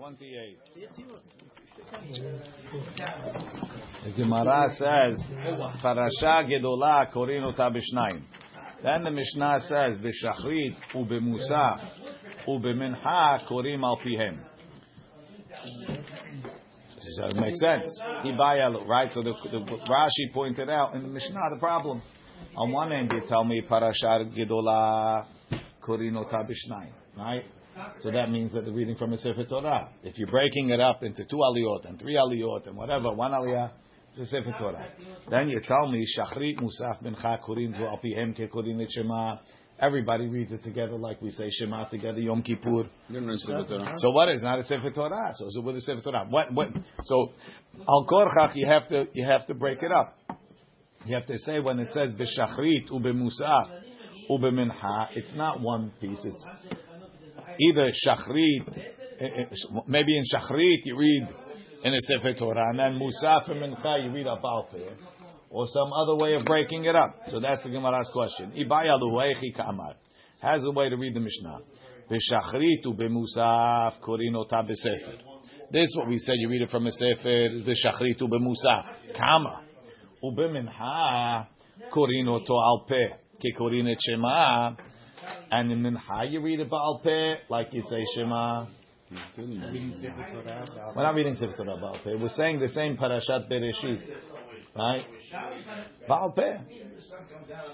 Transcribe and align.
28. 0.00 0.58
The 4.02 4.12
Gemara 4.16 4.70
says, 4.78 5.22
Parasha 5.82 6.48
Gedola 6.48 7.12
Korin 7.12 7.44
Ota 7.44 7.70
Then 8.82 9.04
the 9.04 9.10
Mishnah 9.10 9.60
says, 9.68 9.98
B'Shachrit 9.98 10.74
u'B'Musaf 10.94 11.80
u'B'Mincha 12.48 13.46
Korim 13.46 13.82
Al 13.82 13.98
Pihem. 13.98 14.38
So 17.02 17.26
it 17.26 17.36
makes 17.36 17.60
sense. 17.60 18.00
Ibaya, 18.24 18.88
right? 18.88 19.10
So 19.12 19.22
the, 19.22 19.34
the 19.50 19.58
Rashi 19.86 20.32
pointed 20.32 20.70
out 20.70 20.94
in 20.94 21.02
the 21.02 21.08
Mishnah 21.08 21.40
the 21.52 21.60
problem. 21.60 22.00
On 22.56 22.72
one 22.72 22.90
end, 22.90 23.12
you 23.12 23.20
tell 23.28 23.44
me 23.44 23.60
Parasha 23.68 24.24
Gedola 24.34 25.26
Korin 25.86 26.16
Ota 26.16 26.46
right? 27.18 27.44
So 28.00 28.10
that 28.10 28.30
means 28.30 28.52
that 28.52 28.64
they're 28.64 28.74
reading 28.74 28.96
from 28.96 29.12
a 29.12 29.18
Sefer 29.18 29.44
Torah. 29.44 29.88
If 30.02 30.18
you're 30.18 30.28
breaking 30.28 30.70
it 30.70 30.80
up 30.80 31.02
into 31.02 31.24
two 31.24 31.36
aliyot 31.36 31.86
and 31.86 31.98
three 31.98 32.14
aliyot 32.14 32.66
and 32.66 32.76
whatever, 32.76 33.12
one 33.12 33.32
aliyah, 33.32 33.70
it's 34.10 34.20
a 34.20 34.26
Sefer 34.26 34.54
Torah. 34.58 34.86
Then 35.30 35.48
you 35.48 35.60
tell 35.60 35.88
me, 35.88 36.04
Shachrit, 36.18 36.58
Musaf, 36.60 37.02
Mincha, 37.02 37.38
Kurim, 37.40 37.76
Zu, 37.76 37.82
Alpihem, 37.84 38.34
Ke, 38.34 38.50
Kurim, 38.52 38.84
Shema. 38.90 39.36
Everybody 39.78 40.26
reads 40.26 40.52
it 40.52 40.62
together 40.62 40.98
like 40.98 41.22
we 41.22 41.30
say 41.30 41.48
Shema 41.50 41.88
together, 41.88 42.20
Yom 42.20 42.42
Kippur. 42.42 42.84
So 43.96 44.10
what 44.10 44.28
is 44.28 44.42
not 44.42 44.58
a 44.58 44.64
Sefer 44.64 44.90
Torah? 44.90 45.30
So 45.34 45.46
is 45.46 45.56
it 45.56 45.64
with 45.64 45.76
a 45.76 45.80
Sefer 45.80 46.02
Torah? 46.02 46.26
What, 46.28 46.52
what? 46.52 46.68
So, 47.04 47.30
Al 47.88 48.06
Korchach, 48.10 48.56
you 48.56 48.66
have 48.66 48.88
to, 48.88 49.06
you 49.12 49.24
have 49.26 49.46
to 49.46 49.54
break 49.54 49.82
it 49.82 49.92
up. 49.92 50.18
You 51.06 51.14
have 51.14 51.26
to 51.26 51.38
say 51.38 51.60
when 51.60 51.78
it 51.78 51.92
says 51.92 52.12
B'Shachrit, 52.14 52.90
U'B'Musaf, 52.90 53.70
U'B'Mincha, 54.30 55.08
it's 55.14 55.34
not 55.34 55.60
one 55.60 55.92
piece, 56.00 56.22
it's 56.24 56.44
either 57.60 57.90
shachrit, 58.06 58.78
eh, 59.20 59.24
eh, 59.24 59.44
maybe 59.86 60.16
in 60.16 60.24
shachrit 60.24 60.78
you 60.84 60.96
read 60.96 61.28
in 61.84 61.94
a 61.94 62.00
sefer 62.00 62.34
Torah, 62.34 62.68
and 62.70 62.78
then 62.78 63.00
musaf 63.00 63.50
and 63.50 63.60
mincha 63.62 64.04
you 64.04 64.10
read 64.12 64.26
a 64.26 64.36
balpeh, 64.36 64.92
or 65.50 65.66
some 65.66 65.92
other 65.92 66.16
way 66.16 66.34
of 66.34 66.44
breaking 66.44 66.84
it 66.84 66.94
up. 66.94 67.14
So 67.28 67.40
that's 67.40 67.62
the 67.62 67.70
Gemara's 67.70 68.10
question. 68.12 68.52
Has 70.40 70.64
a 70.64 70.70
way 70.70 70.88
to 70.88 70.96
read 70.96 71.14
the 71.14 71.20
Mishnah. 71.20 71.58
B'shachrit 72.10 72.84
u'b'musaf 72.86 74.00
korin 74.00 74.34
ota 74.36 74.62
b'sefer. 74.62 75.18
This 75.70 75.84
is 75.84 75.96
what 75.96 76.08
we 76.08 76.18
said. 76.18 76.34
You 76.38 76.48
read 76.48 76.62
it 76.62 76.70
from 76.70 76.86
a 76.86 76.90
sefer. 76.90 77.48
B'shachrit 77.62 78.20
u'b'musaf 78.20 79.16
kama 79.16 79.60
u'b'mincha 80.24 81.46
korin 81.92 82.28
oto 82.28 82.54
al 82.58 82.86
peh 82.88 83.16
ke 83.38 83.56
korin 83.56 83.86
et. 83.88 83.98
And 85.50 85.72
in 85.72 85.82
Mincha 85.82 86.30
you 86.30 86.40
read 86.40 86.60
a 86.60 86.64
Baal 86.64 87.00
Peh, 87.02 87.36
like 87.48 87.72
you 87.72 87.82
say 87.82 88.04
Shema. 88.14 88.66
We're 89.36 89.46
not 91.02 91.14
reading 91.14 91.34
Sefer 91.34 91.56
Torah 91.56 91.76
Baal 91.80 91.98
Peh. 92.04 92.14
We're 92.20 92.28
saying 92.28 92.60
the 92.60 92.68
same 92.68 92.96
Parashat 92.96 93.50
Bereshit, 93.50 94.00
right? 94.76 95.04
Baal 96.06 96.32
Peh. 96.32 96.58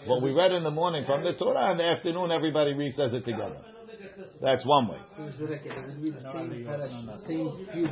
What 0.07 0.23
we 0.23 0.33
read 0.33 0.53
in 0.53 0.63
the 0.63 0.71
morning 0.71 1.05
from 1.05 1.23
the 1.25 1.35
Torah, 1.35 1.73
and 1.73 1.81
the 1.81 1.85
afternoon 1.85 2.31
everybody 2.33 2.73
says 2.91 3.13
it 3.13 3.25
together. 3.27 3.61
That's 4.41 4.65
one 4.67 4.89
way. 4.89 4.99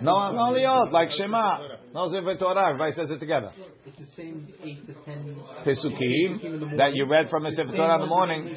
No, 0.02 0.32
no 0.32 0.52
liyot, 0.52 0.92
like 0.92 1.10
Shema. 1.10 1.58
No 1.94 2.08
Sefer 2.08 2.36
Torah, 2.36 2.66
everybody 2.68 2.92
says 2.92 3.10
it 3.10 3.18
together. 3.18 3.50
It's 3.86 3.98
the 3.98 4.06
same 4.14 4.46
eight 4.62 4.86
to 4.86 4.94
ten 5.04 5.36
Pesukim 5.64 6.76
that 6.76 6.94
you 6.94 7.06
read 7.06 7.30
from 7.30 7.44
the 7.44 7.52
Sefer 7.52 7.74
Torah 7.76 7.94
in 7.94 8.00
the 8.02 8.06
morning. 8.06 8.56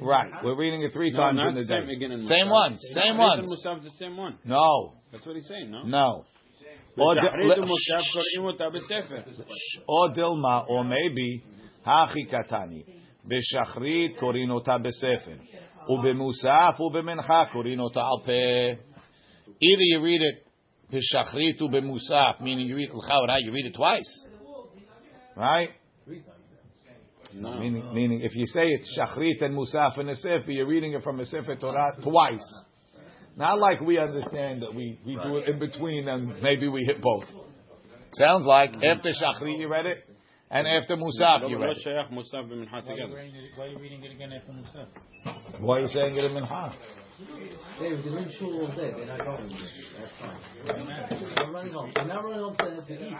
Right, 0.00 0.30
we're 0.42 0.56
reading 0.56 0.82
it 0.82 0.92
three 0.92 1.12
times 1.12 1.40
in 1.40 1.54
the 1.54 1.64
day. 1.64 1.80
Same 2.26 2.48
ones, 2.48 2.80
same 2.94 3.18
ones. 3.18 3.44
the 3.82 3.90
same 3.98 4.16
one. 4.16 4.38
No, 4.44 4.94
That's 5.12 5.26
what 5.26 5.36
he's 5.36 5.46
saying, 5.48 5.70
no? 5.70 5.82
no. 5.84 6.24
Or, 6.96 7.16
or 9.88 10.10
Dilma, 10.14 10.68
or 10.68 10.84
maybe 10.84 11.42
Hachi 11.84 12.30
Katani. 12.32 12.84
B'shachrit 13.26 14.18
korin 14.20 14.50
ota 14.50 14.78
U'b'musaf 15.88 16.78
u'b'mencha 16.78 17.52
korin 17.52 17.80
ota 17.80 18.00
al 18.00 18.22
peh. 18.24 18.74
Either 19.60 19.82
you 19.82 20.02
read 20.02 20.22
it 20.22 20.46
b'shachrit 20.92 21.60
u'b'musaf, 21.60 22.40
meaning 22.40 22.66
you 22.66 22.76
read 22.76 22.90
l'chaura, 22.92 23.38
you 23.40 23.52
read 23.52 23.66
it 23.66 23.74
twice, 23.74 24.24
right? 25.36 25.70
No. 27.36 27.58
Meaning, 27.58 27.92
meaning, 27.92 28.20
if 28.22 28.34
you 28.36 28.46
say 28.46 28.68
it's 28.68 28.96
shachrit 28.96 29.42
and 29.42 29.58
musaf 29.58 29.98
in 29.98 30.08
a 30.08 30.14
sefer, 30.14 30.52
you're 30.52 30.68
reading 30.68 30.92
it 30.92 31.02
from 31.02 31.18
a 31.18 31.24
sefer 31.24 31.56
Torah 31.56 31.96
twice. 32.00 32.62
Not 33.36 33.58
like 33.58 33.80
we 33.80 33.98
understand 33.98 34.62
that 34.62 34.72
we, 34.72 35.00
we 35.04 35.16
do 35.16 35.38
it 35.38 35.48
in 35.48 35.58
between 35.58 36.08
and 36.08 36.40
maybe 36.40 36.68
we 36.68 36.84
hit 36.84 37.02
both. 37.02 37.24
Sounds 38.12 38.44
like 38.46 38.70
mm-hmm. 38.70 38.84
after 38.84 39.10
shachrit 39.10 39.58
you 39.58 39.68
read 39.68 39.86
it, 39.86 39.98
and 40.54 40.66
after 40.68 40.96
Musaf 40.96 41.48
you 41.50 41.58
read 41.58 41.76
it. 41.76 41.84
Why 43.56 43.64
are 43.64 43.68
you 43.68 43.78
reading 43.78 44.04
it 44.04 44.12
again 44.12 44.32
after 44.32 44.52
Musaf? 44.52 45.60
Why 45.60 45.78
are 45.78 45.80
you 45.82 45.88
saying 45.88 46.16
it 46.16 46.24
in 46.24 46.32
Mincha? 46.32 46.72
David, 47.78 48.04
they're 48.04 48.18
in 48.18 48.30
shul 48.30 48.60
all 48.60 48.76
day. 48.76 48.92
They're 48.96 49.06
not 49.06 49.18
going. 49.18 49.48
That's 49.48 50.12
fine. 50.20 50.36
I'm 51.38 51.54
running 51.54 51.72
home. 51.72 51.92
I'm 51.96 52.08
not 52.08 52.24
running 52.24 52.40
home 52.40 52.56
to 52.56 52.92
eat. 52.92 53.14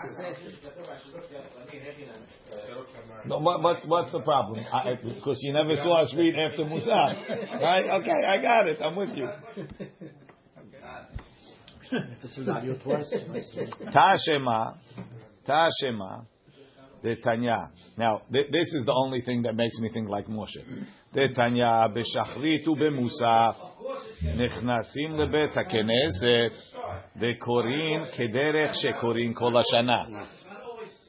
No, 3.26 3.38
what, 3.38 3.62
what's 3.62 3.86
what's 3.86 4.12
the 4.12 4.20
problem? 4.20 4.64
Because 5.02 5.38
you 5.42 5.52
never 5.52 5.74
saw 5.76 6.02
us 6.02 6.14
read 6.16 6.34
after 6.36 6.64
Musaf, 6.64 7.28
right? 7.62 8.00
Okay, 8.00 8.26
I 8.26 8.42
got 8.42 8.66
it. 8.66 8.80
I'm 8.80 8.96
with 8.96 9.10
you. 9.16 9.28
this 12.22 12.36
is 12.38 12.46
not 12.46 12.64
your 12.64 12.76
Tashema, 13.94 14.76
Tashema. 15.46 16.26
the 17.03 17.15
Tanya. 17.23 17.71
Now, 17.97 18.21
th- 18.31 18.47
this 18.51 18.73
is 18.73 18.85
the 18.85 18.93
only 18.93 19.21
thing 19.21 19.43
that 19.43 19.55
makes 19.55 19.77
me 19.79 19.89
think 19.89 20.09
like 20.09 20.27
Moshe. 20.27 20.63
The 21.13 21.29
Tanya 21.35 21.87
b'shachrit 21.93 22.67
u'b'musaf 22.67 23.55
נכנסים 24.21 25.17
לבית 25.17 25.57
הכנסת 25.57 26.53
וקוראים 27.15 28.01
כדרך 28.17 28.71
שקוראים 28.75 29.33
כל 29.33 29.53
השנה. 29.57 30.03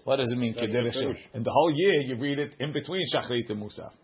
What 0.04 0.16
does 0.16 0.32
it 0.32 0.38
mean? 0.38 0.54
כדרך 0.54 0.94
ש... 0.94 0.98
In 1.34 1.42
the 1.42 1.50
whole 1.50 1.72
year, 1.72 2.00
you 2.00 2.16
read 2.16 2.38
it 2.38 2.54
in 2.60 2.72
between 2.72 3.02
shachrit 3.14 3.50
and 3.50 3.60
musaf. 3.60 3.94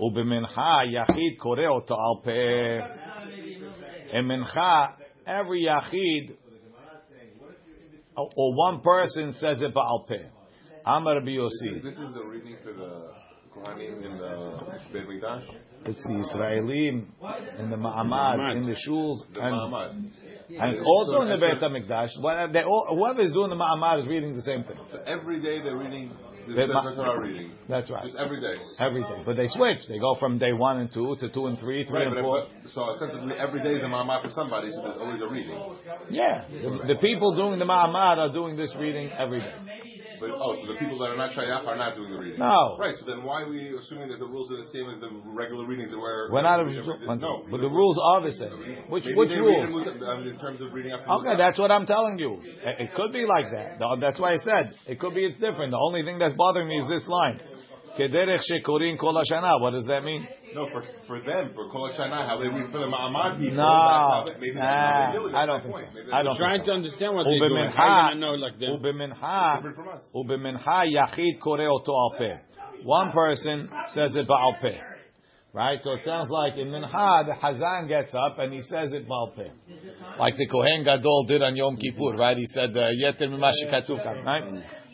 ובמנחה 0.00 0.78
יחיד 0.92 1.38
קורא 1.38 1.66
אותו 1.68 1.94
על 1.94 2.24
פה. 2.24 2.30
In 4.12 4.28
mincha, 4.28 4.92
every 5.26 5.66
yachid 5.66 6.36
or 8.16 8.54
one 8.54 8.80
person 8.80 9.32
says 9.32 9.60
it 9.60 9.74
ba'al 9.74 10.06
peh. 10.08 10.29
Amar 10.85 11.15
Rabbi 11.15 11.31
Yossi. 11.31 11.81
This 11.83 11.93
is 11.93 12.13
the 12.13 12.23
reading 12.25 12.57
for 12.63 12.73
the 12.73 13.11
Kohanim 13.55 14.03
in 14.05 14.17
the 14.17 14.79
Beit 14.93 15.07
Mikdash. 15.07 15.43
It's 15.85 16.03
the 16.03 16.13
Israelim 16.13 17.05
in 17.59 17.69
the 17.69 17.75
Ma'amad, 17.75 18.57
in 18.57 18.65
the 18.65 18.75
shuls, 18.87 19.17
The 19.33 19.41
and, 19.41 19.55
Ma'amad. 19.55 20.11
and 20.59 20.79
also 20.85 21.21
in 21.21 21.29
the 21.29 21.37
Beit 21.37 21.59
HaMikdash. 21.61 22.09
What- 22.21 22.53
they 22.53 22.63
all- 22.63 22.87
Whoever 22.95 23.21
is 23.21 23.31
doing 23.31 23.49
the 23.49 23.55
Ma'amad 23.55 23.99
is 23.99 24.07
reading 24.07 24.33
the 24.35 24.41
same 24.41 24.63
thing. 24.63 24.77
So 24.91 24.99
every 25.05 25.41
day 25.41 25.61
they're 25.61 25.77
reading 25.77 26.11
the 26.47 26.53
They- 26.55 26.67
Sefer 26.67 26.95
Torah 26.95 27.21
reading. 27.21 27.51
That's 27.69 27.89
right. 27.91 28.03
Just 28.03 28.15
every 28.15 28.39
day. 28.41 28.55
Every 28.79 29.03
day. 29.03 29.21
But 29.25 29.35
they 29.37 29.47
switch. 29.47 29.85
They 29.87 29.99
go 29.99 30.15
from 30.15 30.37
day 30.39 30.53
one 30.53 30.79
and 30.79 30.91
two 30.91 31.15
to 31.17 31.29
two 31.29 31.45
and 31.47 31.59
three, 31.59 31.83
three 31.83 31.99
Right, 31.99 32.07
and 32.07 32.15
but, 32.15 32.21
four. 32.23 32.41
but, 32.63 32.69
so 32.71 32.81
ostensibly 32.81 33.37
every 33.37 33.61
day 33.61 33.73
is 33.75 33.83
a 33.83 33.87
ma'amah 33.87 34.23
for 34.23 34.31
somebody, 34.31 34.71
so 34.71 34.81
there's 34.81 34.97
always 34.97 35.21
a 35.21 35.27
reading. 35.27 35.59
Yeah. 36.09 36.45
The, 36.49 36.87
the 36.87 36.95
people 36.95 37.35
doing 37.35 37.59
the 37.59 37.65
Ma'amad 37.65 38.17
are 38.17 38.29
doing 38.33 38.55
this 38.55 38.75
reading 38.75 39.11
every 39.11 39.39
day. 39.41 39.53
But 40.21 40.37
oh, 40.37 40.53
so 40.53 40.69
the 40.69 40.77
people 40.77 41.01
that 41.01 41.09
are 41.09 41.17
not 41.17 41.33
shayach 41.33 41.65
are 41.65 41.75
not 41.75 41.95
doing 41.97 42.11
the 42.13 42.19
reading. 42.19 42.37
No. 42.37 42.77
Right. 42.77 42.93
So 42.95 43.05
then 43.09 43.23
why 43.25 43.41
are 43.41 43.49
we 43.49 43.73
assuming 43.73 44.09
that 44.13 44.19
the 44.19 44.29
rules 44.29 44.53
are 44.53 44.61
the 44.61 44.69
same 44.69 44.85
as 44.85 45.01
the 45.01 45.09
regular 45.33 45.65
readings 45.65 45.89
that 45.89 45.97
we're? 45.97 46.31
We're 46.31 46.45
not. 46.45 46.63
we 46.63 46.77
never 46.77 46.97
did? 46.97 47.09
no, 47.21 47.43
but 47.49 47.59
the 47.59 47.69
rules 47.69 47.97
are 47.97 48.21
the 48.21 48.31
same. 48.31 48.85
Which 48.93 49.05
Maybe 49.05 49.17
which 49.17 49.33
rules? 49.33 49.87
in, 49.87 50.03
um, 50.03 50.27
in 50.27 50.37
terms 50.37 50.61
of 50.61 50.71
reading 50.73 50.91
after 50.91 51.09
Okay, 51.09 51.35
that's 51.35 51.57
what 51.57 51.71
I'm 51.71 51.87
telling 51.87 52.19
you. 52.19 52.37
It 52.45 52.85
it 52.85 52.93
could 52.93 53.11
be 53.11 53.25
like 53.25 53.49
that. 53.51 53.81
That's 53.99 54.19
why 54.19 54.35
I 54.35 54.37
said 54.37 54.77
it 54.85 54.99
could 54.99 55.15
be 55.15 55.25
it's 55.25 55.39
different. 55.39 55.71
The 55.71 55.81
only 55.81 56.03
thing 56.03 56.19
that's 56.19 56.35
bothering 56.35 56.69
me 56.69 56.77
is 56.77 56.87
this 56.87 57.07
line. 57.07 57.41
Kederech 57.97 58.39
shekorin 58.49 58.97
kol 58.97 59.13
hashana. 59.13 59.59
What 59.59 59.71
does 59.71 59.85
that 59.85 60.03
mean? 60.03 60.27
No, 60.55 60.67
for 60.71 60.81
for 61.07 61.19
them, 61.21 61.51
for 61.55 61.69
Kol 61.69 61.89
Shana, 61.97 62.27
how 62.27 62.37
they 62.39 62.47
read 62.49 62.71
for 62.71 62.79
the 62.79 62.87
Ma'amad 62.87 63.39
people. 63.39 63.55
No, 63.55 64.23
that's 64.25 64.39
maybe 64.39 64.55
that's 64.55 65.13
they 65.13 65.19
do 65.19 65.31
nah, 65.31 65.39
I 65.39 65.45
don't 65.45 65.57
my 65.57 65.61
think 65.63 65.73
point. 65.73 65.87
so. 65.87 65.95
Maybe 65.95 66.11
I 66.11 66.23
that's 66.23 66.25
don't 66.27 66.37
Trying 66.37 66.53
think 66.59 66.65
to 66.65 66.71
understand 66.71 67.15
what 67.15 67.23
they 67.23 67.39
do. 67.39 67.55
How 67.55 67.55
Ubemincha, 67.55 68.15
you 68.15 68.19
gonna 68.19 68.19
know 68.19 68.33
like 68.35 68.59
them? 68.59 68.71
ubemincha, 68.75 69.55
different 69.55 69.75
from 69.77 69.87
us. 69.89 70.03
ubemincha 70.15 70.91
yachid 70.91 71.39
kore 71.41 71.67
oto 71.67 71.91
al 71.93 72.13
peh. 72.17 72.35
One 72.83 73.11
person 73.11 73.69
says 73.93 74.15
it 74.15 74.27
ba'al 74.27 74.59
peh. 74.61 74.77
Right? 75.53 75.79
So 75.83 75.91
it 75.93 76.01
sounds 76.05 76.29
like 76.29 76.57
in 76.57 76.71
Minha, 76.71 77.23
the 77.27 77.33
Hazan 77.41 77.87
gets 77.89 78.13
up 78.15 78.39
and 78.39 78.53
he 78.53 78.61
says 78.61 78.93
it 78.93 79.07
ba'al 79.07 79.35
peh. 79.35 79.49
Like 80.17 80.35
the 80.37 80.47
Kohen 80.47 80.83
Gadol 80.83 81.25
did 81.27 81.41
on 81.43 81.55
Yom 81.55 81.75
Kippur, 81.77 82.15
right? 82.17 82.37
He 82.37 82.45
said, 82.45 82.69
uh, 82.75 82.87
Yeter 82.91 83.29
mima 83.29 83.51
shekatuv 83.63 84.01
kan, 84.03 84.23
right? 84.25 84.43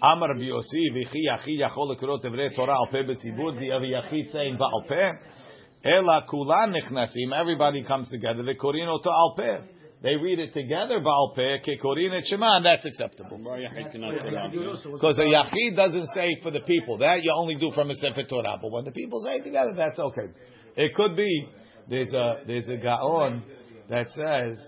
Amar 0.01 0.29
Rabbi 0.29 0.41
Yossi, 0.41 0.91
v'chi 0.93 1.25
yachid 1.27 1.59
yachol 1.59 1.95
lekrot 1.95 2.23
evrei 2.23 2.55
Torah 2.55 2.75
al 2.75 2.87
peh 2.91 3.03
betzibur, 3.03 3.59
the 3.59 3.71
other 3.71 3.85
yachid 3.85 4.31
saying 4.31 4.57
ba'al 4.57 4.87
peh. 4.87 5.09
Ela 5.83 6.25
kulan 6.29 6.73
nichnasim, 6.73 7.33
everybody 7.33 7.83
comes 7.83 8.09
together, 8.09 8.43
the 8.43 8.55
korin 8.55 8.87
oto 8.87 9.09
al 9.09 9.35
peh. 9.37 9.57
they 10.03 10.15
read 10.15 10.37
it 10.37 10.53
together, 10.53 10.99
Baal 10.99 11.33
Peh, 11.35 11.57
Kekorin 11.65 12.13
et 12.15 12.23
Shema, 12.25 12.57
and 12.57 12.65
that's 12.65 12.85
acceptable. 12.85 13.39
Why 13.41 13.59
you 13.59 13.67
hating 13.73 14.03
on 14.03 14.13
Torah? 14.13 14.93
Because 14.93 15.17
a 15.17 15.23
Yachid 15.23 15.75
doesn't 15.75 16.09
say 16.13 16.37
for 16.43 16.51
the 16.51 16.61
people. 16.61 16.99
That 16.99 17.23
you 17.23 17.33
only 17.35 17.55
do 17.55 17.71
from 17.71 17.89
a 17.89 17.95
Sefer 17.95 18.23
Torah. 18.23 18.57
But 18.61 18.71
when 18.71 18.85
the 18.85 18.91
people 18.91 19.19
say 19.25 19.37
it 19.37 19.43
together, 19.43 19.73
that's 19.75 19.99
okay. 19.99 20.27
It 20.75 20.93
could 20.93 21.15
be, 21.15 21.49
there's 21.89 22.13
a, 22.13 22.41
there's 22.45 22.69
a 22.69 22.77
Gaon 22.77 23.43
that 23.89 24.09
says 24.11 24.59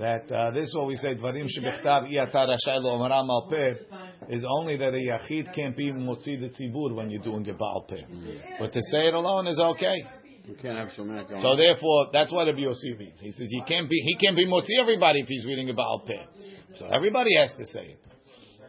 that 0.00 0.30
uh, 0.32 0.50
this 0.50 0.64
is 0.64 0.74
what 0.74 0.88
we 0.88 0.96
say, 0.96 1.14
Dvarim 1.14 1.46
shebichtav 1.46 2.10
iyata 2.10 2.34
rashai 2.34 2.82
lo 2.82 2.98
omaram 2.98 3.28
al 3.28 3.48
peh, 3.48 3.74
is 4.28 4.44
only 4.48 4.76
that 4.76 4.88
a 4.88 4.90
Yachid 4.92 5.54
can't 5.54 5.76
be 5.76 5.92
motzi 5.92 6.40
the 6.40 6.48
tzibur 6.48 6.94
when 6.94 7.10
you're 7.10 7.22
doing 7.22 7.48
a 7.48 7.54
Baal 7.54 7.86
Peh. 7.88 8.02
But 8.58 8.72
to 8.72 8.80
say 8.90 9.08
it 9.08 9.14
alone 9.14 9.46
is 9.46 9.58
okay. 9.58 10.04
You 10.44 10.56
can't 10.60 10.76
have 10.76 10.88
so 10.96 11.04
many. 11.04 11.24
So 11.40 11.56
therefore, 11.56 12.08
that's 12.12 12.32
what 12.32 12.46
Rabbi 12.46 12.60
Yossi 12.60 12.98
means. 12.98 13.20
He 13.20 13.30
says 13.30 13.46
he 13.48 13.62
can't 13.62 13.88
be 13.88 13.96
he 14.04 14.16
can't 14.16 14.36
be 14.36 14.46
motzi 14.46 14.80
everybody 14.80 15.20
if 15.20 15.28
he's 15.28 15.46
reading 15.46 15.70
about 15.70 16.06
peh. 16.06 16.24
So 16.76 16.86
everybody 16.86 17.36
has 17.38 17.54
to 17.56 17.64
say 17.66 17.86
it. 17.86 18.00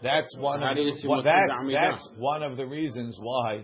That's 0.03 0.35
one. 0.37 0.61
Of 0.61 0.75
the, 0.75 1.07
well, 1.07 1.23
that's 1.23 1.53
that's 1.73 2.09
one 2.17 2.43
of 2.43 2.57
the 2.57 2.65
reasons 2.65 3.17
why. 3.21 3.63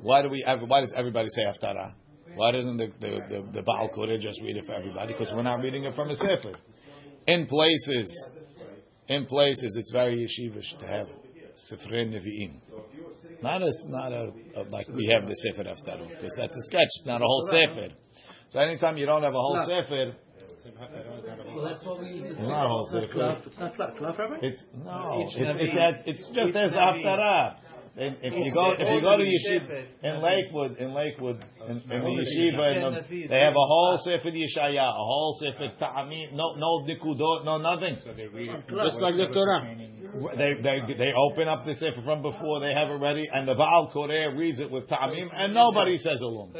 Why 0.00 0.22
do 0.22 0.28
we? 0.28 0.44
Why 0.46 0.80
does 0.80 0.94
everybody 0.96 1.28
say 1.30 1.42
haftarah? 1.42 1.92
Why 2.36 2.52
doesn't 2.52 2.76
the 2.76 2.86
the, 3.00 3.18
the, 3.28 3.52
the 3.52 3.62
Baal 3.62 3.90
just 4.18 4.40
read 4.42 4.56
it 4.56 4.66
for 4.66 4.74
everybody? 4.74 5.12
Because 5.12 5.32
we're 5.34 5.42
not 5.42 5.60
reading 5.60 5.84
it 5.84 5.94
from 5.94 6.10
a 6.10 6.14
sefer. 6.14 6.54
In 7.26 7.46
places, 7.46 8.28
in 9.08 9.26
places, 9.26 9.76
it's 9.78 9.92
very 9.92 10.16
yeshivish 10.26 10.78
to 10.80 10.86
have 10.86 11.06
sefrei 11.70 12.08
nevi'im. 12.10 12.54
Not 13.42 13.62
as 13.62 13.84
not 13.88 14.12
a, 14.12 14.32
a 14.56 14.62
like 14.70 14.88
we 14.88 15.06
have 15.12 15.26
the 15.28 15.34
sefer 15.34 15.64
haftarah 15.64 16.08
because 16.08 16.32
that's 16.36 16.54
a 16.56 16.62
sketch, 16.64 16.88
not 17.06 17.20
a 17.20 17.24
whole 17.24 17.48
sefer. 17.50 17.88
So 18.50 18.60
anytime 18.60 18.96
you 18.96 19.06
don't 19.06 19.22
have 19.22 19.34
a 19.34 19.40
whole 19.40 19.56
No. 19.56 19.66
sefer, 19.66 20.14
Well, 21.54 21.64
that's 21.68 21.84
what 21.84 22.00
we 22.00 22.08
use. 22.08 22.24
it's 22.30 22.40
not 22.40 22.64
a 22.64 22.68
whole 22.68 22.86
sefer. 22.90 23.36
It's 23.46 23.58
not 23.58 23.76
flat, 23.76 23.98
flat, 23.98 24.18
Rabbi? 24.18 24.36
It's 24.42 24.62
no, 24.74 25.22
Each 25.22 25.36
it's 25.36 26.02
it's, 26.06 26.20
it's 26.24 26.28
just 26.34 26.56
as 26.56 26.72
Navi- 26.72 27.04
haftarah. 27.04 27.56
And 27.96 28.16
if 28.22 28.32
you 28.34 28.50
go 28.52 28.72
if 28.72 28.80
you 28.80 29.00
go 29.00 29.16
to 29.16 29.22
Navi- 29.22 29.30
yeshiva 29.30 29.86
in 30.02 30.20
Lakewood 30.20 30.76
in 30.78 30.94
Lakewood 30.94 31.44
in, 31.68 31.76
in 31.76 31.82
the 31.88 31.94
Navi- 31.94 32.26
yeshiva 32.26 32.74
in 32.74 32.94
the, 32.94 33.26
they 33.28 33.38
have 33.38 33.52
a 33.54 33.66
whole 33.70 33.98
sefer 34.04 34.30
Yeshaya, 34.30 34.82
a 34.82 34.92
whole 34.92 35.38
sefer 35.40 35.72
Ta'amim, 35.78 36.32
no 36.32 36.54
no 36.56 36.82
nikudot, 36.88 37.44
no 37.44 37.58
nothing. 37.58 37.96
Just 38.68 39.00
like 39.00 39.14
the 39.14 39.28
Torah. 39.32 39.76
They 40.36 40.54
they 40.62 40.94
they 40.98 41.12
open 41.16 41.48
up 41.48 41.64
the 41.64 41.74
sefer 41.74 42.02
from 42.04 42.22
before 42.22 42.60
they 42.60 42.72
have 42.74 42.88
it 42.90 42.98
ready, 43.00 43.28
and 43.32 43.46
the 43.46 43.54
Baal 43.54 43.90
Koreh 43.94 44.36
reads 44.36 44.58
it 44.60 44.70
with 44.70 44.88
Ta'amim, 44.88 45.28
and 45.32 45.54
nobody 45.54 45.96
says 45.98 46.20
a 46.20 46.24
alum. 46.24 46.52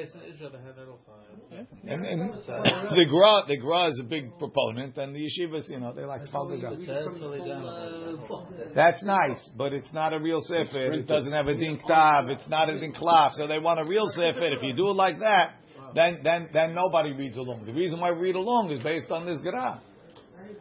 And, 1.87 2.05
and 2.07 2.33
the 2.97 3.07
Gra 3.09 3.43
the 3.47 3.57
Gra 3.59 3.87
is 3.89 4.01
a 4.01 4.09
big 4.09 4.37
proponent, 4.39 4.97
and 4.97 5.15
the 5.15 5.21
yeshivas, 5.21 5.69
you 5.69 5.81
know, 5.81 5.93
they 5.93 6.05
like 6.05 6.23
Talmud. 6.31 6.61
That's 8.75 9.03
nice, 9.03 9.51
but 9.57 9.73
it's 9.73 9.93
not 9.93 10.13
a 10.13 10.19
real 10.19 10.41
sefer. 10.41 10.93
It 10.93 11.07
doesn't 11.07 11.33
have 11.33 11.49
a 11.49 11.55
din 11.55 11.79
ktav. 11.79 12.31
It's 12.31 12.49
not 12.49 12.71
a 12.71 12.79
din 12.79 12.93
klaf. 12.93 13.33
So 13.35 13.47
they 13.47 13.59
want 13.59 13.81
a 13.81 13.85
real 13.85 14.09
sefer. 14.09 14.53
If 14.53 14.63
you 14.63 14.75
do 14.75 14.89
it 14.89 14.97
like 14.97 15.19
that, 15.21 15.57
then 15.95 16.21
then 16.23 16.49
then 16.53 16.75
nobody 16.75 17.13
reads 17.13 17.37
along. 17.37 17.67
The 17.67 17.75
reason 17.75 18.01
why 18.01 18.13
we 18.13 18.19
read 18.19 18.37
along 18.37 18.71
is 18.71 18.83
based 18.83 19.11
on 19.11 19.27
this 19.27 19.41
gra. 19.43 19.81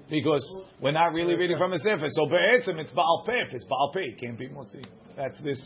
Because 0.10 0.46
we're 0.82 0.92
not 0.92 1.14
really 1.14 1.36
reading 1.36 1.58
from 1.58 1.74
a 1.74 1.80
sefer. 1.80 2.08
So 2.10 2.26
be'etzim, 2.28 2.78
it's 2.80 2.92
Baal 2.92 3.24
Peh. 3.26 3.46
If 3.48 3.54
it's 3.54 3.66
Baal 3.66 3.92
Peh, 3.94 4.02
it 4.02 4.20
can't 4.20 4.38
be 4.38 4.48
Motzi. 4.50 4.84
That's 5.16 5.40
this. 5.42 5.62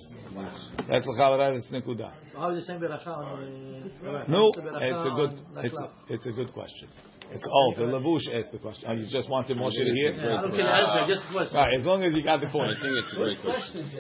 That's 0.90 1.06
l'chavarat, 1.06 1.56
it's 1.58 1.68
nekuda. 1.72 2.12
How 2.36 2.50
is 2.52 2.66
the 2.66 2.74
same 2.74 2.82
beracha 2.82 3.08
on 3.08 3.92
uh, 4.06 4.24
No, 4.28 4.52
it's 4.56 5.06
a 5.06 5.14
good, 5.16 5.40
it's 5.64 5.80
a, 5.80 6.14
it's 6.14 6.28
a 6.28 6.32
good 6.32 6.54
question. 6.54 6.90
It's 7.32 7.46
all 7.46 7.74
the 7.76 7.84
Lavush 7.84 8.24
asked 8.40 8.54
the 8.54 8.58
question. 8.58 8.86
Oh, 8.88 8.94
you 8.94 9.06
just 9.12 9.30
wanted 9.30 9.58
Moshe 9.58 9.76
to 9.76 9.84
hear. 9.84 10.12
Yeah, 10.12 10.38
I 10.38 10.42
don't 10.42 10.52
care 10.52 10.64
the 10.64 10.72
answer, 10.72 11.14
just 11.14 11.30
a 11.30 11.34
question. 11.34 11.58
Right, 11.58 11.74
as 11.78 11.86
long 11.86 12.04
as 12.04 12.16
you 12.16 12.24
got 12.24 12.40
the 12.40 12.48
point. 12.48 12.72
I 12.72 12.82
think 12.82 12.94
it's 13.04 13.14
a 13.14 13.16
great 13.18 13.42
question. 13.44 13.92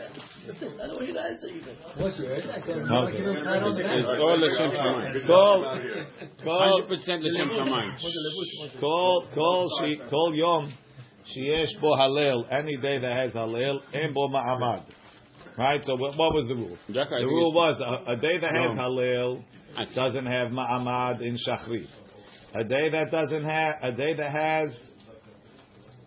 That's 0.47 0.61
it. 0.63 0.79
I 0.79 0.87
don't 0.87 0.95
want 0.95 1.07
you 1.07 1.13
to 1.13 1.21
answer 1.27 1.47
either. 1.51 1.75
What's 1.99 2.19
your 2.19 2.31
Okay. 2.31 2.47
It's 3.99 4.07
all 4.15 4.39
L'Shem 4.39 4.71
Shamayim. 4.71 5.27
Call, 5.27 5.59
call, 6.43 6.83
100% 6.87 7.19
L'Shem 7.19 7.49
Shamayim. 7.51 8.79
call, 8.79 9.27
call, 9.35 9.69
she, 9.83 9.99
call 10.09 10.33
Yom. 10.33 10.73
Sheyesh 11.35 11.81
bo 11.81 11.97
halel. 11.97 12.47
Any 12.49 12.77
day 12.77 12.99
that 12.99 13.11
has 13.11 13.33
halel, 13.33 13.81
en 13.93 14.13
bo 14.13 14.29
ma'amad. 14.29 14.85
Right. 15.57 15.83
So 15.83 15.95
what, 15.95 16.15
what 16.17 16.33
was 16.33 16.47
the 16.47 16.55
rule? 16.55 16.77
Jack, 16.91 17.09
The 17.09 17.25
rule 17.25 17.51
was 17.53 17.81
a, 17.81 18.11
a 18.11 18.15
day 18.15 18.37
that 18.39 18.55
has 18.55 18.75
No. 18.75 18.81
halel 18.81 19.43
doesn't 19.95 20.25
have 20.25 20.51
ma'amad 20.51 21.21
in 21.21 21.37
shachrit. 21.47 21.87
A 22.53 22.63
day 22.63 22.89
that 22.91 23.11
doesn't 23.11 23.43
have, 23.43 23.75
a 23.81 23.91
day 23.91 24.13
that 24.15 24.31
has, 24.31 24.69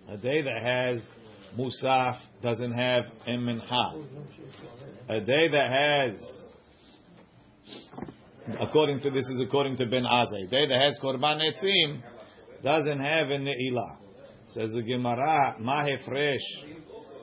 a 0.08 0.16
day 0.16 0.42
that 0.42 0.62
has 0.62 1.02
musaf 1.58 2.18
doesn't 2.42 2.72
have 2.72 3.04
in 3.26 3.40
mincha. 3.40 4.04
A 5.08 5.20
day 5.20 5.48
that 5.48 5.70
has, 5.70 6.14
according 8.60 9.00
to 9.00 9.10
this 9.10 9.24
is 9.24 9.42
according 9.42 9.76
to 9.76 9.86
Ben 9.86 10.04
Azai, 10.04 10.46
a 10.46 10.50
day 10.50 10.66
that 10.68 10.80
has 10.80 10.98
korban 11.02 11.40
etzim 11.40 12.00
doesn't 12.62 13.00
have 13.00 13.30
in 13.30 13.42
ne'ilah. 13.44 13.96
Says 14.48 14.72
the 14.72 14.82
Gemara, 14.82 15.56
ma 15.60 15.84
hefresh 15.84 16.38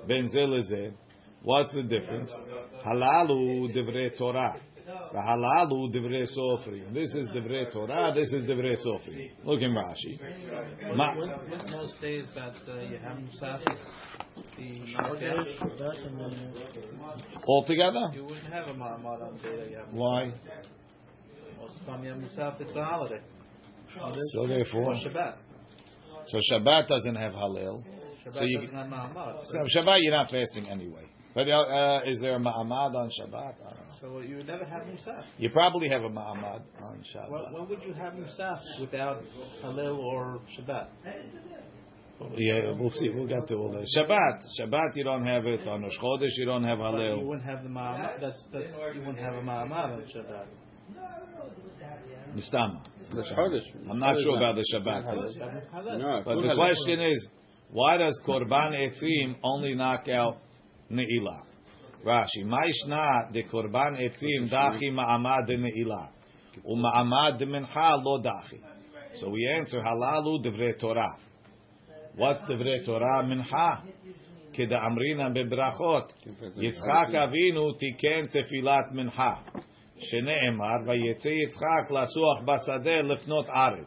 ben 0.07 0.29
zeleze. 0.33 0.93
What's 1.47 1.73
the 1.73 1.83
difference? 1.83 2.29
Halalu 2.85 3.73
divrei 3.73 4.09
Torah. 4.17 4.59
The 4.85 5.17
Halalu 5.17 5.89
divrei 5.95 6.25
sofri. 6.27 6.91
This 6.91 7.15
is 7.15 7.29
divrei 7.29 7.71
Torah. 7.71 8.13
This 8.13 8.33
is 8.33 8.43
divrei 8.43 8.75
sofri. 8.85 9.31
Look 9.45 9.61
in 9.61 9.71
Rashi. 9.71 10.19
Ma, 10.93 11.15
When, 11.15 11.29
when 11.29 11.59
days 12.01 12.25
that 12.35 12.53
uh, 12.67 12.81
you 12.81 12.97
have 12.97 13.17
Musaf, 13.19 13.63
the 14.57 14.79
Markesh, 14.91 15.47
all 17.45 17.63
together? 17.65 18.09
you 18.13 18.23
wouldn't 18.23 18.51
have 18.51 18.67
a 18.67 18.73
Ma'amad 18.73 19.21
on 19.21 19.37
day 19.41 19.73
that 19.73 19.93
Why? 19.93 20.33
Most 21.61 21.85
time 21.85 22.03
you 22.03 22.09
have 22.09 22.19
Musaf, 22.19 22.59
it's 22.59 22.75
a 22.75 22.83
holiday. 22.83 23.21
So 24.33 24.47
therefore, 24.47 24.89
Or 24.89 24.95
Shabbat. 24.95 25.35
so 26.27 26.39
Shabbat 26.51 26.87
doesn't 26.89 27.15
have 27.15 27.31
halal. 27.31 27.85
Shabbat 28.25 28.33
So 28.33 28.43
you- 28.43 28.59
doesn't 28.59 28.75
have 28.75 28.87
Ma'amad. 28.87 29.45
So 29.45 29.59
Shabbat 29.79 29.99
you're 30.01 30.13
not 30.13 30.29
fasting 30.29 30.67
anyway. 30.69 31.05
But 31.37 31.47
uh, 31.49 31.51
uh, 31.51 32.01
is 32.03 32.19
there 32.19 32.35
a 32.35 32.39
ma'amad 32.39 32.95
on 32.95 33.11
Shabbat? 33.11 33.35
I 33.35 33.69
don't 33.69 33.77
know. 33.77 33.93
So 34.01 34.21
you 34.21 34.37
would 34.37 34.47
never 34.47 34.65
have 34.65 34.81
Musaf. 34.87 35.23
You 35.37 35.51
probably 35.51 35.87
have 35.87 36.01
a 36.01 36.09
ma'amad 36.09 36.63
on 36.81 37.03
Shabbat. 37.13 37.29
When, 37.29 37.53
when 37.53 37.69
would 37.69 37.83
you 37.83 37.93
have 37.93 38.13
Musaf 38.13 38.59
without 38.81 39.21
Halil 39.61 39.99
or 39.99 40.41
Shabbat? 40.57 40.87
Yeah, 42.37 42.71
we'll 42.71 42.89
see. 42.89 43.09
We'll 43.09 43.27
get 43.27 43.47
to 43.49 43.55
all 43.55 43.71
that. 43.71 43.85
Shabbat, 43.95 44.41
Shabbat, 44.59 44.95
you 44.95 45.03
don't 45.03 45.27
have 45.27 45.45
it 45.45 45.67
on 45.67 45.83
Rosh 45.83 45.99
Chodesh. 46.01 46.35
You 46.37 46.45
don't 46.45 46.63
have 46.63 46.79
But 46.79 46.97
you 46.97 47.27
wouldn't 47.27 47.47
have 47.47 47.61
the 47.61 47.69
Ma'amad. 47.69 48.19
That's, 48.19 48.43
that's, 48.51 48.71
you 48.95 49.01
wouldn't 49.01 49.19
have 49.19 49.35
a 49.35 49.41
Ma'amad 49.41 49.93
on 49.93 50.05
Shabbat. 50.15 50.47
Mistama. 52.35 52.81
Chodesh. 53.13 53.61
I'm 53.91 53.99
not 53.99 54.19
sure 54.21 54.37
about 54.37 54.55
the 54.55 54.65
Shabbat. 54.73 56.25
But 56.25 56.41
the 56.41 56.55
question 56.55 56.99
is, 56.99 57.27
why 57.69 57.97
does 57.97 58.19
Korban 58.25 58.73
Etzim 58.73 59.35
only 59.43 59.75
knock 59.75 60.07
out 60.07 60.37
Ne'ilah? 60.90 61.42
Rashi, 62.04 62.44
Ma'ishna 62.44 63.32
de 63.32 63.44
Korban 63.44 63.96
Etzim 63.96 64.50
dachi 64.50 64.90
ma'amad 64.90 65.46
de 65.46 65.56
Ne'ilah. 65.56 66.10
U'ma'amad 66.64 67.38
de 67.38 67.46
Mincha 67.46 68.02
lo 68.02 68.20
dachi. 68.20 68.60
So 69.14 69.30
we 69.30 69.48
answer, 69.52 69.80
halalu 69.80 70.44
divrei 70.44 70.78
Torah. 70.78 71.16
What's 72.16 72.42
divrei 72.42 72.84
Torah? 72.84 73.22
Mincha. 73.24 73.82
כדאמרינן 74.52 75.34
בברכות, 75.34 76.12
יצחק 76.60 77.14
אבינו 77.14 77.72
תיקן 77.72 78.26
תפילת 78.26 78.92
מנחה, 78.92 79.34
שנאמר, 79.98 80.76
ויצא 80.86 81.28
יצחק 81.28 81.90
לסוח 81.90 82.40
בשדה 82.44 83.02
לפנות 83.02 83.46
ערב. 83.48 83.86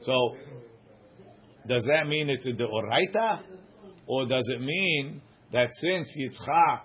So, 0.00 0.12
does 1.66 1.84
that 1.84 2.06
mean 2.06 2.30
it's 2.30 2.46
a 2.46 2.52
deoraita? 2.52 3.42
Or 4.06 4.26
does 4.26 4.48
it 4.54 4.60
mean 4.60 5.20
that 5.55 5.69
since 5.71 6.13
Yitzchak 6.17 6.81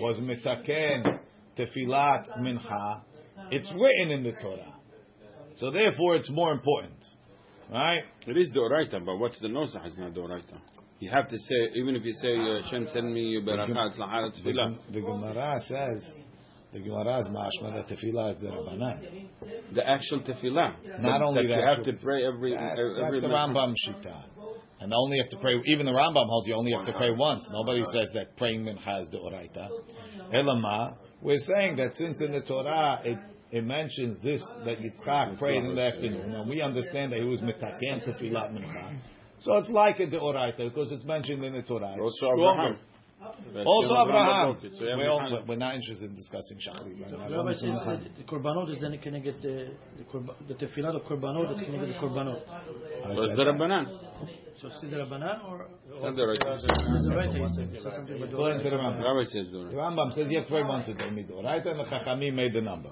was 0.00 0.20
mitaken 0.20 1.18
tefilat 1.58 2.38
mincha, 2.38 3.02
it's 3.50 3.72
written 3.74 4.12
in 4.12 4.22
the 4.22 4.32
Torah. 4.40 4.72
So 5.56 5.72
therefore 5.72 6.14
it's 6.14 6.30
more 6.30 6.52
important. 6.52 6.94
Right? 7.68 7.98
It 8.24 8.36
is 8.36 8.52
the 8.54 8.60
Oraita, 8.60 9.04
but 9.04 9.16
what's 9.16 9.40
the 9.40 9.48
Nosach 9.48 9.84
is 9.84 9.98
not 9.98 10.14
the 10.14 10.20
Oraita. 10.20 10.60
You 11.00 11.10
have 11.10 11.28
to 11.28 11.36
say, 11.36 11.54
even 11.74 11.96
if 11.96 12.04
you 12.04 12.12
say, 12.12 12.36
uh, 12.36 12.62
Hashem 12.62 12.86
send 12.92 13.12
me 13.12 13.42
Beracha, 13.44 13.88
it's 13.88 13.98
Lahar 13.98 14.32
The, 14.32 14.50
Tefillah. 14.50 14.92
the 14.92 15.00
Gemara 15.00 15.60
says, 15.66 16.18
the 16.72 16.80
Gemara 16.80 17.18
is 17.18 17.28
mashma 17.28 17.74
that 17.74 17.88
tefillah 17.88 18.30
is 18.30 18.40
the 18.40 18.48
Rabbanan. 18.48 19.28
The 19.74 19.88
actual 19.88 20.20
Tefillah. 20.20 21.00
Not 21.00 21.22
only 21.22 21.48
that 21.48 21.56
you 21.56 21.66
have 21.66 21.82
to 21.82 21.92
pray 22.00 22.24
every, 22.24 22.54
That's, 22.54 22.78
every 22.78 23.20
that's 23.20 23.22
the 23.22 23.28
Rambam 23.28 23.74
Shita. 23.88 24.22
And 24.80 24.92
only 24.94 25.18
have 25.18 25.28
to 25.30 25.38
pray, 25.38 25.60
even 25.66 25.86
the 25.86 25.92
Rambam 25.92 26.26
holds 26.28 26.46
you 26.46 26.54
only 26.54 26.72
have 26.72 26.86
to 26.86 26.92
pray 26.92 27.10
once. 27.10 27.48
Nobody 27.52 27.82
says 27.92 28.08
that 28.14 28.36
praying 28.36 28.62
mincha 28.64 29.02
is 29.02 29.08
the 29.10 29.18
oraita. 29.18 29.68
Elama, 30.32 30.94
we're 31.20 31.36
saying 31.38 31.76
that 31.76 31.94
since 31.96 32.20
in 32.22 32.30
the 32.32 32.42
Torah 32.42 33.00
it, 33.04 33.18
it 33.50 33.64
mentions 33.64 34.22
this, 34.22 34.40
that 34.64 34.78
Yitzchak 34.78 35.38
prayed 35.38 35.64
in 35.64 35.74
the 35.74 35.82
afternoon, 35.82 36.32
and 36.34 36.48
we 36.48 36.60
understand 36.60 37.12
that 37.12 37.18
he 37.18 37.24
was 37.24 37.40
mitaken 37.40 38.06
tefilat 38.06 38.52
mincha. 38.52 38.96
So 39.40 39.56
it's 39.56 39.68
like 39.70 39.98
a 40.00 40.06
deoraita 40.06 40.58
because 40.58 40.92
it's 40.92 41.04
mentioned 41.04 41.42
in 41.44 41.54
the 41.54 41.62
Torah. 41.62 41.92
It's 41.92 42.00
Also 42.00 42.34
stronger. 42.34 42.62
Abraham. 42.62 43.66
Also 43.66 43.94
Abraham. 44.04 44.52
broke 44.52 44.64
it, 44.64 44.72
so 44.76 44.84
you 44.84 44.90
have 44.90 44.98
Well, 44.98 45.20
Muhammad. 45.20 45.48
we're 45.48 45.56
not 45.56 45.74
interested 45.74 46.08
in 46.10 46.14
discussing 46.14 46.58
Shachrit. 46.58 47.02
right 47.02 47.10
now. 47.18 47.28
The 47.28 47.36
rabbi 47.36 47.52
says 47.52 47.78
that 47.84 48.00
the 48.16 48.22
korbanot 48.24 48.70
is 48.74 48.80
then 48.80 48.92
going 48.92 49.14
to 49.14 49.20
get 49.20 49.42
the 49.42 49.70
the, 49.98 50.04
korba, 50.04 50.34
the 50.46 50.54
tefillah 50.54 50.94
of 50.94 51.02
korbanot. 51.02 51.48
That's 51.48 51.60
going 51.66 51.80
to 51.80 51.86
get 51.86 51.94
the 51.94 52.00
korbanot. 52.06 52.42
I 52.48 53.14
So 53.16 53.22
it's 53.22 53.26
said- 53.30 53.36
the 53.38 53.42
Rabbanan. 53.44 54.37
So 54.61 54.67
it's 54.69 54.81
the 54.81 54.87
rabbanan 54.97 55.43
or 55.49 55.67
It's 55.91 56.01
not 56.03 56.15
the 56.15 56.27
right. 56.27 56.39
the 56.39 57.15
right? 57.15 57.31
He 57.31 57.47
said 57.55 57.81
so 57.83 57.89
something 57.89 58.15
about 58.15 58.29
According 58.33 58.57
to 58.59 58.63
the 58.63 58.69
the 58.69 58.75
Rambam. 58.77 59.03
Rabbi 59.03 59.23
says 59.25 59.51
The 59.51 59.57
the 59.71 59.75
Rambam 59.75 60.13
says 60.13 60.27
you 60.31 60.39
have 60.39 60.47
12 60.47 60.67
months 60.67 60.87
to 60.87 60.93
do 60.93 61.05
midoraita, 61.05 61.67
and 61.71 61.79
the 61.79 61.83
Chachamim 61.85 62.33
made 62.35 62.53
the 62.53 62.61
number, 62.61 62.91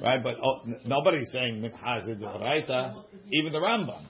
right? 0.00 0.22
But 0.22 0.36
oh, 0.42 0.60
n- 0.66 0.80
nobody's 0.84 1.30
saying 1.32 1.60
mincha 1.62 2.08
is 2.08 2.16
deoraita, 2.18 3.02
even 3.32 3.52
the 3.52 3.58
Rambam. 3.58 4.02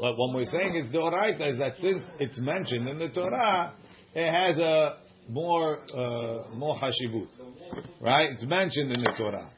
But 0.00 0.16
what 0.16 0.34
we're 0.34 0.44
saying 0.44 0.76
is 0.76 0.90
deoraita 0.94 1.52
is 1.52 1.58
that 1.58 1.76
since 1.78 2.02
it's 2.20 2.38
mentioned 2.38 2.88
in 2.88 2.98
the 2.98 3.08
Torah, 3.08 3.74
it 4.14 4.30
has 4.32 4.58
a 4.58 4.96
more 5.28 5.80
uh, 5.92 6.54
more 6.54 6.76
hashivut, 6.76 7.28
right? 8.00 8.30
It's 8.30 8.44
mentioned 8.46 8.92
in 8.96 9.02
the 9.02 9.12
Torah. 9.18 9.50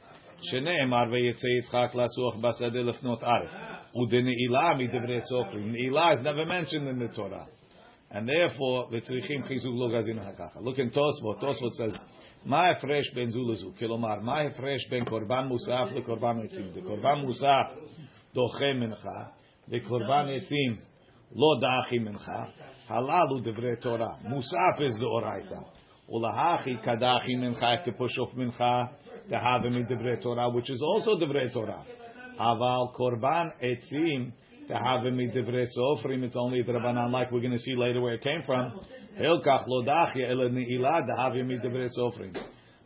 שנאמר 0.42 1.04
ויצא 1.12 1.46
יצחק 1.58 1.94
לסוח 1.94 2.36
בשדה 2.36 2.82
לפנות 2.82 3.22
ערב. 3.22 3.48
ודנעילה 3.96 4.74
מדברי 4.78 5.20
סופרים. 5.20 5.72
נעילה 5.72 6.12
is 6.12 6.18
never 6.18 6.46
mentioned 6.46 6.88
in 6.88 6.98
the 6.98 7.16
Torah. 7.16 7.46
And 8.10 8.28
therefore, 8.28 8.88
וצריכים 8.92 9.44
חיזוק 9.44 9.74
לא 9.78 9.98
גזין 9.98 10.18
ככה. 10.20 10.58
Look 10.60 10.78
in 10.78 10.96
Tosfot. 10.96 11.44
Tosfot 11.44 11.72
says, 11.72 12.00
מה 12.44 12.60
ההפרש 12.60 13.14
בין 13.14 13.28
זו 13.28 13.40
לזו? 13.50 13.70
כלומר, 13.78 14.20
מה 14.22 14.38
ההפרש 14.38 14.88
בין 14.90 15.04
קורבן 15.04 15.46
מוסף 15.46 15.88
לקורבן 15.94 16.36
עצים? 16.44 16.70
דקורבן 16.72 17.18
מוסף 17.18 17.66
דוחה 18.34 18.72
מנחה, 18.80 19.22
וקורבן 19.68 20.26
עצים 20.36 20.76
לא 21.36 21.48
דחי 21.60 21.98
מנחה. 21.98 22.44
הללו 22.88 23.38
דברי 23.42 23.76
תורה. 23.80 24.14
מוסף 24.22 24.78
is 24.78 25.00
דאורייתא. 25.00 25.58
ולהכי 26.08 26.76
כדחי 26.76 27.34
מנחה 27.34 27.76
כפושוף 27.84 28.34
מנחה, 28.34 28.84
דהווה 29.28 29.70
מדברי 29.70 30.16
תורה, 30.20 30.46
which 30.46 30.70
is 30.70 31.06
also 31.06 31.20
דברי 31.20 31.50
תורה. 31.50 31.82
Aval 32.41 32.93
korban 32.95 33.51
etzim 33.63 34.31
to 34.67 34.75
have 34.75 35.05
him 35.05 35.17
midivrei 35.17 35.67
sofrim. 35.77 36.23
It's 36.23 36.35
only 36.35 36.61
the 36.63 36.71
rabbanan 36.71 37.11
like 37.11 37.31
we're 37.31 37.41
going 37.41 37.51
to 37.51 37.59
see 37.59 37.75
later 37.75 38.01
where 38.01 38.15
it 38.15 38.23
came 38.23 38.41
from. 38.45 38.79
Hilkach 39.19 39.67
lodachya 39.67 40.29
ele 40.29 40.49
neila 40.49 41.05
to 41.07 41.13
have 41.21 41.33
him 41.33 41.49
midivrei 41.49 41.89
sofrim. 41.97 42.35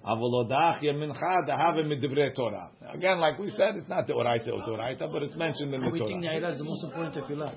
Avolodachya 0.05 0.93
mincha 0.93 1.45
to 1.47 1.55
have 1.55 1.77
him 1.77 1.89
midivrei 1.89 2.35
Torah. 2.35 2.69
Again, 2.93 3.19
like 3.19 3.39
we 3.39 3.49
said, 3.51 3.75
it's 3.75 3.89
not 3.89 4.05
the 4.07 4.13
oraita 4.13 4.49
or 4.49 4.61
toraita, 4.61 5.11
but 5.11 5.23
it's 5.23 5.35
mentioned 5.35 5.73
in 5.73 5.81
the 5.81 5.87
Torah. 5.87 5.93
We 5.93 5.99
think 5.99 6.21
ni'ilad 6.21 6.51
is 6.51 6.57
the 6.59 6.63
most 6.63 6.83
important 6.83 7.15
tefillah. 7.15 7.55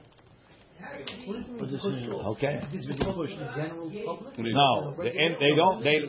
Okay. 2.32 2.60
No, 4.38 4.94
they, 5.02 5.36
they 5.40 5.54
don't. 5.56 5.82
They, 5.82 6.00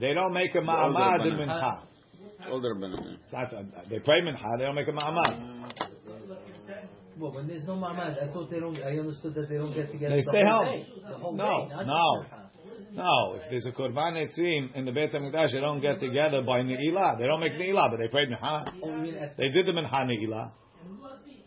they 0.00 0.12
don't 0.14 0.32
make 0.34 0.54
a 0.54 0.58
ma'amad 0.58 1.26
in 1.26 1.34
mincha. 1.34 1.85
It's 2.46 2.52
all 2.52 2.60
the 2.60 2.68
Rabbanan. 2.68 3.16
It's 3.22 3.32
uh, 3.34 3.62
they 3.90 3.98
pray 4.00 4.20
mincha. 4.22 4.58
They 4.58 4.64
don't 4.64 4.74
make 4.74 4.88
a 4.88 4.92
ma'amad. 4.92 5.56
Well, 7.18 7.32
when 7.32 7.48
there's 7.48 7.64
no 7.64 7.74
mamad, 7.76 8.22
I 8.22 8.30
thought 8.32 8.50
they 8.50 8.60
don't, 8.60 8.76
I 8.82 8.98
understood 8.98 9.34
that 9.34 9.48
they 9.48 9.56
don't 9.56 9.72
get 9.74 9.90
together 9.90 10.16
They 10.16 10.22
the 10.22 10.30
stay 10.30 10.44
whole 10.44 10.64
home. 10.64 10.66
day. 10.66 10.86
The 11.08 11.16
whole 11.18 11.32
No, 11.34 11.68
day, 11.68 11.86
no. 11.86 12.24
No, 12.92 13.34
if 13.36 13.42
there's 13.50 13.66
a 13.66 13.72
korban 13.72 14.14
etzim 14.16 14.74
in 14.74 14.84
the 14.84 14.92
Beit 14.92 15.12
Hamikdash, 15.12 15.52
they 15.52 15.60
don't 15.60 15.80
get 15.80 15.98
together 16.00 16.42
by 16.42 16.60
ne'ilah. 16.60 17.18
They 17.18 17.24
don't 17.26 17.40
make 17.40 17.54
ne'ilah, 17.54 17.90
but 17.90 17.96
they 17.98 18.08
pray 18.08 18.26
mincha. 18.26 18.70
Oh, 18.82 18.90
you 18.90 18.96
mean 19.02 19.14
at, 19.14 19.36
They 19.38 19.48
did 19.50 19.66
the 19.66 19.72
mincha 19.72 20.04
ne'ilah. 20.06 20.50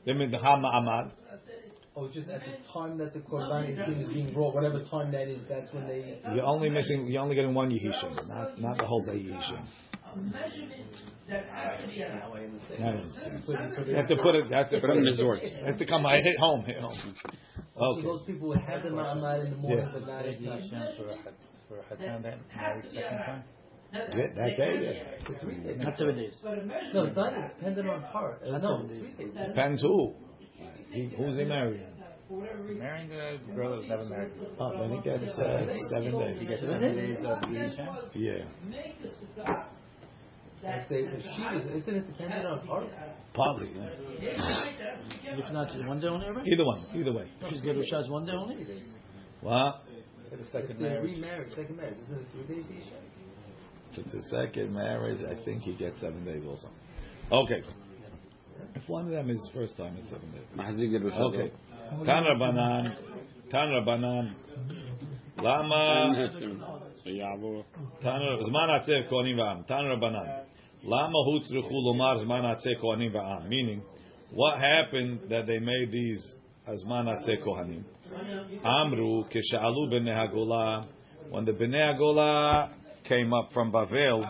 They 0.05 0.13
The 0.13 0.19
mincha 0.19 0.41
ma'amad. 0.41 1.11
oh, 1.95 2.07
just 2.09 2.29
at 2.29 2.41
the 2.41 2.71
time 2.73 2.97
that 2.97 3.13
the 3.13 3.19
korban 3.19 3.69
etzim 3.77 4.01
is 4.01 4.09
being 4.09 4.33
brought, 4.33 4.55
whatever 4.55 4.83
time 4.89 5.11
that 5.11 5.27
is, 5.27 5.39
that's 5.47 5.71
when 5.73 5.87
they. 5.87 6.19
You're 6.35 6.45
only 6.45 6.69
missing. 6.69 7.05
You're 7.07 7.21
only 7.21 7.35
getting 7.35 7.53
one 7.53 7.69
yehishim, 7.69 8.27
not 8.27 8.59
not 8.59 8.77
the 8.79 8.85
whole 8.85 9.03
day 9.05 9.13
yehishim. 9.19 9.65
Now 11.29 12.33
I 12.33 12.39
understand. 12.43 12.83
That 12.83 12.95
makes 12.95 13.23
sense. 13.23 13.45
So 13.45 13.51
you 13.53 13.69
put 13.75 13.87
You 13.87 13.95
have 13.95 14.07
to 14.07 14.15
put 14.17 14.35
it. 14.35 14.45
You 14.47 14.53
have 14.55 14.69
to 14.69 14.79
Put 14.79 14.89
put 14.89 14.97
it 14.97 14.99
in 14.99 15.07
it. 15.07 15.17
the 15.17 15.23
Zort. 15.23 15.43
You 15.59 15.65
have 15.65 15.77
to 15.77 15.85
come. 15.85 16.05
I 16.05 16.17
hit 16.21 16.37
home. 16.39 16.63
Hit 16.65 16.77
home. 16.77 17.15
So 17.77 18.01
those 18.01 18.23
people 18.25 18.49
would 18.49 18.59
have 18.59 18.83
the 18.83 18.89
mamad 18.89 19.45
in 19.45 19.51
the 19.51 19.57
morning, 19.57 19.85
Yeah. 19.85 19.91
but 19.93 20.07
not 20.07 20.25
at 20.25 20.41
night. 20.41 20.63
for 20.97 21.09
a 21.09 21.15
hat- 21.15 21.33
for 21.69 21.77
a 21.79 21.83
hatan 21.83 22.23
that 22.23 22.37
married 22.55 22.85
second 22.93 23.17
time. 23.19 23.43
Yeah, 23.93 24.01
that 24.35 24.57
day. 24.57 24.73
Yeah. 24.83 25.25
For 25.25 25.39
three 25.39 25.59
days. 25.63 25.77
not 25.79 25.97
seven 25.97 26.15
days. 26.15 26.33
No, 26.93 27.03
it's 27.05 27.15
not. 27.15 27.33
It's 27.33 27.55
dependent 27.55 27.89
on 27.89 28.01
part. 28.11 28.41
Uh, 28.43 28.57
no, 28.57 28.85
three 28.87 29.13
days. 29.17 29.33
days. 29.33 29.47
Depends 29.47 29.81
who. 29.81 30.13
He, 30.91 31.09
who's 31.17 31.37
he 31.37 31.43
marrying? 31.45 31.85
Marrying 32.77 33.11
a 33.11 33.55
girl 33.55 33.71
that 33.71 33.77
was 33.77 33.87
never 33.89 34.05
married. 34.05 34.31
Oh, 34.59 34.71
then 34.77 34.91
he 34.97 35.01
gets 35.01 35.39
uh, 35.39 35.65
seven 35.89 36.13
He 36.13 36.19
days. 36.39 36.49
gets 36.49 36.61
seven 36.61 36.81
days 36.95 37.17
of 37.19 37.39
Yisham. 37.49 38.09
Yeah. 38.13 39.63
If, 40.61 40.89
they, 40.89 40.95
if 40.95 41.23
she 41.35 41.41
was, 41.41 41.63
isn't 41.83 41.95
it 41.95 42.07
dependent 42.07 42.45
on 42.45 42.67
part? 42.67 42.87
Probably. 43.33 43.71
Yeah. 44.19 44.65
If 45.23 45.53
not, 45.53 45.69
one 45.87 45.99
day 46.01 46.07
only. 46.07 46.29
Right? 46.29 46.47
Either 46.47 46.65
one. 46.65 46.85
Either 46.93 47.13
way. 47.13 47.31
She's 47.49 47.61
Gerusha's 47.61 48.09
one 48.09 48.25
day 48.25 48.33
only. 48.33 48.67
What? 49.41 49.83
If 50.31 50.39
second 50.51 50.77
they 50.77 50.89
marriage. 50.89 51.15
remarried, 51.15 51.49
second 51.55 51.77
marriage, 51.77 51.97
isn't 52.03 52.19
it 52.19 52.27
three 52.33 52.55
days 52.55 52.65
each? 52.69 52.93
If 53.93 54.05
it's 54.05 54.13
a 54.13 54.21
second 54.29 54.73
marriage, 54.73 55.21
I 55.23 55.43
think 55.43 55.63
he 55.63 55.75
gets 55.75 55.99
seven 56.01 56.23
days 56.25 56.43
also. 56.45 56.69
Okay. 57.31 57.63
If 58.75 58.87
one 58.87 59.05
of 59.05 59.11
them 59.11 59.29
is 59.29 59.49
first 59.53 59.77
time, 59.77 59.95
it's 59.97 60.09
seven 60.09 60.29
days. 60.31 60.43
Okay. 60.55 61.51
Tan 62.05 62.23
Rabbanan. 62.23 62.95
Tan 63.49 63.67
Rabbanan. 63.69 64.33
Lama. 65.41 66.29
שיעבור. 67.04 67.64
Tan 68.00 68.20
Zman 68.40 68.68
Atzeh 68.70 69.08
Kohanim 69.10 69.36
Va'am. 69.36 69.66
Tan 69.66 69.84
Rabbanan. 69.84 70.44
Lama 70.82 71.18
hu 71.24 71.40
tzrichu 71.40 71.72
lomar 71.72 72.24
Zman 72.24 72.44
Atzeh 72.44 72.80
Kohanim 72.82 73.12
Va'am. 73.12 73.48
Meaning, 73.48 73.82
what 74.32 74.58
happened 74.58 75.20
that 75.30 75.46
they 75.46 75.58
made 75.58 75.90
these 75.90 76.22
Zman 76.68 77.06
Atzeh 77.06 77.42
Kohanim? 77.44 77.84
Amru 78.64 79.24
kesha'alu 79.24 79.92
b'nei 79.92 80.14
Hagolah. 80.14 80.86
When 81.30 81.44
the 81.44 81.52
b'nei 81.52 81.94
Hagolah 81.94 82.70
came 83.08 83.32
up 83.32 83.48
from 83.52 83.70
Bavel, 83.72 84.24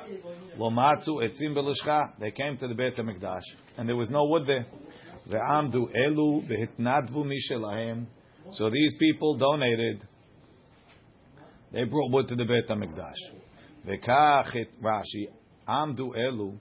lomatzu 0.59 1.23
etzim 1.23 1.55
belishcha. 1.57 2.19
They 2.19 2.31
came 2.31 2.57
to 2.59 2.69
the 2.69 2.75
Beit 2.75 2.97
Hamikdash, 2.97 3.43
and 3.77 3.89
there 3.89 3.97
was 3.97 4.11
no 4.11 4.25
wood 4.25 4.47
there. 4.47 4.67
Ve'amdu 5.29 5.89
elu 5.95 6.43
v'hitnadvu 6.49 7.25
mishelahem. 7.25 8.07
So 8.53 8.71
these 8.71 8.95
people 8.99 9.37
donated. 9.39 10.03
They 11.72 11.84
brought 11.84 12.12
wood 12.12 12.28
to 12.30 12.36
the 12.36 12.46
Beit 12.46 12.68
Hamikdash. 12.68 13.14
Ve'kach 13.86 14.56
Rashi 14.82 15.28
amdu 15.68 16.16
elu 16.18 16.58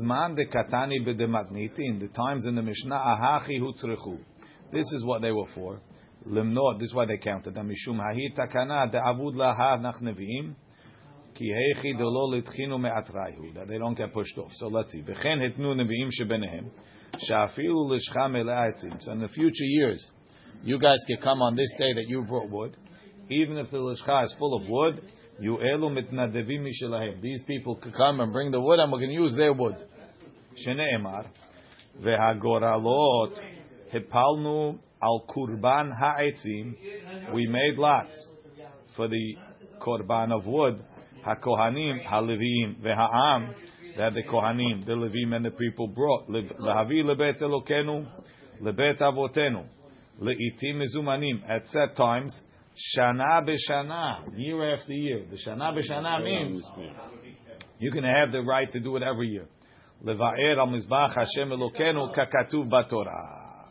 zman 0.00 0.34
de 0.34 0.46
katani 0.46 1.06
b'dematnitin. 1.06 2.00
The 2.00 2.08
times 2.08 2.46
in 2.46 2.54
the 2.54 2.62
Mishnah 2.62 2.96
ahachi 2.96 3.60
hutzrechu. 3.60 4.18
This 4.72 4.90
is 4.94 5.04
what 5.04 5.20
they 5.20 5.32
were 5.32 5.46
for. 5.54 5.80
Limnot. 6.26 6.78
This 6.78 6.88
is 6.88 6.94
why 6.94 7.04
they 7.04 7.18
counted 7.18 7.54
them. 7.54 7.68
Mishum 7.68 7.98
hahi 7.98 8.34
takana 8.34 8.90
de'avud 8.90 9.34
laha 9.34 9.80
nach 9.82 10.00
nevi'im. 10.00 10.54
Ki 11.34 11.52
heichi 11.52 11.98
delo 11.98 12.30
litchinu. 12.32 12.80
That 13.54 13.68
they 13.68 13.76
don't 13.76 13.96
get 13.96 14.14
pushed 14.14 14.38
off. 14.38 14.50
So 14.54 14.68
let's 14.68 14.92
see. 14.92 15.02
V'chen 15.02 15.40
hitnu 15.40 15.76
nevi'im 15.76 16.08
shebenehem. 16.18 16.70
Shafilu 17.28 17.90
lishcha 17.90 18.30
mela'atzim. 18.30 18.98
So 19.00 19.12
in 19.12 19.20
the 19.20 19.28
future 19.28 19.66
years, 19.66 20.10
you 20.64 20.78
guys 20.78 20.98
can 21.06 21.18
come 21.18 21.42
on 21.42 21.54
this 21.54 21.70
day 21.76 21.92
that 21.92 22.06
you 22.08 22.22
brought 22.22 22.48
wood. 22.48 22.78
Even 23.32 23.56
if 23.58 23.70
the 23.70 23.78
lishcha 23.78 24.24
is 24.24 24.34
full 24.38 24.54
of 24.54 24.68
wood, 24.68 25.00
you 25.40 25.56
elu 25.56 25.90
mitnadevim 25.90 26.66
mishelahem. 26.66 27.20
These 27.22 27.42
people 27.46 27.76
could 27.76 27.94
come 27.94 28.20
and 28.20 28.32
bring 28.32 28.50
the 28.50 28.60
wood, 28.60 28.78
and 28.78 28.90
going 28.90 29.08
to 29.08 29.14
use 29.14 29.34
their 29.36 29.52
wood. 29.52 29.76
Shene'emar 30.66 31.26
vehagoralot 32.00 33.38
hipalnu 33.92 34.78
al 35.02 35.24
kurban 35.28 35.90
ha'etzim. 35.98 36.76
We 37.32 37.46
made 37.46 37.78
lots 37.78 38.30
for 38.96 39.08
the 39.08 39.36
korban 39.80 40.32
of 40.32 40.46
wood. 40.46 40.84
Hakohanim 41.26 42.06
halevim 42.06 42.82
veha'am 42.82 43.54
that 43.96 44.12
the 44.14 44.22
kohanim, 44.22 44.84
the 44.84 44.92
levim, 44.92 45.34
and 45.34 45.44
the 45.44 45.50
people 45.50 45.86
brought. 45.86 46.28
Lehavi 46.28 47.02
lebet 47.02 47.40
elokenu 47.40 48.06
lebet 48.62 49.00
avotenu 49.00 49.64
leitim 50.20 50.82
mezumanim 50.82 51.42
at 51.48 51.64
set 51.66 51.96
times. 51.96 52.40
Shana 52.74 53.46
b'shana, 53.46 54.36
year 54.36 54.74
after 54.74 54.92
year. 54.92 55.24
The 55.30 55.36
shana 55.36 55.76
b'shana 55.76 56.24
means 56.24 56.62
you 57.78 57.90
can 57.90 58.04
have 58.04 58.32
the 58.32 58.42
right 58.42 58.70
to 58.72 58.80
do 58.80 58.96
it 58.96 59.02
every 59.02 59.28
year. 59.28 59.46
Leva'er 60.04 60.56
al 60.58 60.68
mizbach 60.68 61.14
Hashem 61.14 61.50
Elokenu 61.50 62.14
kakatuv 62.16 62.70
b'Torah. 62.70 63.68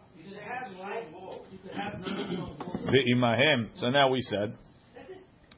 Ve'imahem. 2.85 3.69
So 3.73 3.89
now 3.89 4.09
we 4.11 4.21
said, 4.21 4.53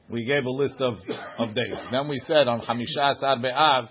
we 0.10 0.26
gave 0.26 0.46
a 0.46 0.50
list 0.50 0.80
of, 0.80 0.96
of 1.38 1.50
days. 1.54 1.76
Then 1.92 2.08
we 2.08 2.18
said 2.20 2.48
on 2.48 2.62
Hamisha 2.62 3.12
Asar 3.12 3.40
Be'av, 3.40 3.90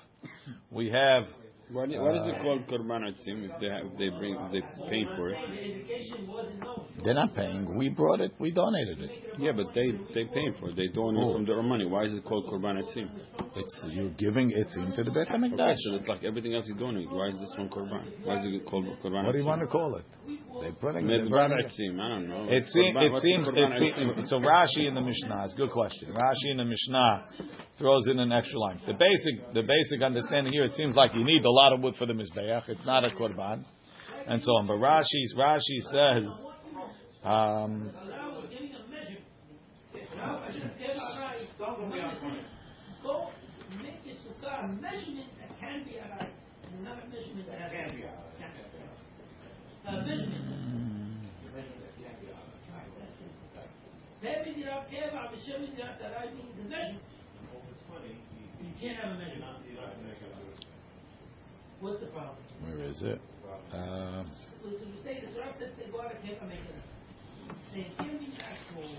we 0.70 0.90
have 0.90 1.24
Why, 1.72 1.86
do- 1.86 2.00
why 2.00 2.16
is 2.16 2.26
it 2.26 2.42
called 2.42 2.66
korban 2.68 3.02
atzim 3.08 3.44
if 3.48 3.60
they 3.60 3.68
have, 3.68 3.86
if 3.86 3.98
they 3.98 4.08
bring 4.10 4.34
if 4.36 4.52
they 4.52 4.60
pay 4.90 5.04
for 5.16 5.30
it? 5.30 5.38
They're 7.04 7.14
not 7.14 7.34
paying. 7.34 7.76
We 7.76 7.88
brought 7.88 8.20
it. 8.20 8.32
We 8.38 8.52
donated 8.52 9.00
it. 9.00 9.10
Yeah, 9.38 9.52
but 9.56 9.68
they 9.74 9.90
they 10.14 10.24
pay 10.26 10.48
for 10.60 10.70
it. 10.70 10.76
They 10.76 10.88
donate 10.88 11.24
Oh. 11.24 11.32
from 11.34 11.46
their 11.46 11.58
own 11.58 11.68
money. 11.68 11.86
Why 11.86 12.04
is 12.04 12.12
it 12.12 12.24
called 12.24 12.46
korban 12.46 12.82
atzim? 12.82 13.08
It's 13.56 13.86
you're 13.90 14.10
giving 14.10 14.50
it 14.50 14.66
into 14.76 15.04
the 15.04 15.10
Beit 15.10 15.28
Okay, 15.30 15.74
so 15.76 15.94
it's 15.96 16.08
like 16.08 16.24
everything 16.24 16.54
else 16.54 16.66
you 16.68 16.74
donate. 16.74 17.10
Why 17.10 17.28
is 17.28 17.38
this 17.38 17.52
one 17.56 17.68
korban? 17.68 18.04
Why 18.24 18.38
is 18.38 18.44
it 18.44 18.66
called 18.66 18.84
korban? 19.02 19.24
What 19.24 19.32
do 19.32 19.38
you 19.38 19.46
want 19.46 19.60
to 19.62 19.66
call 19.66 19.96
it? 19.96 20.04
They're 20.60 20.72
putting 20.72 21.06
Maybe 21.06 21.28
korban 21.28 21.56
atzim. 21.56 21.98
I 22.00 22.08
don't 22.08 22.28
know. 22.28 22.46
It, 22.48 22.66
seem, 22.66 22.94
Korban- 22.94 23.16
it 23.16 23.22
seems, 23.22 23.48
it 23.48 23.94
seems 23.96 24.30
so 24.30 24.38
Rashi 24.40 24.86
in 24.88 24.94
the 24.94 25.00
Mishnah. 25.00 25.44
It's 25.44 25.54
a 25.54 25.56
good 25.56 25.70
question. 25.70 26.10
Rashi 26.12 26.50
in 26.50 26.56
the 26.58 26.64
Mishnah 26.64 27.24
throws 27.78 28.06
in 28.08 28.18
an 28.18 28.32
extra 28.32 28.58
line. 28.58 28.80
The 28.86 28.92
basic, 28.94 29.54
the 29.54 29.62
basic 29.62 30.02
understanding 30.02 30.52
here, 30.52 30.64
it 30.64 30.74
seems 30.74 30.94
like 30.94 31.14
you 31.14 31.24
need 31.24 31.42
a 31.44 31.50
lot 31.50 31.61
of 31.70 31.80
wood 31.80 31.94
for 31.96 32.06
the 32.06 32.14
mizbeach. 32.14 32.68
It's 32.68 32.86
not 32.86 33.04
a 33.04 33.10
korban, 33.10 33.64
and 34.26 34.42
so 34.42 34.52
on. 34.52 34.66
But 34.66 34.78
Rashi's 34.78 35.34
Rashi 35.36 35.82
says. 35.92 36.26
Um, 37.22 37.92
measurement 44.80 45.30
that 45.38 45.60
can 45.60 45.84
be 45.84 45.98
alright, 45.98 46.32
and 46.72 46.84
not 46.84 46.98
a 46.98 47.06
measurement 47.08 47.46
that 47.48 47.70
can 47.70 47.96
be 47.96 48.02
A 49.86 49.92
measurement. 50.02 50.44
Maybe 54.22 54.62
the 54.62 54.70
Keva, 54.86 55.30
the 55.30 55.38
Shem, 55.44 55.62
the 55.62 55.82
Arai, 55.82 56.30
the 56.56 56.68
measurement. 56.68 57.02
You 58.62 58.72
can't 58.80 58.98
have 58.98 59.12
a 59.12 59.18
measurement. 59.18 59.42
What's 61.81 61.99
the 61.99 62.07
problem? 62.07 62.37
where 62.63 62.83
is 62.89 63.01
it? 63.03 63.19
Um, 63.71 64.25
So 64.63 64.69
you 64.69 64.97
say 65.03 65.21
the 65.21 65.29
Torah 65.33 65.53
said 65.59 65.71
they 65.77 65.91
go 65.91 66.01
out 66.01 66.11
of 66.11 66.17
Keva, 66.23 66.47
make 66.47 66.59
it. 66.59 66.75
They 67.73 67.85
give 68.03 68.19
me 68.21 68.29
actual. 68.39 68.89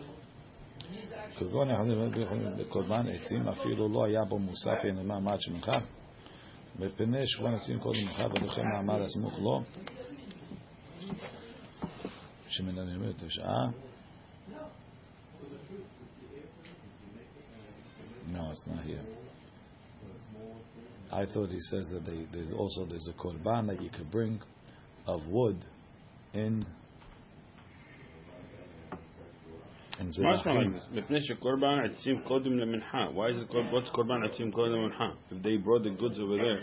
means 0.91 1.13
actual. 1.13 1.49
כגון 1.49 1.69
בקורבן 2.59 3.07
עצים 3.09 3.49
אפילו 3.49 3.89
לא 3.89 4.05
היה 4.05 4.25
בו 4.25 4.39
מוסף 4.39 4.79
אין 4.85 4.97
למעמד 4.97 5.37
שמך 5.41 5.71
בפני 6.79 7.29
שכבון 7.29 7.55
עצים 7.55 7.79
קודם 7.81 8.01
לך 8.01 8.23
ולכן 8.35 8.63
מעמד 8.73 9.01
הסמוך 9.01 9.39
לו 9.39 9.63
שמנהלים 12.49 13.11
את 13.11 13.23
השעה 13.23 13.67
No, 18.31 18.51
it's 18.53 18.67
not 18.67 18.85
here. 18.85 19.05
I 21.14 21.26
thought 21.28 21.50
he 21.52 21.60
says 21.60 21.88
that 21.92 22.06
they, 22.08 22.26
there's 22.34 22.52
also 22.54 22.86
there's 22.86 23.08
a 23.08 23.14
korban 23.14 23.68
that 23.68 23.80
you 23.80 23.92
could 23.92 24.10
bring 24.10 24.42
of 25.06 25.28
wood 25.28 25.64
in. 26.34 26.66
in 30.00 30.22
why 30.22 30.34
is 30.34 30.42
it 33.38 33.48
called, 33.48 33.72
what's 33.72 33.90
korban 33.92 34.28
atzim 34.28 34.52
kodem 34.52 34.90
minha? 34.90 35.14
If 35.30 35.44
they 35.44 35.58
brought 35.58 35.84
the 35.84 35.92
goods 35.92 36.20
over 36.20 36.36
there, 36.36 36.62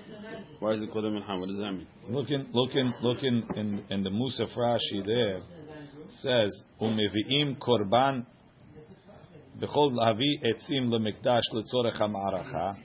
why 0.58 0.72
is 0.72 0.82
it 0.82 0.90
kodem 0.92 1.12
minha? 1.12 1.38
What 1.38 1.48
does 1.48 1.58
that 1.58 1.70
mean? 1.70 1.86
Look 2.08 2.30
in, 2.30 2.48
look 2.52 2.74
in, 2.74 2.92
look 3.02 3.22
in, 3.22 3.84
in, 3.88 4.02
the 4.02 4.10
Musaf 4.10 4.52
Rashi 4.58 5.06
there 5.06 5.40
says 6.08 6.64
umeviim 6.80 7.56
korban 7.58 8.26
bechol 9.60 9.92
lavi 9.92 10.42
etzim 10.42 10.88
lemekdash 10.88 11.44
letzorech 11.52 12.00
hamaracha 12.00 12.76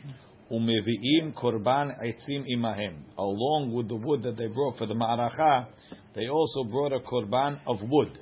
umeviim 0.51 1.33
korban 1.33 1.91
etzim 2.03 2.45
imahem. 2.47 3.03
Along 3.17 3.73
with 3.73 3.87
the 3.87 3.95
wood 3.95 4.23
that 4.23 4.37
they 4.37 4.47
brought 4.47 4.77
for 4.77 4.85
the 4.85 4.93
ma'aracha, 4.93 5.67
they 6.13 6.27
also 6.27 6.63
brought 6.63 6.93
a 6.93 6.99
korban 6.99 7.59
of 7.67 7.81
wood. 7.81 8.17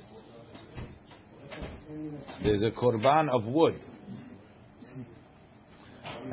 There's 2.42 2.62
a 2.62 2.70
korban 2.70 3.28
of 3.28 3.46
wood, 3.46 3.78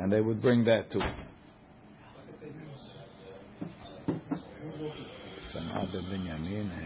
and 0.00 0.12
they 0.12 0.20
would 0.20 0.42
bring 0.42 0.64
that 0.64 0.90
too. 0.90 1.00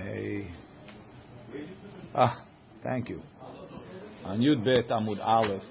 Hey. 0.02 0.48
Ah, 2.14 2.44
thank 2.82 3.08
you. 3.08 3.22
On 4.24 4.40
Yud 4.40 4.64
Bet 4.64 4.88
Amud 4.88 5.18
Aleph, 5.22 5.62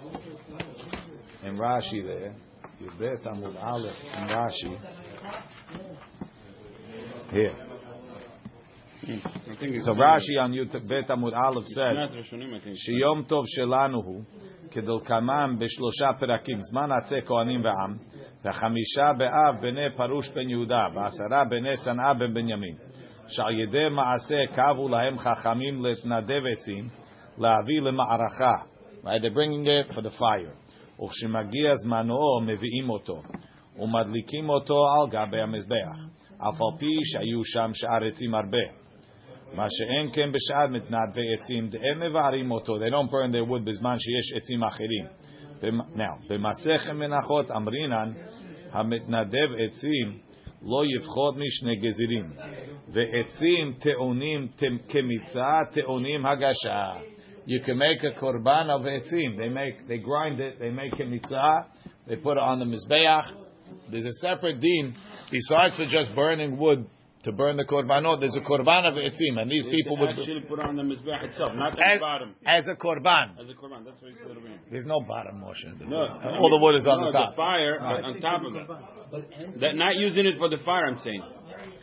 in 1.43 1.57
Rashi 1.57 2.05
there, 2.05 2.33
Yud 2.80 2.98
Bet 2.98 3.24
Amud 3.26 3.56
Aleph 3.62 3.96
in 4.16 4.28
Rashi, 4.28 4.78
here. 7.32 7.54
I 9.02 9.56
think 9.58 9.72
it's 9.72 9.86
So 9.86 9.94
Rashi 9.94 10.38
on 10.38 10.52
Yud 10.52 10.72
Bet 10.88 11.08
Amud 11.08 11.36
Aleph 11.36 11.64
says, 11.66 11.96
not 11.96 12.12
ראשונים, 12.12 12.54
I 12.54 12.60
think. 12.60 12.74
שיום 12.74 13.22
טוב 13.22 13.44
שלנו 13.46 13.98
הוא 13.98 14.22
כדלקמן 14.70 15.54
בשלושה 15.58 16.12
פרקים, 16.20 16.58
זמן 16.62 16.88
עצי 16.92 17.14
כהנים 17.26 17.64
ועם, 17.64 17.96
וחמישה 18.44 19.12
באב 19.18 19.60
בני 19.60 19.96
פרוש 19.96 20.28
בן 20.28 20.48
יהודה, 20.48 20.82
ועשרה 20.94 21.44
בני 21.50 21.76
שנאה 21.76 22.14
בן 22.14 22.34
בנימין, 22.34 22.74
שעל 23.28 23.60
ידי 23.60 23.88
מעשה 23.90 24.36
קבו 24.52 24.88
להם 24.88 25.18
חכמים 25.18 25.84
להתנדב 25.84 26.40
עצים, 26.52 26.88
להביא 27.38 27.80
למערכה. 27.80 28.52
Right, 29.02 29.22
they're 29.22 29.30
bringing 29.30 29.66
it 29.66 29.94
for 29.94 30.02
the 30.02 30.10
fire. 30.10 30.52
וכשמגיע 31.03 31.75
זמנו 31.75 32.15
מביאים 32.41 32.89
אותו, 32.89 33.21
ומדליקים 33.79 34.49
אותו 34.49 34.75
על 34.75 35.09
גבי 35.09 35.41
המזבח, 35.41 35.97
אף 36.37 36.61
על 36.61 36.79
פי 36.79 36.99
שהיו 37.03 37.43
שם 37.43 37.71
שאר 37.73 38.07
עצים 38.07 38.35
הרבה. 38.35 38.85
מה 39.53 39.67
שאין 39.69 40.09
כן 40.13 40.31
בשעת 40.31 40.69
מתנדבי 40.69 41.33
עצים, 41.33 41.69
הם 41.83 42.09
מבערים 42.09 42.51
אותו, 42.51 42.75
they 42.75 42.89
don't 42.91 43.11
burn 43.11 43.33
their 43.35 43.49
wood 43.51 43.65
בזמן 43.65 43.95
שיש 43.99 44.37
עצים 44.37 44.63
אחרים. 44.63 45.05
במסכת 46.29 46.93
מנחות 46.93 47.51
אמרינן, 47.51 48.11
המתנדב 48.71 49.49
עצים 49.59 50.19
לא 50.61 50.81
יפחות 50.97 51.35
משני 51.37 51.75
גזירים, 51.75 52.25
ועצים 52.87 53.73
טעונים 53.79 54.47
כמיצה, 54.89 55.59
טעונים 55.73 56.25
הגשה. 56.25 56.93
you 57.45 57.61
can 57.61 57.77
make 57.77 58.03
a 58.03 58.19
korban 58.19 58.69
of 58.69 58.81
etzim. 58.81 59.37
They 59.37 59.49
make, 59.49 59.87
they 59.87 59.97
grind 59.97 60.39
it, 60.39 60.59
they 60.59 60.69
make 60.69 60.93
a 60.93 61.03
mitzah, 61.03 61.65
they 62.07 62.15
put 62.15 62.37
it 62.37 62.43
on 62.43 62.59
the 62.59 62.65
mizbeach. 62.65 63.31
There's 63.91 64.05
a 64.05 64.13
separate 64.13 64.59
din 64.59 64.95
besides 65.31 65.75
for 65.77 65.85
just 65.85 66.15
burning 66.15 66.57
wood 66.57 66.87
to 67.23 67.31
burn 67.31 67.57
the 67.57 67.65
korbanot. 67.65 68.19
There's 68.19 68.35
a 68.35 68.41
korban 68.41 68.87
of 68.87 68.93
etzim, 68.93 69.39
and 69.39 69.49
these 69.49 69.65
it's 69.65 69.75
people 69.75 69.97
would 69.97 70.09
actually 70.09 70.41
put 70.41 70.59
on 70.59 70.75
the 70.75 70.83
mizbeach 70.83 71.23
itself, 71.23 71.49
not 71.53 71.77
as, 71.79 71.97
the 71.97 71.99
bottom. 71.99 72.35
As 72.45 72.67
a 72.67 72.75
korban. 72.75 73.39
As 73.41 73.49
a 73.49 73.53
korban. 73.53 73.85
That's 73.85 74.01
what 74.01 74.11
he 74.11 74.17
said. 74.17 74.37
There's 74.71 74.85
no 74.85 75.01
bottom 75.01 75.39
motion. 75.39 75.77
The 75.79 75.85
no, 75.85 75.97
all 75.97 76.49
the 76.49 76.57
wood 76.57 76.75
is 76.75 76.85
no, 76.85 76.91
on 76.91 77.05
the 77.05 77.11
top. 77.11 77.31
The 77.31 77.35
fire 77.35 77.79
on 77.79 78.21
top 78.21 78.41
of 78.45 78.55
it. 78.55 79.59
That 79.59 79.75
not 79.75 79.95
using 79.95 80.25
it 80.25 80.37
for 80.37 80.49
the 80.49 80.57
fire. 80.63 80.85
I'm 80.85 80.99
saying. 80.99 81.23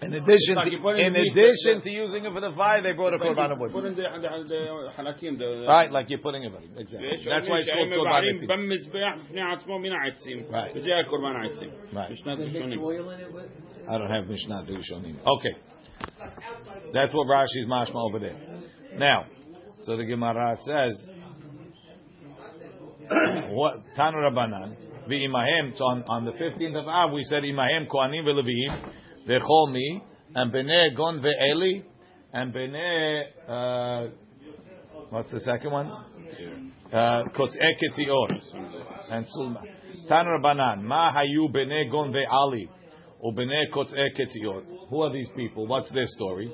In 0.03 0.15
addition, 0.15 0.55
like 0.57 0.71
to, 0.71 0.89
in, 0.99 1.15
addition 1.15 1.81
to 1.83 1.91
using 1.91 2.25
it 2.25 2.33
for 2.33 2.41
the 2.41 2.53
fire, 2.53 2.83
they 2.83 2.93
brought 2.93 3.15
a 3.15 3.19
korban 3.19 3.59
wood. 3.59 3.73
The, 3.73 5.67
right, 5.69 5.91
like 5.91 6.11
you're 6.11 6.19
putting 6.19 6.45
it. 6.45 6.53
In. 6.53 6.79
Exactly. 6.79 7.27
That's 7.29 7.49
why 7.49 7.59
it's 7.61 7.71
called 7.71 7.89
korban 7.89 8.49
Right. 10.53 10.75
Right. 11.93 12.11
I 13.89 13.99
don't 13.99 14.11
have 14.11 14.27
Mishnah 14.27 14.67
Dushonim. 14.69 15.19
Okay. 15.27 15.57
That's 16.93 17.13
what 17.13 17.27
Rashi's 17.27 17.67
mashma 17.69 17.97
over 17.97 18.19
there. 18.19 18.37
Now, 18.97 19.27
so 19.81 19.97
the 19.97 20.05
Gemara 20.05 20.57
says, 20.65 21.11
what 23.51 23.83
Tanu 23.97 24.17
Rabbanan, 24.17 24.77
the 25.09 25.17
Imahem, 25.17 25.81
on, 25.81 26.05
on 26.09 26.25
the 26.25 26.33
15th 26.33 26.81
of 26.81 26.87
Av, 26.87 27.13
we 27.13 27.23
said 27.25 27.43
Imahem 27.43 27.89
Koanim 27.89 28.25
veLeviim. 28.25 28.93
Vechomi, 29.29 30.03
and 30.35 30.53
Bene 30.53 30.95
Gon 30.97 31.21
Ve'eli, 31.21 31.85
and 32.33 32.53
Bene, 32.53 33.23
uh, 33.49 34.07
what's 35.11 35.31
the 35.31 35.41
second 35.41 35.71
one? 35.71 35.87
Uh, 36.93 37.23
Kotz'e 37.37 37.77
Ketzior, 37.81 38.41
and 39.11 39.27
Sulma. 39.27 39.63
Tan 40.09 40.27
Rabbanan, 40.27 40.83
Ma 40.83 41.13
Hayu 41.13 41.53
Bene 41.53 41.91
Gon 41.91 42.13
Ve'ali, 42.13 42.69
Ubene 43.25 43.71
Kotz'e 43.73 44.09
Ketzior. 44.19 44.63
Who 44.91 45.03
are 45.03 45.13
these 45.13 45.29
people? 45.37 45.67
What's 45.67 45.91
their 45.93 46.07
story? 46.07 46.53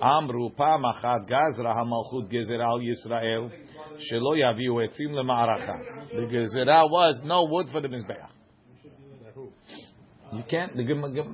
Amru 0.00 0.50
Pam 0.50 0.82
Achat 0.82 1.28
Gazra 1.28 1.74
HaMalchut 1.74 2.30
gezeral 2.30 2.80
Yisrael, 2.80 3.50
Shelo 3.98 4.36
Yaviu 4.36 4.86
Etzim 4.86 5.10
LeMa'aracha. 5.10 6.10
The 6.10 6.26
Gezerah 6.26 6.88
was 6.88 7.22
no 7.24 7.44
wood 7.50 7.66
for 7.72 7.80
the 7.80 7.88
Mizbeach. 7.88 8.35
You 10.32 10.42
can't, 10.48 10.76
the, 10.76 10.84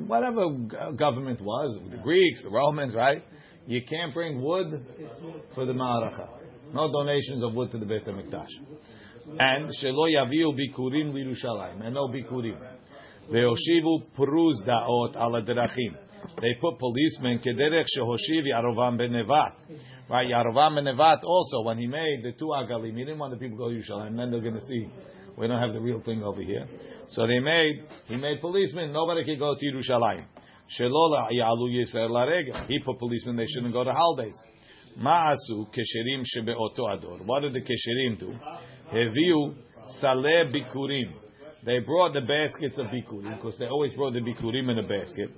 whatever 0.06 0.48
government 0.96 1.40
was, 1.40 1.78
the 1.90 1.96
Greeks, 1.96 2.42
the 2.42 2.50
Romans, 2.50 2.94
right? 2.94 3.24
You 3.66 3.80
can't 3.88 4.12
bring 4.12 4.42
wood 4.42 4.84
for 5.54 5.64
the 5.64 5.72
ma'aracha. 5.72 6.28
No 6.74 6.90
donations 6.92 7.42
of 7.44 7.54
wood 7.54 7.70
to 7.70 7.78
the 7.78 7.86
Beit 7.86 8.04
HaMikdash. 8.04 8.48
And 9.38 9.70
shelo 9.82 10.08
yaviu 10.10 10.52
bikurim 10.52 11.12
lirushalayim, 11.12 11.84
and 11.84 11.94
no 11.94 12.08
bikurim. 12.08 12.58
Ve'oshivu 13.30 14.00
peruz 14.18 14.62
da'ot 14.66 15.16
ala 15.16 15.42
derachim. 15.42 15.96
They 16.40 16.54
put 16.60 16.78
policemen 16.78 17.38
kederech 17.38 17.86
shehoshiv 17.96 18.44
Yarovam 18.52 19.00
benevat. 19.00 19.52
Right, 20.10 20.28
Yarovam 20.28 20.78
benevat 20.78 21.20
also 21.24 21.62
when 21.62 21.78
he 21.78 21.86
made 21.86 22.22
the 22.22 22.32
two 22.32 22.46
agalim, 22.46 22.96
he 22.96 23.04
didn't 23.04 23.18
want 23.18 23.32
the 23.32 23.38
people 23.38 23.58
to 23.58 23.64
go 23.64 23.70
to 23.70 23.76
Yerushalayim. 23.76 24.08
And 24.08 24.18
then 24.18 24.30
they're 24.30 24.40
going 24.40 24.54
to 24.54 24.60
see 24.60 24.88
we 25.36 25.46
don't 25.46 25.60
have 25.60 25.72
the 25.72 25.80
real 25.80 26.00
thing 26.00 26.22
over 26.22 26.42
here. 26.42 26.66
So 27.12 27.26
they 27.26 27.38
made 27.40 27.84
he 28.08 28.16
made 28.16 28.40
policemen. 28.40 28.92
Nobody 28.92 29.24
can 29.24 29.38
go 29.38 29.54
to 29.54 29.66
Yerushalayim. 29.66 30.24
Shelola 30.78 31.28
yalu 31.30 31.68
yisrael 31.70 32.10
laregel. 32.10 32.66
He 32.66 32.78
put 32.80 32.98
policemen. 32.98 33.36
They 33.36 33.46
shouldn't 33.46 33.72
go 33.72 33.84
to 33.84 33.92
holidays. 33.92 34.38
Ma'asu 34.98 35.66
kesherim 35.68 36.22
shebeoto 36.24 36.90
ador. 36.90 37.18
What 37.24 37.40
did 37.40 37.52
the 37.52 37.60
kesherim 37.60 38.18
do? 38.18 38.34
Heviu 38.92 39.54
saleh 40.00 40.52
bikurim. 40.52 41.12
They 41.64 41.78
brought 41.80 42.14
the 42.14 42.22
baskets 42.22 42.78
of 42.78 42.86
bikurim 42.86 43.36
because 43.36 43.56
they 43.58 43.66
always 43.66 43.94
brought 43.94 44.14
the 44.14 44.20
bikurim 44.20 44.70
in 44.70 44.78
a 44.78 44.88
basket. 44.88 45.30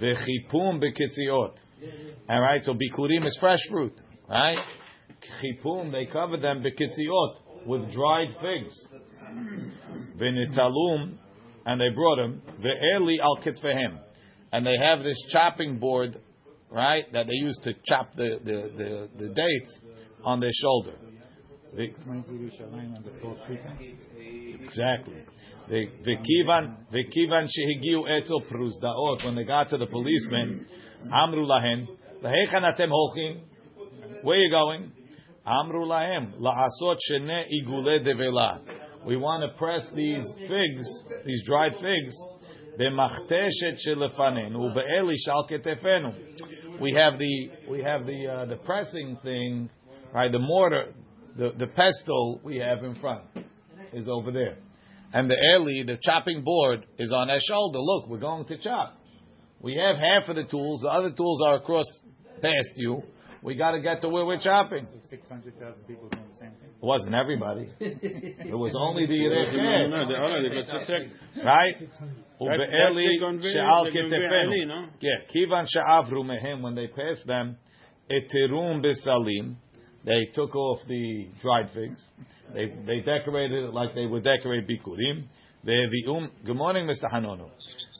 Vechipum 0.00 0.80
bekitziot. 0.80 1.54
All 2.28 2.40
right, 2.40 2.62
so 2.62 2.72
bikurim 2.72 3.26
is 3.26 3.36
fresh 3.40 3.58
fruit, 3.70 3.92
right? 4.28 4.58
Chipum 5.42 5.90
they 5.90 6.06
cover 6.06 6.36
them 6.36 6.62
bekitziot 6.62 7.66
with 7.66 7.90
dried 7.92 8.28
figs. 8.40 8.74
Venitalum, 10.18 11.18
and 11.66 11.80
they 11.80 11.90
brought 11.94 12.16
them. 12.16 12.42
Ve'eli 12.60 13.18
al 13.20 13.38
kitfehem, 13.38 13.98
and 14.52 14.66
they 14.66 14.76
have 14.78 15.02
this 15.02 15.16
chopping 15.32 15.78
board, 15.78 16.18
right, 16.70 17.04
that 17.12 17.26
they 17.26 17.34
use 17.34 17.58
to 17.64 17.74
chop 17.84 18.12
the 18.14 18.38
the, 18.44 18.70
the, 18.76 19.08
the 19.18 19.34
dates 19.34 19.80
on 20.24 20.40
their 20.40 20.52
shoulder. 20.52 20.94
Exactly. 24.62 25.22
The 25.68 25.86
the 26.04 26.16
kivan 26.16 26.76
the 26.90 27.04
kivan 27.04 27.46
shehigiu 27.46 28.08
etzel 28.08 28.42
pruzdaot 28.42 29.24
when 29.24 29.34
they 29.34 29.44
got 29.44 29.68
to 29.70 29.76
the 29.76 29.86
policemen, 29.86 30.66
amru 31.12 31.44
lahechan 31.46 31.88
atem 32.22 32.90
holchim. 32.90 33.40
Where 34.22 34.38
you 34.38 34.50
going? 34.50 34.92
Amru 35.44 35.86
lahem 35.86 36.38
laasot 36.40 36.98
shene 37.10 37.44
igule 37.52 38.00
devela. 38.04 38.60
We 39.06 39.16
want 39.16 39.48
to 39.48 39.56
press 39.56 39.86
these 39.94 40.24
figs, 40.48 41.02
these 41.24 41.44
dried 41.46 41.74
figs. 41.80 42.20
We 46.80 46.92
have 46.92 47.18
the 47.18 47.50
we 47.70 47.82
have 47.82 48.04
the 48.04 48.26
uh, 48.26 48.46
the 48.46 48.56
pressing 48.64 49.16
thing, 49.22 49.70
right? 50.12 50.30
The 50.30 50.40
mortar, 50.40 50.92
the 51.38 51.52
the 51.56 51.68
pestle 51.68 52.40
we 52.42 52.56
have 52.56 52.82
in 52.82 52.96
front 52.96 53.22
is 53.92 54.08
over 54.08 54.32
there. 54.32 54.56
And 55.12 55.30
the 55.30 55.36
Eli, 55.36 55.84
the 55.86 55.98
chopping 56.02 56.42
board, 56.42 56.84
is 56.98 57.12
on 57.12 57.30
our 57.30 57.38
shoulder. 57.40 57.78
Look, 57.78 58.08
we're 58.08 58.18
going 58.18 58.44
to 58.46 58.58
chop. 58.58 58.98
We 59.60 59.76
have 59.76 59.96
half 59.96 60.28
of 60.28 60.34
the 60.34 60.44
tools. 60.44 60.80
The 60.82 60.88
other 60.88 61.12
tools 61.12 61.40
are 61.46 61.54
across 61.54 61.86
past 62.42 62.72
you. 62.74 63.02
We 63.42 63.54
got 63.54 63.72
to 63.72 63.80
get 63.80 64.00
to 64.00 64.08
where 64.08 64.24
we're 64.24 64.40
chopping. 64.40 64.86
600,000 65.08 65.84
people 65.86 66.08
doing 66.08 66.24
the 66.32 66.38
same 66.38 66.50
thing. 66.60 66.70
It 66.70 66.84
wasn't 66.84 67.14
everybody. 67.14 67.68
It 67.80 68.56
was 68.56 68.74
only 68.78 69.06
the 69.06 69.16
No, 69.16 69.34
Yerech 69.34 69.90
no, 69.90 70.08
they- 70.08 70.18
hold 70.18 70.32
on, 70.32 70.42
they 70.42 70.54
got 70.54 70.80
to 70.80 70.86
check. 70.86 71.44
right? 71.44 71.76
That- 71.78 71.90
Ube'eli 72.40 72.70
that's 72.70 72.96
the 72.96 73.18
convey- 73.20 73.52
she'al 73.52 73.84
the 73.84 73.90
convey 73.90 74.16
ketefenu. 74.16 74.56
Eli, 74.56 74.64
no? 74.66 74.86
Yeah, 75.00 75.18
kivan 75.34 75.66
she'avru 75.68 76.22
mehem 76.24 76.62
when 76.62 76.74
they 76.74 76.86
passed 76.88 77.26
them, 77.26 77.56
eterum 78.10 78.84
besalim. 78.84 79.56
They 80.04 80.26
took 80.34 80.54
off 80.54 80.80
the 80.86 81.28
dried 81.42 81.70
figs. 81.70 82.06
They 82.54 82.66
they 82.86 83.00
decorated 83.00 83.64
it 83.64 83.72
like 83.74 83.94
they 83.94 84.06
would 84.06 84.22
decorate 84.22 84.68
bikurim. 84.68 85.24
Ve'vi'um. 85.66 86.28
Good 86.44 86.56
morning, 86.56 86.86
Mr. 86.86 87.10
Hanono. 87.12 87.50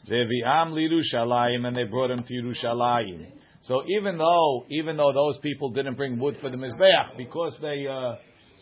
Ve'vi'am 0.08 0.72
liRushalayim, 0.72 1.66
and 1.66 1.74
they 1.74 1.84
brought 1.84 2.10
him 2.12 2.22
to 2.22 2.34
Yerushalayim. 2.34 3.26
So 3.66 3.82
even 3.98 4.16
though 4.16 4.64
even 4.70 4.96
though 4.96 5.12
those 5.12 5.38
people 5.40 5.70
didn't 5.70 5.96
bring 5.96 6.20
wood 6.20 6.36
for 6.40 6.50
the 6.50 6.56
mizbeach 6.56 7.16
because 7.16 7.58
they 7.60 7.86
uh, 7.88 8.14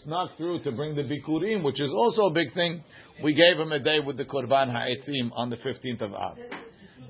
snuck 0.02 0.30
through 0.38 0.62
to 0.62 0.72
bring 0.72 0.94
the 0.94 1.02
bikurim, 1.02 1.62
which 1.62 1.80
is 1.80 1.92
also 1.92 2.28
a 2.28 2.32
big 2.32 2.52
thing, 2.54 2.82
we 3.22 3.34
gave 3.34 3.58
them 3.58 3.70
a 3.72 3.78
day 3.78 4.00
with 4.00 4.16
the 4.16 4.24
korban 4.24 4.72
ha'etzim 4.72 5.30
on 5.36 5.50
the 5.50 5.56
fifteenth 5.56 6.00
of 6.00 6.14
Av. 6.14 6.38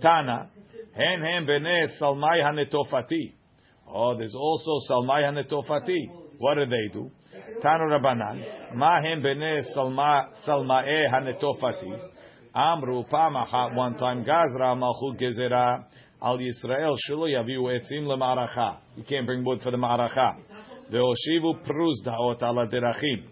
Tana, 0.02 0.50
hen 0.92 1.20
hen 1.22 1.46
bene 1.46 1.86
salmai 2.00 2.42
hanetofati. 2.42 3.32
Oh, 3.88 4.18
there's 4.18 4.34
also 4.34 4.72
salmai 4.90 5.22
hanetofati. 5.22 6.10
What 6.38 6.56
do 6.56 6.66
they 6.66 6.88
do? 6.92 7.12
Tanu 7.62 7.96
Rabbanan, 7.96 8.74
ma 8.74 9.00
hen 9.02 9.22
bene 9.22 9.62
salma 9.76 10.30
salmae 10.44 11.08
hanetofati. 11.12 12.10
Amru 12.52 13.04
pamachat 13.04 13.76
one 13.76 13.94
time 13.96 14.24
gazra 14.24 14.76
malchut 14.76 15.20
gezerah 15.20 15.84
al 16.24 16.38
Yisrael 16.38 16.96
shelo 17.08 17.28
yaviu 17.28 17.62
etzim 17.78 18.04
lemaracha. 18.06 18.78
You 18.96 19.04
can't 19.04 19.26
bring 19.26 19.44
wood 19.44 19.60
for 19.62 19.70
the 19.70 19.76
maracha. 19.76 20.36
Ve'oshivu 20.90 21.64
pruz 21.64 22.02
da'ot 22.06 22.42
ala 22.42 22.66
derachim. 22.66 23.24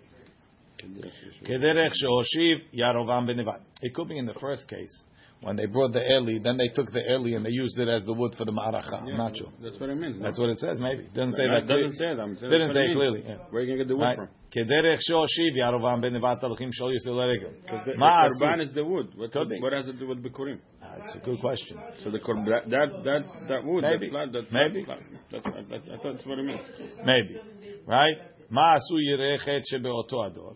Kederech 1.45 1.93
she'oshiv 1.95 2.57
Yarovam 2.75 3.27
benevat. 3.29 3.61
It 3.83 3.95
could 3.95 4.09
be 4.09 4.19
in 4.19 4.27
the 4.27 4.35
first 4.35 4.69
case 4.69 5.05
when 5.41 5.57
they 5.57 5.67
brought 5.67 5.93
the 5.93 6.01
Eli, 6.01 6.39
then 6.43 6.57
they 6.57 6.69
took 6.69 6.87
the 6.93 7.01
Eli 7.01 7.35
and 7.37 7.45
they 7.45 7.51
used 7.51 7.77
it 7.79 7.89
as 7.89 8.05
the 8.05 8.13
wood 8.13 8.33
for 8.39 8.45
the 8.45 8.53
maracha. 8.53 9.03
I'm 9.03 9.17
not 9.17 9.37
sure. 9.37 9.49
That's 9.63 9.79
what 9.81 9.91
I 9.91 9.95
mean. 9.95 10.21
That's 10.23 10.39
what 10.39 10.51
it 10.51 10.59
says. 10.61 10.79
Maybe 10.79 11.09
doesn't 11.15 11.33
say 11.35 11.47
No, 11.47 11.61
that. 11.61 11.65
it 11.65 11.83
doesn't 11.83 11.99
say 11.99 12.15
that. 12.15 12.21
I'm 12.21 12.39
saying 12.39 12.51
Didn't 12.53 12.69
that's 12.69 12.77
what 12.77 12.83
I 12.83 12.85
say 12.85 12.89
mean. 12.89 12.97
clearly. 12.97 13.25
Yeah. 13.27 13.37
Where 13.51 13.63
are 13.63 13.65
you 13.65 13.75
going 13.75 13.79
to 13.79 13.85
get 13.85 13.89
the 13.89 13.97
wood 13.97 14.05
Right. 14.05 14.17
from? 14.17 14.29
Kederech 14.55 14.99
she'oshiv 15.01 15.57
Yarovam 15.57 16.03
benevat 16.03 16.43
alchim 16.43 16.71
shol 16.79 16.93
yisrael 16.93 17.21
eregel. 17.21 17.53
Because 17.63 17.87
the, 17.87 17.93
the 17.93 17.99
Ma 17.99 18.29
korban 18.29 18.63
is 18.63 18.73
the 18.75 18.85
wood. 18.85 19.09
What, 19.17 19.33
Could 19.33 19.49
what 19.61 19.73
has 19.73 19.89
it 19.89 19.93
to 19.93 19.99
do 20.01 20.09
with 20.09 20.23
bikurim? 20.23 20.59
Ah, 20.83 20.97
that's 20.99 21.15
a 21.17 21.19
good 21.21 21.41
question. 21.41 21.79
So 22.05 22.11
the 22.11 22.19
korban, 22.19 22.45
that, 22.47 22.69
that, 22.69 23.05
that, 23.05 23.49
that 23.49 23.65
wood, 23.65 23.83
Maybe. 23.83 24.11
that 24.11 24.33
that 24.33 24.53
Maybe. 24.53 24.85
that's, 25.31 25.45
what- 25.45 25.69
that, 25.71 25.81
I 25.91 25.97
thought 26.03 26.13
that's 26.13 26.27
what 26.27 26.39
I 26.39 26.43
meant. 26.43 26.61
Maybe. 27.05 27.41
Right? 27.87 28.17
Ma 28.51 28.77
asu 28.77 28.99
yirechet 29.01 29.63
shebeoto 29.73 30.27
ador. 30.31 30.55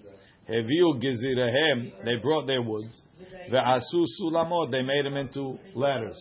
Heviu 0.48 1.00
gezirehem. 1.02 2.04
They 2.04 2.16
brought 2.22 2.46
their 2.46 2.60
woods. 2.62 3.02
Ve'asu 3.50 4.04
sulamot. 4.20 4.70
They 4.70 4.82
made 4.82 5.04
them 5.06 5.16
into 5.16 5.58
ladders. 5.74 6.16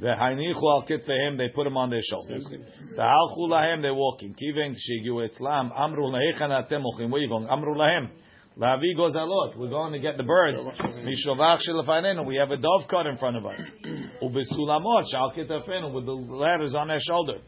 Ve'hainichu 0.00 0.62
al 0.62 0.84
kitfehem. 0.88 1.36
They 1.36 1.48
put 1.48 1.64
them 1.64 1.76
on 1.76 1.90
their 1.90 2.00
shoulders. 2.02 2.46
The 2.50 3.02
Ve'alchu 3.02 3.48
lahem. 3.48 3.82
They're 3.82 3.94
walking. 3.94 4.34
Kiven 4.34 4.74
kshigiu 4.74 5.28
etzlam. 5.28 5.78
Amru 5.78 6.10
lahechan 6.10 6.50
atem 6.50 6.82
ochim. 6.84 7.10
Where 7.10 7.20
you 7.20 7.28
going? 7.28 7.46
Amru 7.48 7.74
lahem. 7.74 8.08
Lavi 8.58 8.96
gozalot. 8.96 9.56
We're 9.56 9.68
going 9.68 9.92
to 9.92 9.98
get 9.98 10.16
the 10.16 10.24
birds. 10.24 10.62
Mishovach 10.80 11.60
shelafanenu. 11.68 12.26
We 12.26 12.36
have 12.36 12.50
a 12.50 12.56
dove 12.56 12.88
cart 12.88 13.06
in 13.06 13.18
front 13.18 13.36
of 13.36 13.46
us. 13.46 13.60
Ubesulamot 14.22 15.04
shal 15.10 15.32
kitafenu. 15.36 15.92
With 15.92 16.06
the 16.06 16.12
ladders 16.12 16.74
on 16.74 16.88
their 16.88 17.00
shoulder. 17.00 17.38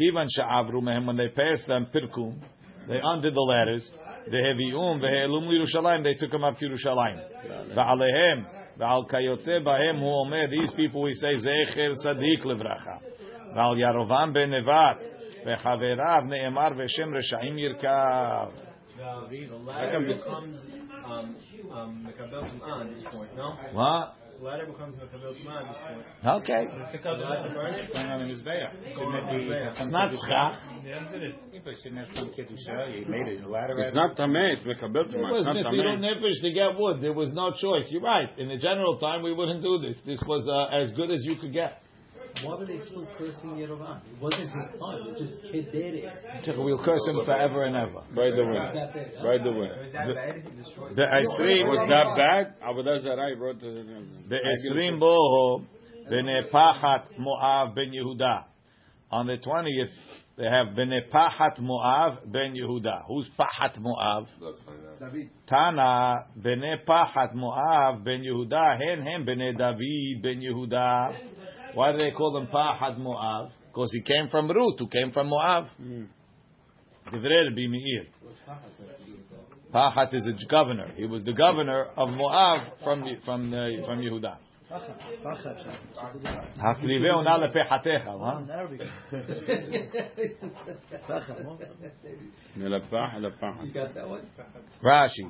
Kivan 0.00 0.26
sha'avru 0.38 0.82
mehem. 0.82 1.06
When 1.06 1.16
they 1.16 1.28
passed 1.28 1.66
them, 1.66 1.86
pirkum. 1.94 2.40
They 2.88 2.98
undid 3.02 3.34
the 3.34 3.40
ladders. 3.40 3.90
The 4.30 4.38
hevium 4.38 5.00
ve'elum 5.00 5.48
Yerushalayim. 5.48 6.02
They 6.02 6.14
took 6.14 6.30
them 6.30 6.44
up 6.44 6.58
to 6.58 6.66
Yerushalayim. 6.66 7.76
Ve'alehem 7.76 8.59
ve'al 8.78 9.08
kayotze 9.10 9.64
bahem 9.64 9.98
hu 9.98 10.06
omer. 10.06 10.48
These 10.48 10.72
people 10.72 11.02
we 11.02 11.14
say 11.14 11.34
zecher 11.34 11.94
sadik 11.96 12.42
levracha. 12.44 13.00
Ve'al 13.54 13.76
Yarovam 13.76 14.32
ben 14.32 14.50
Nevat 14.50 14.98
ve'chaverav 15.46 16.26
ne'emar 16.26 16.74
ve'shem 16.74 17.10
reshaim 17.12 17.56
yirkav. 17.58 18.52
The 18.96 19.56
ladder 19.56 20.00
becomes 20.00 20.66
um, 21.04 21.36
um, 21.72 22.06
Mekabel 22.06 22.42
Tum'ah 22.50 22.82
at 22.82 22.94
this 22.94 23.04
point, 23.10 23.34
no? 23.36 23.56
What? 23.72 24.16
The 24.40 24.46
ladder 24.46 24.64
becomes 24.64 24.96
Mekabel 24.96 25.36
Tum'ah 25.36 25.60
at 25.60 25.68
this 25.68 25.76
point. 25.84 26.40
Okay. 26.40 26.64
Pick 26.96 27.04
up 27.04 27.18
the 27.20 27.24
ladder. 27.28 27.52
Going 27.92 28.06
on 28.08 28.22
in 28.22 28.28
his 28.30 28.40
bayah. 28.40 28.72
Shouldn't 28.72 29.14
it 29.14 29.28
be 29.28 29.52
It's 29.52 29.76
some 29.76 29.90
not 29.90 30.10
kedusha? 30.12 30.28
schach. 30.28 30.58
Yeah, 30.82 31.04
but 31.12 31.20
it- 31.20 31.34
yeah, 31.52 31.60
but 31.62 31.74
shouldn't 31.82 31.98
have 32.00 32.08
some 32.16 32.30
kedusha? 32.32 32.88
You 33.00 33.04
made 33.04 33.28
it 33.28 33.44
a 33.44 33.48
ladder. 33.48 33.76
It's 33.78 33.94
not 33.94 34.16
tameh, 34.16 34.54
it's 34.54 34.62
mekabel 34.64 35.04
It 35.04 35.12
tumah. 35.12 35.30
was 35.30 35.46
It's 35.46 35.64
not 35.64 35.74
Mesiru 35.74 35.92
tameh. 35.92 36.16
Nefesh 36.24 36.40
to 36.40 36.52
get 36.52 36.78
wood. 36.78 37.02
There 37.02 37.12
was 37.12 37.34
no 37.34 37.52
choice. 37.52 37.84
You're 37.92 38.00
right. 38.00 38.30
In 38.38 38.48
the 38.48 38.56
general 38.56 38.96
time, 38.98 39.22
we 39.22 39.34
wouldn't 39.34 39.62
do 39.62 39.76
this. 39.76 39.98
This 40.06 40.22
was 40.26 40.48
uh, 40.48 40.74
as 40.74 40.90
good 40.92 41.10
as 41.10 41.20
you 41.22 41.36
could 41.36 41.52
get. 41.52 41.82
Why 42.44 42.54
were 42.58 42.66
they 42.66 42.78
still 42.78 43.06
cursing 43.18 43.50
Yerovam? 43.50 43.98
It 43.98 44.20
wasn't 44.20 44.48
his 44.50 44.80
time. 44.80 44.98
It 45.02 45.10
was 45.10 45.18
just 45.18 45.34
Kederes. 45.52 46.56
We'll 46.56 46.82
curse 46.84 47.06
him 47.06 47.24
forever 47.24 47.64
and 47.64 47.76
ever. 47.76 48.00
By 48.14 48.30
the 48.30 48.44
Was 48.44 48.70
way. 48.70 48.80
that 48.80 48.94
bad? 48.94 49.12
By 49.22 49.38
the 49.44 49.52
way. 49.52 49.70
Was 49.82 49.92
that 49.92 50.14
bad? 50.14 50.34
He 50.44 50.62
destroyed 50.62 50.96
The 50.96 51.02
Esrim 51.02 51.68
Was 51.68 51.88
that 51.88 52.16
bad? 52.16 52.60
Avodah 52.62 53.00
Zarah 53.02 53.36
wrote 53.36 53.60
to 53.60 53.84
The 54.28 54.36
Esrim 54.36 54.98
Boho 55.00 55.64
Bene 56.08 56.42
Pachat 56.52 57.04
Moav 57.18 57.74
Ben 57.74 57.90
Yehuda. 57.92 58.44
On 59.12 59.26
the 59.26 59.36
twentieth, 59.38 59.90
they 60.36 60.44
have 60.44 60.74
Bene 60.76 61.00
Pachat 61.12 61.60
Moav 61.60 62.30
Ben 62.30 62.54
Yehuda. 62.54 63.04
Who's 63.08 63.28
Pachat 63.38 63.78
Moav? 63.80 64.26
David. 65.00 65.30
Tana 65.46 66.26
Benepachat 66.38 67.34
Moav 67.34 68.04
Ben 68.04 68.20
Yehuda. 68.22 68.78
Hen 68.78 69.02
Hen 69.02 69.24
Bene 69.24 69.52
David 69.54 70.22
Ben 70.22 70.40
Yehuda. 70.40 71.14
Why 71.73 71.91
do 71.91 71.97
they 71.97 72.11
call 72.11 72.33
them 72.33 72.47
Pachat 72.47 72.97
Moav? 72.99 73.51
Because 73.67 73.91
he 73.91 74.01
came 74.01 74.29
from 74.29 74.49
Ruth, 74.49 74.79
who 74.79 74.87
came 74.87 75.11
from 75.11 75.29
Moav. 75.29 75.67
Divrei 77.11 77.49
Rabbi 77.49 77.67
Meir. 77.67 78.05
Pachat 79.73 80.13
is 80.13 80.27
a 80.27 80.45
governor. 80.47 80.91
He 80.95 81.05
was 81.05 81.23
the 81.23 81.33
governor 81.33 81.87
of 81.97 82.09
Moav 82.09 82.83
from 82.83 83.03
from 83.25 83.53
uh, 83.53 83.85
from 83.85 83.99
Yehuda. 83.99 84.37
Pacha, 84.69 85.55
הקריבהו 86.57 87.21
נא 87.21 87.29
לפחתך, 87.29 88.07
מה? 88.07 88.39
in 88.39 88.49
Arabic. 88.49 88.81
Pacha, 91.07 91.33
no? 91.43 91.57
ללפח, 92.57 93.15
לפח. 93.19 93.61
You 93.61 93.73
got 93.73 93.93
that 93.93 94.07
one? 94.09 94.25
רש"י, 94.83 95.23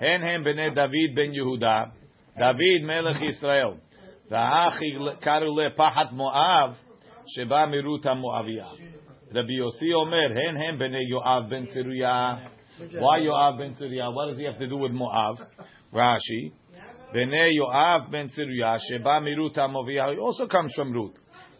הן 0.00 0.22
הם 0.22 0.44
בני 0.44 0.70
דוד 0.70 1.14
בן 1.14 1.32
יהודה, 1.32 1.84
דוד 2.38 2.82
מלך 2.82 3.22
ישראל, 3.22 3.74
Rabbi 9.33 9.53
Yossi 9.53 9.93
Omer, 9.95 10.33
hen 10.33 10.55
hen 10.55 10.77
bene 10.77 10.99
Yoav 11.11 11.49
ben 11.49 11.65
Tzeruya. 11.65 12.49
Why 12.99 13.19
Yoav 13.19 13.57
ben 13.57 13.73
Tzeruya? 13.73 14.13
What 14.13 14.27
does 14.27 14.37
he 14.37 14.43
have 14.43 14.59
to 14.59 14.67
do 14.67 14.77
with 14.77 14.91
Moav? 14.91 15.39
Rashi. 15.93 16.51
Bene 17.13 17.49
Yoav 17.51 18.11
ben 18.11 18.27
Tzeruya, 18.27 18.77
sheba 18.87 19.21
mirut 19.21 19.55
ha-moviah. 19.55 20.11
He 20.13 20.19
also 20.19 20.47
comes 20.47 20.73
from 20.75 20.91
Ruth. 20.93 21.15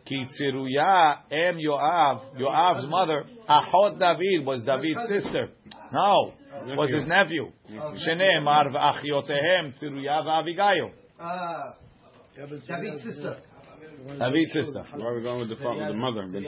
Ki 0.06 0.26
Tzeruya 0.40 1.32
em 1.32 1.58
Yoav, 1.58 2.38
Yoav's 2.40 2.88
mother, 2.88 3.26
Ahot 3.50 3.98
David, 3.98 4.46
was 4.46 4.64
David's 4.64 5.08
sister. 5.08 5.50
No, 5.92 6.34
was 6.78 6.92
his 6.92 7.08
nephew. 7.08 7.52
Sheneemar 7.72 8.68
v'achiotehem 8.72 9.74
Tzeruya 9.82 10.24
v'avigayo. 10.24 10.92
Ah. 11.20 11.76
David's 12.36 13.04
sister. 13.04 13.38
David's 14.20 14.54
sister. 14.54 14.84
Why 14.96 15.06
are 15.06 15.16
we 15.16 15.22
going 15.22 15.40
with 15.40 15.50
the 15.50 15.64
father, 15.64 15.88
the 15.88 15.94
mother, 15.94 16.24
Ben 16.32 16.44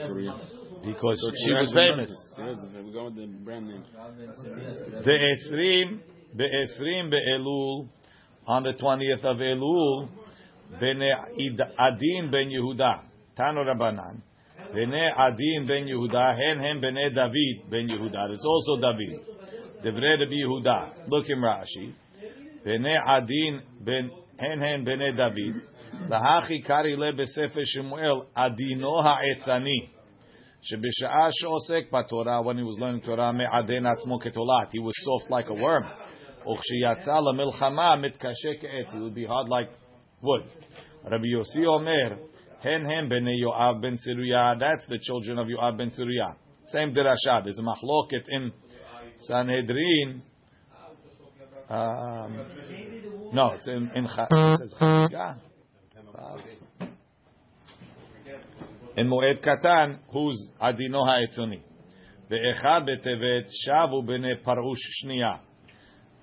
Because 0.84 1.20
so 1.20 1.30
she 1.44 1.52
was 1.52 1.72
famous. 1.72 2.10
We're 2.36 2.92
going 2.92 3.14
with 3.14 3.16
the 3.16 3.26
brand 3.44 3.68
name. 3.68 3.84
The 5.04 5.10
Esrim, 5.10 6.00
the 6.34 6.44
Esrim, 6.44 7.10
Be'esrim 7.10 7.10
Be'elul, 7.10 7.88
on 8.46 8.62
the 8.64 8.74
20th 8.74 9.24
of 9.24 9.38
Elul, 9.38 10.08
Bene 10.80 11.08
Adin 11.78 12.30
Ben 12.30 12.50
Yehuda, 12.50 13.02
Tano 13.38 13.64
Rabbanan. 13.64 14.22
Bene 14.74 15.10
Adin 15.16 15.66
Ben 15.66 15.86
Yehuda, 15.86 16.36
Hen 16.36 16.58
Hen 16.58 16.80
Bene 16.80 17.10
David 17.10 17.70
Ben 17.70 17.88
Yehuda. 17.88 18.30
It's 18.32 18.44
also 18.44 18.80
David. 18.80 19.20
Devre 19.84 20.20
Rabbi 20.20 20.34
Yehuda. 20.34 21.08
Look 21.08 21.26
in 21.28 21.38
Rashi. 21.38 21.94
Bene 22.64 22.98
Adin 23.06 23.62
Ben 23.80 24.10
Hen 24.38 24.60
Hen 24.60 24.84
Bene 24.84 25.12
David. 25.16 25.62
והכי 26.09 26.61
קרעי 26.61 26.95
לה 26.95 27.11
בספר 27.11 27.61
שמואל, 27.63 28.21
עדינו 28.35 29.01
העצני, 29.03 29.85
שבשעה 30.61 31.27
שעוסק 31.31 31.91
בתורה, 31.91 32.39
when 32.39 32.57
he 32.57 32.63
was 32.63 32.79
learning 32.79 33.05
Torah, 33.05 33.31
מעדן 33.31 33.85
עצמו 33.85 34.19
כתולעת, 34.19 34.69
he 34.69 34.79
was 34.79 34.95
soft 35.05 35.29
like 35.31 35.49
a 35.49 35.53
worm. 35.53 35.85
וכשיצא 36.49 37.19
למלחמה, 37.19 37.95
מתקשה 37.95 38.49
כעץ, 38.61 38.93
he 38.93 38.97
would 38.97 39.15
be 39.15 39.27
hard 39.27 39.49
like 39.49 39.69
wood. 40.23 40.65
רבי 41.05 41.27
יוסי 41.27 41.65
אומר, 41.65 42.15
הן 42.61 42.85
הם 42.85 43.09
בני 43.09 43.41
יואב 43.41 43.75
בן 43.81 43.95
צרויה, 43.95 44.53
that's 44.53 44.85
the 44.89 44.97
children 44.97 45.37
of 45.45 45.49
יואב 45.49 45.77
בן 45.77 45.89
צרויה. 45.89 46.29
Same 46.65 46.95
דרשה, 46.95 47.39
there's 47.43 47.59
a 47.59 47.63
מחלוקת 47.63 48.27
in 48.29 48.51
Sanhedrin. 49.27 50.21
Um, 51.69 52.45
no, 53.33 53.51
it's 53.51 53.67
in, 53.67 53.89
in 53.95 54.05
Cha- 54.05 54.27
it 54.29 54.59
says 54.59 54.75
Chagiga. 54.79 55.44
and 58.96 59.10
Moed 59.10 59.44
Katan, 59.44 59.98
who's 60.10 60.48
Adino 60.60 61.04
Ha'etzoni. 61.04 61.60
Ve'echa 62.30 62.80
beTevet 62.86 63.48
shavu 63.68 64.02
b'nei 64.02 64.42
Parush 64.42 64.76
shnia. 65.04 65.40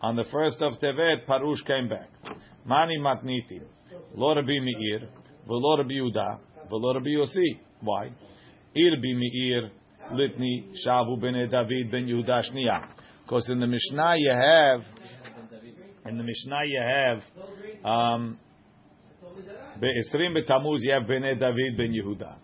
On 0.02 0.16
the 0.16 0.26
first 0.32 0.62
of 0.62 0.74
Tevet, 0.82 1.26
Parush 1.28 1.64
came 1.66 1.88
back. 1.88 2.10
Mani 2.66 2.98
matniti, 3.00 3.62
lo 4.16 4.34
Rabbi 4.34 4.60
Meir, 4.60 5.08
v'lo 5.48 5.78
Rabbi 5.78 5.94
Yuda, 5.94 6.40
v'lo 6.70 6.96
Rabbi 6.96 7.10
Yosi. 7.10 7.60
Why? 7.82 8.12
Ir 8.76 8.98
b'Meir, 8.98 9.70
litni 10.14 10.74
shavu 10.86 11.22
b'nei 11.22 11.50
David 11.50 11.92
ben 11.92 12.08
Yehuda 12.08 12.42
shnia. 12.50 12.88
Because 13.24 13.50
in 13.50 13.60
the 13.60 13.68
Mishnah 13.68 14.16
you 14.18 14.32
have, 14.32 14.82
in 16.06 16.18
the 16.18 16.24
Mishnah 16.24 16.62
you 16.66 16.82
have, 16.82 17.86
um, 17.86 18.40
Be'esrim 19.80 20.34
be'tamuz 20.34 20.80
you 20.82 20.92
have 20.94 21.04
b'nei 21.04 21.40
David 21.40 21.78
ben 21.78 21.94
Yehuda. 21.94 22.38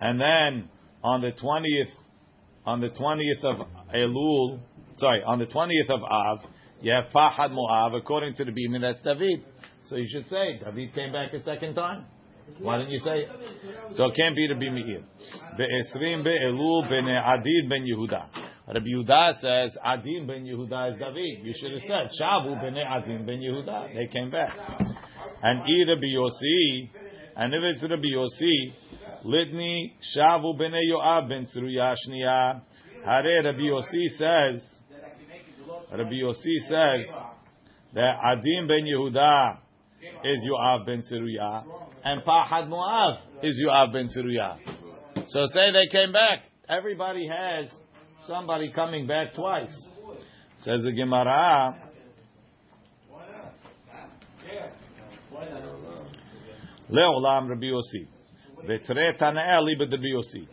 And 0.00 0.20
then 0.20 0.68
on 1.02 1.20
the 1.20 1.32
20th, 1.32 1.92
on 2.64 2.80
the 2.80 2.88
20th 2.88 3.44
of 3.44 3.66
Elul, 3.94 4.60
sorry, 4.96 5.22
on 5.24 5.38
the 5.38 5.46
20th 5.46 5.90
of 5.90 6.02
Av, 6.02 6.38
you 6.80 6.92
have 6.92 7.12
Pahad 7.12 7.50
Moav, 7.50 7.96
according 7.96 8.34
to 8.34 8.44
the 8.44 8.50
Bimah, 8.50 8.80
that's 8.80 9.02
David. 9.02 9.44
So 9.84 9.96
you 9.96 10.06
should 10.08 10.26
say, 10.26 10.58
David 10.64 10.94
came 10.94 11.12
back 11.12 11.32
a 11.32 11.40
second 11.40 11.74
time. 11.74 12.06
Why 12.58 12.78
didn't 12.78 12.90
you 12.90 12.98
say 12.98 13.20
it? 13.20 13.28
So 13.92 14.06
it 14.06 14.16
can't 14.16 14.34
be 14.34 14.48
the 14.48 14.54
Bimah. 14.54 15.56
Be'esrim 15.56 16.24
be'elul 16.24 16.90
b'nei 16.90 17.22
Adid 17.22 17.68
ben 17.68 17.86
Yehuda. 17.86 18.26
Rabbi 18.66 18.86
Yehuda 18.86 19.34
says, 19.40 19.76
Adin 19.84 20.26
ben 20.26 20.44
Yehuda 20.44 20.92
is 20.92 20.98
David. 20.98 21.44
You 21.44 21.52
should 21.56 21.72
have 21.72 21.82
said, 21.82 22.10
Shavu 22.20 22.60
b'nei 22.62 22.84
Adin 22.84 23.26
ben 23.26 23.38
Yehuda. 23.38 23.94
They 23.94 24.06
came 24.06 24.30
back. 24.30 24.56
And 25.42 25.60
E 25.68 26.88
and 27.34 27.54
if 27.54 27.60
it's 27.62 27.82
Rabbi 27.82 28.08
Yossi, 28.14 28.72
Litni 29.24 29.92
Shavu 30.16 30.56
b'nei 30.58 30.82
Yoav 30.88 31.28
ben 31.28 31.46
Tzruya 31.46 31.94
Shniya. 32.06 32.60
Hare 33.04 33.42
Rabbi 33.42 33.62
Yossi 33.62 34.08
says, 34.18 34.64
Rabbi 35.90 36.12
Yossi 36.12 36.58
says 36.68 37.08
that 37.94 38.16
Adim 38.24 38.68
ben 38.68 38.84
Yehuda 38.84 39.58
is 40.24 40.44
Yoav 40.44 40.86
ben 40.86 41.02
Tzruya, 41.02 41.64
and 42.04 42.22
Pahad 42.22 42.68
Moav 42.68 43.18
is 43.42 43.60
Yoav 43.60 43.92
ben 43.92 44.08
Tzruya. 44.08 44.58
So 45.28 45.46
say 45.46 45.72
they 45.72 45.88
came 45.90 46.12
back. 46.12 46.44
Everybody 46.68 47.26
has 47.28 47.68
somebody 48.26 48.70
coming 48.72 49.06
back 49.06 49.34
twice. 49.34 49.86
Says 50.58 50.82
the 50.84 50.92
Gemara. 50.92 51.91
Leolam 56.91 57.49
Rabbi 57.49 57.65
Yossi. 57.65 58.07
Vetre 58.65 59.17
Tana'el 59.19 59.63
Libet 59.63 59.91
Rabbi 59.91 60.07
Yossi. 60.13 60.47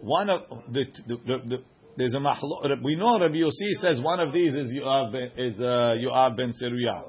One 0.00 0.30
of 0.30 0.40
the, 0.70 0.84
the, 1.06 1.16
the, 1.16 1.38
the 1.46 1.62
there's 1.98 2.14
a 2.14 2.18
mahlo, 2.18 2.82
we 2.82 2.94
know 2.94 3.18
Rabbi 3.18 3.34
Yossi 3.34 3.72
says 3.80 4.00
one 4.00 4.20
of 4.20 4.32
these 4.32 4.54
is 4.54 4.72
Yoav 4.72 5.10
ben, 5.10 5.30
is 5.36 5.58
uh, 5.58 5.96
Yoav 5.98 6.36
ben 6.36 6.52
Seruya, 6.52 7.02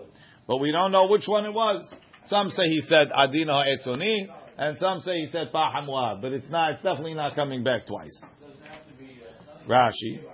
but 0.48 0.58
we 0.58 0.72
don't 0.72 0.92
know 0.92 1.08
which 1.08 1.26
one 1.28 1.46
it 1.46 1.54
was. 1.54 1.78
Some 2.26 2.50
say 2.50 2.63
he 2.63 2.80
said 2.82 3.12
Adina 3.15 3.54
Etzoni, 3.54 4.28
and 4.58 4.78
some 4.80 5.00
say 5.02 5.20
he 5.20 5.28
said 5.28 5.52
Paham 5.54 5.86
Moab, 5.86 6.22
but 6.24 6.34
it's 6.34 6.50
not. 6.50 6.72
It's 6.72 6.84
definitely 6.84 7.13
not 7.13 7.36
coming 7.36 7.63
back 7.63 7.86
twice. 7.86 8.24
Rashi. 9.68 10.26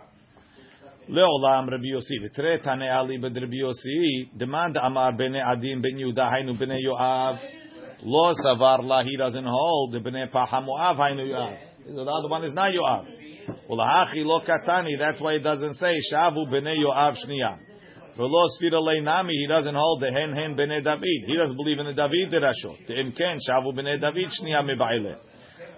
לעולם 1.07 1.69
רבי 1.73 1.87
יוסי, 1.87 2.13
ותראה 2.25 2.57
תנא 2.57 2.99
אלי 2.99 3.17
בדרבי 3.17 3.57
יוסי, 3.57 4.25
דמאן 4.33 4.73
דאמר 4.73 5.09
בני 5.17 5.41
עדין 5.41 5.81
בן 5.81 5.99
יהודה 5.99 6.33
היינו 6.33 6.53
בני 6.53 6.79
יואב, 6.79 7.35
Lo 8.02 8.32
savar 8.34 8.82
la, 8.82 9.02
he 9.02 9.16
doesn't 9.16 9.44
hold. 9.44 9.94
Ibn 9.94 10.14
Pahamuav, 10.32 10.96
hainu 10.96 11.28
Yoav. 11.28 11.58
The 11.86 12.02
other 12.02 12.28
one 12.28 12.44
is 12.44 12.54
not 12.54 12.72
Yoav. 12.72 13.06
Ulahachi 13.68 14.24
lo 14.24 14.40
katani, 14.40 14.98
that's 14.98 15.20
why 15.20 15.34
he 15.34 15.42
doesn't 15.42 15.74
say 15.74 15.94
Shavu 16.12 16.46
b'nei 16.48 16.76
Yoav 16.76 17.16
shniya. 17.24 17.58
For 18.16 18.26
lo 18.26 18.46
sfira 18.60 18.80
leinami, 18.80 19.30
he 19.30 19.46
doesn't 19.46 19.74
hold 19.74 20.02
the 20.02 20.10
hen 20.12 20.32
hen 20.32 20.56
b'nei 20.56 20.82
David. 20.82 21.24
He 21.26 21.36
doesn't 21.36 21.56
believe 21.56 21.78
in 21.78 21.86
the 21.86 21.92
David 21.92 22.32
derashot. 22.32 22.86
The 22.86 22.94
imken, 22.94 23.38
Shavu 23.48 23.74
b'nei 23.74 24.00
David 24.00 24.28
shniya 24.40 24.64
mebaile. 24.64 25.16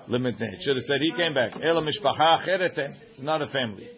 Limit 0.09 0.35
Should 0.61 0.77
have 0.77 0.85
said 0.85 1.01
he 1.01 1.13
came 1.17 1.35
back. 1.35 1.53
Ela 1.63 1.81
mishpacha 1.83 2.41
acherete. 2.41 2.79
Eh? 2.79 2.89
It's 3.11 3.21
another 3.21 3.47
family. 3.53 3.89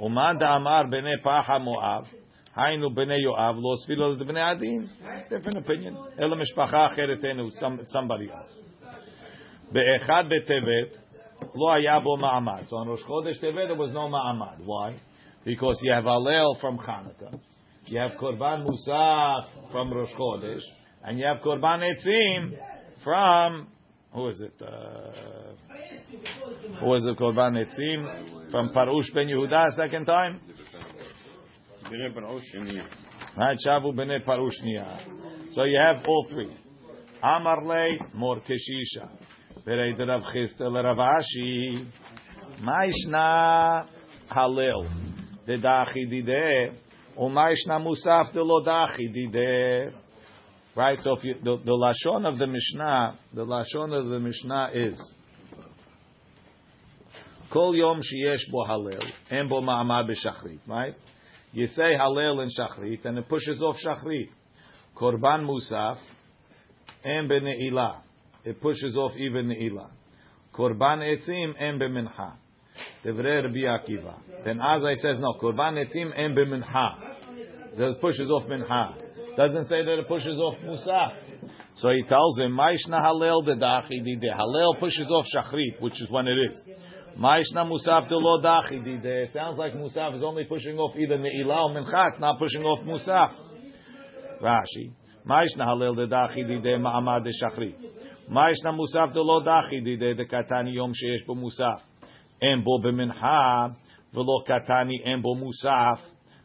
Umad 0.00 0.42
amar 0.42 0.86
b'nei 0.86 1.22
Pahamuav. 1.24 2.06
Hainu 2.56 2.94
b'nei 2.94 3.20
Yoav 3.20 3.56
lo 3.58 3.76
sfilo 3.76 4.16
b'nei 4.16 4.42
Adin. 4.42 4.88
Different 5.28 5.58
opinion. 5.58 5.96
Ela 6.18 6.36
mishpacha 6.36 6.90
acheret 6.90 7.24
enu, 7.24 7.50
somebody 7.86 8.30
else. 8.30 8.52
Be'echad 9.72 10.28
be'tevet 10.28 10.98
lo 11.54 11.68
hayabo 11.74 12.18
ma'amad. 12.18 12.68
So 12.68 12.76
on 12.76 12.88
Rosh 12.88 13.02
Chodesh 13.02 13.40
Tevet 13.42 13.68
there 13.68 13.76
was 13.76 13.92
no 13.92 14.08
ma'amad. 14.08 14.64
Why? 14.64 14.96
Because 15.44 15.80
you 15.82 15.92
have 15.92 16.04
Alel 16.04 16.60
from 16.60 16.78
Hanukkah, 16.78 17.38
you 17.86 17.98
have 17.98 18.12
Korban 18.12 18.66
Musaf 18.66 19.44
from 19.70 19.92
Rosh 19.92 20.12
Chodesh, 20.18 20.62
and 21.02 21.18
you 21.18 21.26
have 21.26 21.42
Korban 21.42 21.82
Etzim 21.82 22.56
from 23.02 23.68
who 24.14 24.28
is 24.28 24.40
it? 24.40 24.62
Uh, 24.62 24.66
who 26.80 26.86
was 26.86 27.04
it? 27.04 27.18
Korban 27.18 27.56
Etzim 27.62 28.50
from 28.50 28.70
Parush 28.70 29.12
Ben 29.12 29.26
Yehuda 29.26 29.72
second 29.76 30.06
time. 30.06 30.40
B'nei. 33.94 34.20
So 35.50 35.64
you 35.64 35.80
have 35.84 35.96
all 36.06 36.26
three. 36.30 36.50
Amarle 37.22 37.98
morkeshisha. 38.14 39.08
Berei 39.66 39.94
derav 39.98 40.22
Chisda 40.32 40.62
leravashi. 40.62 41.86
Maishna 42.60 43.86
halil. 44.30 44.86
Dedachi 45.46 46.06
dideh. 46.10 46.74
O 47.16 47.28
maishna 47.28 47.78
musaf 47.80 48.32
delodachi 48.32 49.08
dideh. 49.14 49.92
Right, 50.76 50.98
so 51.00 51.16
if 51.16 51.22
you, 51.22 51.34
the, 51.40 51.56
the 51.64 51.70
lashon 51.70 52.26
of 52.26 52.36
the 52.36 52.48
Mishnah, 52.48 53.16
the 53.32 53.44
lashon 53.46 53.96
of 53.96 54.06
the 54.06 54.18
Mishnah 54.18 54.70
is 54.74 55.12
Kol 57.52 57.76
yom 57.76 58.00
sheyesh 58.00 58.50
bo 58.50 58.64
halil, 58.64 59.00
en 59.30 59.48
bo 59.48 59.60
Ma'amah 59.60 60.10
b'shachrit, 60.10 60.58
right? 60.66 60.96
You 61.54 61.68
say 61.68 61.96
halel 61.96 62.42
and 62.42 62.50
shachrit, 62.50 63.04
and 63.04 63.16
it 63.16 63.28
pushes 63.28 63.62
off 63.62 63.76
shachrit. 63.76 64.28
Korban 64.96 65.46
musaf 65.46 65.98
en 67.04 67.28
bene'ilah. 67.28 68.00
It 68.44 68.60
pushes 68.60 68.96
off 68.96 69.12
even 69.16 69.46
ne'ilah. 69.46 69.88
Korban 70.52 70.98
etzim 70.98 71.54
en 71.56 71.78
bemincha. 71.78 72.32
Devrei 73.04 73.44
Rabbi 73.44 73.66
Akiva. 73.68 74.16
Ben 74.44 74.58
Azzai 74.58 74.96
says 74.96 75.20
no. 75.20 75.34
Korban 75.40 75.78
etzim 75.78 76.10
en 76.18 76.34
bemincha. 76.34 77.14
Says 77.74 77.94
pushes 78.00 78.28
off 78.30 78.48
mincha. 78.48 79.36
Doesn't 79.36 79.66
say 79.66 79.84
that 79.84 79.98
it 80.00 80.08
pushes 80.08 80.36
off 80.36 80.56
musaf. 80.64 81.12
So 81.76 81.90
he 81.90 82.02
tells 82.08 82.36
him, 82.40 82.50
Maishna 82.50 83.00
halel 83.00 83.46
dedachi 83.46 84.04
dide. 84.04 84.36
Halel 84.36 84.80
pushes 84.80 85.08
off 85.08 85.24
shachrit, 85.32 85.80
which 85.80 86.02
is 86.02 86.10
when 86.10 86.26
it 86.26 86.36
is. 86.50 86.62
Maishna 87.18 87.64
musaf 87.64 88.08
de 88.08 88.16
lo 88.16 88.40
dachi 88.40 88.82
dide. 88.82 89.30
Sounds 89.32 89.56
like 89.56 89.72
musaf 89.72 90.14
is 90.16 90.22
only 90.24 90.44
pushing 90.44 90.76
off 90.78 90.96
either 90.96 91.16
ne'ilah 91.16 91.64
or 91.64 91.70
mincha. 91.70 92.18
Not 92.18 92.38
pushing 92.40 92.64
off 92.64 92.80
musaf. 92.80 93.32
Rashi. 94.42 94.90
Maishna 95.24 95.64
halel 95.64 95.94
dedachi 95.96 96.46
dide 96.46 96.76
ma'amad 96.80 97.22
de 97.24 97.30
shachrit. 97.30 97.76
Maishna 98.28 98.76
musaf 98.76 99.12
de 99.12 99.20
lo 99.20 99.40
dachi 99.42 99.84
dide 99.84 100.16
de 100.16 100.24
katani 100.24 100.74
yom 100.74 100.92
sheyesh 100.92 101.24
bo 101.24 101.34
musaf. 101.36 101.80
En 102.42 102.64
bo 102.64 102.80
bemincha 102.80 103.70
velo 104.12 104.42
katani 104.48 105.00
en 105.04 105.22
bo 105.22 105.36
musaf. 105.36 106.00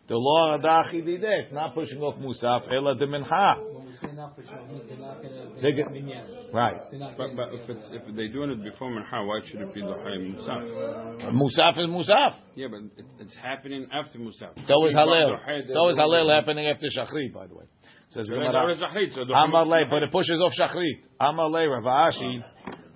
The 0.09 0.17
law 0.17 0.55
of 0.55 0.61
adachi 0.61 1.05
didek, 1.05 1.53
not 1.53 1.75
pushing 1.75 2.01
off 2.01 2.15
musaf, 2.17 2.65
ela 2.73 2.95
de 2.95 3.05
mincha. 3.05 3.57
When 3.59 3.85
we 3.85 3.93
say 3.93 4.11
not 4.15 4.35
for 4.35 4.41
sure, 4.41 4.57
they're 4.87 4.97
not 4.97 5.21
gonna. 5.21 5.53
They 5.53 5.61
They're 5.61 5.71
get- 5.71 6.51
Right. 6.51 6.81
But, 7.15 7.35
but 7.35 7.53
if 7.53 7.69
it's 7.69 7.91
if 7.93 8.01
they're 8.15 8.33
doing 8.33 8.49
it 8.49 8.63
before 8.63 8.89
Minha, 8.89 9.23
why 9.23 9.39
should 9.45 9.61
it 9.61 9.71
be 9.71 9.83
L'chaim 9.83 10.33
Musaf? 10.35 11.29
Musaf 11.31 11.77
is 11.77 11.85
musaf. 11.85 12.33
Yeah, 12.55 12.67
but 12.71 12.79
it, 12.97 13.05
it's 13.19 13.35
happening 13.35 13.85
after 13.93 14.17
Musaf. 14.17 14.57
So 14.65 14.85
is 14.87 14.95
Halel. 14.95 15.37
L'chaim, 15.37 15.63
So 15.67 15.89
is 15.89 15.95
they're 15.97 16.05
Halel 16.05 16.23
doing 16.25 16.29
it. 16.29 16.33
happening 16.33 16.67
after 16.67 16.87
Shachrit, 16.87 17.31
by 17.31 17.45
the 17.45 17.53
way. 17.53 17.65
Says 18.09 18.27
So 18.27 18.33
then 18.33 18.45
Gemara. 18.49 18.75
there 18.75 19.03
is 19.03 19.13
so 19.13 19.25
the- 19.25 19.33
Amar 19.33 19.65
but 19.91 20.01
it 20.01 20.11
pushes 20.11 20.39
off 20.41 20.53
Shachrit. 20.59 21.01
Amar 21.19 21.49
lei, 21.49 21.67
Rav 21.67 21.83
Ashi. 21.83 22.41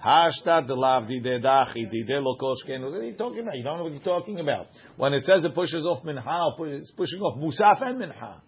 Hashta 0.03 0.67
de 0.67 0.73
lav 0.73 1.07
di 1.07 1.19
de 1.21 1.39
dachi 1.39 1.89
di 1.89 2.03
de 2.03 2.19
lo 2.19 2.35
koshken. 2.35 2.83
What 2.83 2.93
are 2.99 3.03
you 3.05 3.13
talking 3.13 3.39
about? 3.39 3.55
You 3.55 3.63
don't 3.63 3.77
know 3.77 3.83
what 3.83 3.93
you're 3.93 4.01
talking 4.01 4.39
about. 4.39 4.67
When 4.97 5.13
it 5.13 5.23
says 5.23 5.45
it 5.45 5.55
pushes 5.55 5.85
off 5.85 6.03
mincha, 6.03 6.59
it's 6.59 6.91
pushing 6.91 7.21
off 7.21 7.37
musaf 7.37 7.81
and 7.81 8.01
mincha. 8.01 8.41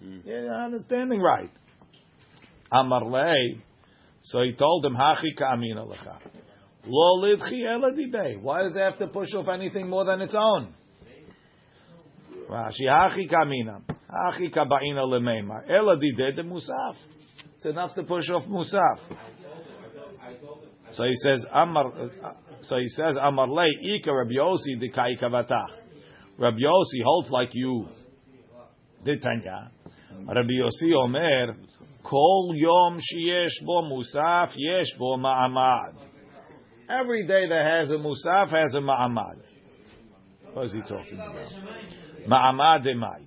Hmm. 0.00 0.18
Yeah, 0.24 0.40
you're 0.42 0.64
understanding 0.64 1.20
right. 1.20 1.50
Amar 2.72 3.04
lei. 3.04 3.62
So 4.22 4.40
he 4.42 4.54
told 4.54 4.84
him, 4.84 4.94
Hachi 4.94 5.36
ka'amina 5.38 5.86
lecha. 5.86 6.18
Lo 6.84 7.22
lidchi 7.24 7.64
ela 7.64 7.92
didei. 7.92 8.40
Why 8.40 8.62
does 8.64 8.74
it 8.74 8.80
have 8.80 8.98
to 8.98 9.06
push 9.06 9.32
off 9.34 9.46
anything 9.48 9.88
more 9.88 10.04
than 10.04 10.20
its 10.20 10.34
own? 10.36 10.74
Rashi, 12.50 12.88
Hachi 12.90 13.30
ka'amina. 13.30 13.82
Hachi 14.10 14.52
kaba'ina 14.52 15.06
lemeimar. 15.06 15.70
Ela 15.70 15.96
didei 15.96 16.34
de 16.34 16.42
musaf. 16.42 16.96
It's 17.56 17.66
enough 17.66 17.94
to 17.94 18.02
push 18.02 18.28
off 18.30 18.44
musaf. 18.44 18.98
So 20.92 21.04
he 21.04 21.14
says, 21.14 21.44
Amar, 21.52 21.92
so 22.62 22.78
he 22.78 22.88
says, 22.88 23.16
Amar 23.20 23.48
lei, 23.48 23.68
Ika 23.80 24.12
Rabbi 24.12 24.34
Yossi 24.34 24.78
de 24.78 24.88
kai 24.90 25.16
kavatach. 25.20 25.70
Rabbi 26.38 26.58
Yossi 26.58 27.02
holds 27.04 27.30
like 27.30 27.50
you. 27.52 27.86
De 29.04 29.18
Tanya. 29.18 29.70
Rabbi 30.26 30.52
Yossi 30.52 30.94
Omer, 30.94 31.56
Kol 32.04 32.54
yom 32.56 32.98
sheyesh 32.98 33.64
bo 33.64 33.82
musaf, 33.82 34.50
yesh 34.56 34.92
bo 34.98 35.16
ma'amad. 35.16 35.94
Every 36.88 37.26
day 37.26 37.48
that 37.48 37.64
has 37.64 37.90
a 37.90 37.94
musaf 37.94 38.50
has 38.50 38.74
a 38.74 38.80
ma'amad. 38.80 39.40
What 40.52 40.66
is 40.66 40.72
he 40.72 40.80
talking 40.80 41.14
about? 41.14 42.28
Ma'amad 42.28 42.84
demai. 42.84 43.26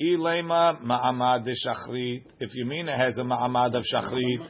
Ilema 0.00 0.80
ma'amad 0.82 1.44
de 1.44 1.52
shachrit. 1.52 2.24
If 2.38 2.54
you 2.54 2.64
mean 2.64 2.88
it 2.88 2.96
has 2.96 3.18
a 3.18 3.22
ma'amad 3.22 3.76
of 3.76 3.84
shachrit, 3.92 4.48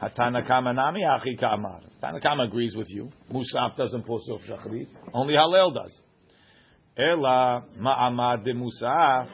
Hatana 0.00 0.46
Kama 0.46 0.72
Nami 0.72 1.04
Achi 1.04 1.36
Kamar. 1.36 1.80
Tanakama 2.02 2.46
agrees 2.46 2.74
with 2.76 2.88
you. 2.90 3.10
Musaf 3.32 3.76
doesn't 3.76 4.04
push 4.04 4.22
off 4.30 4.40
shachrit. 4.48 4.88
Only 5.12 5.34
Halel 5.34 5.74
does. 5.74 6.00
Ela 6.96 7.64
ma'amad 7.80 8.44
de 8.44 8.52
musaf. 8.52 9.28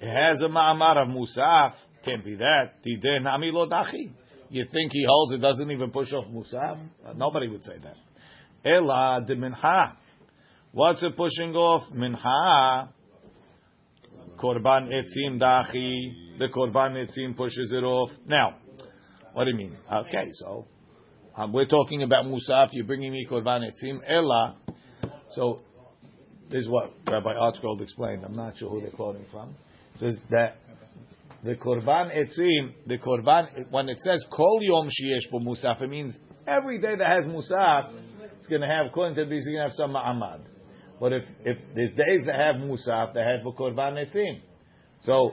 It 0.00 0.08
has 0.08 0.42
a 0.42 0.48
ma'amad 0.48 1.02
of 1.02 1.08
musaf. 1.08 1.72
Can't 2.04 2.24
be 2.24 2.34
that. 2.36 2.82
Tideh 2.84 3.22
nami 3.22 3.50
lo 3.50 3.68
dachi. 3.68 4.12
You 4.50 4.66
think 4.70 4.92
he 4.92 5.04
holds 5.08 5.32
it 5.32 5.38
doesn't 5.38 5.70
even 5.70 5.90
push 5.90 6.12
off 6.12 6.26
musaf? 6.26 6.78
Nobody 7.16 7.48
would 7.48 7.64
say 7.64 7.78
that. 7.82 7.96
Ela 8.64 9.24
de 9.26 9.34
minha. 9.36 9.96
What's 10.72 11.02
it 11.02 11.16
pushing 11.16 11.54
off? 11.54 11.90
Minha. 11.92 12.90
Korban 14.36 14.90
etzim 14.92 15.40
dachi. 15.40 16.38
The 16.38 16.48
korban 16.48 16.96
etzim 16.96 17.36
pushes 17.36 17.72
it 17.72 17.84
off. 17.84 18.10
Now, 18.26 18.56
what 19.32 19.44
do 19.44 19.50
you 19.50 19.56
mean? 19.56 19.76
Okay, 19.90 20.28
so 20.32 20.66
um, 21.36 21.52
we're 21.52 21.66
talking 21.66 22.02
about 22.02 22.26
musaf. 22.26 22.68
You're 22.72 22.86
bringing 22.86 23.12
me 23.12 23.26
korban 23.30 23.62
etzim. 23.68 24.00
Ela. 24.06 24.56
So 25.32 25.60
this 26.50 26.64
is 26.64 26.68
what 26.68 26.92
Rabbi 27.08 27.32
Archgold 27.32 27.80
explained. 27.80 28.24
I'm 28.24 28.36
not 28.36 28.58
sure 28.58 28.68
who 28.68 28.80
they're 28.80 28.90
quoting 28.90 29.24
from. 29.30 29.50
It 29.94 30.00
says 30.00 30.22
that 30.30 30.58
the 31.42 31.54
korban 31.54 32.14
etzim, 32.14 32.72
the 32.86 32.98
korban, 32.98 33.70
when 33.70 33.88
it 33.88 33.98
says 34.00 34.24
kol 34.30 34.60
yom 34.62 34.88
sheyesh 34.88 35.30
bo 35.30 35.38
musaf, 35.38 35.80
it 35.80 35.88
means 35.88 36.14
every 36.46 36.78
day 36.78 36.94
that 36.94 37.06
has 37.06 37.24
musaf, 37.24 37.92
it's 38.36 38.46
going 38.48 38.60
to 38.60 38.66
have, 38.66 38.86
according 38.86 39.16
to 39.16 39.24
this, 39.24 39.38
it's 39.38 39.46
going 39.46 39.56
to 39.56 39.62
have 39.62 39.72
some 39.72 39.92
ma'amad. 39.92 40.40
But 41.00 41.12
if, 41.14 41.24
if 41.44 41.58
there's 41.74 41.90
days 41.92 42.26
that 42.26 42.34
have 42.34 42.56
musaf, 42.56 43.14
that 43.14 43.24
have 43.24 43.54
korban 43.54 44.04
etzim. 44.04 44.40
So 45.02 45.32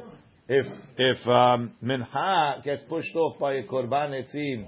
if 0.49 0.65
if 0.97 1.27
um, 1.27 1.73
minha 1.79 2.61
gets 2.63 2.83
pushed 2.89 3.15
off 3.15 3.37
by 3.39 3.53
a 3.53 3.63
korban 3.63 4.19
etzim, 4.19 4.67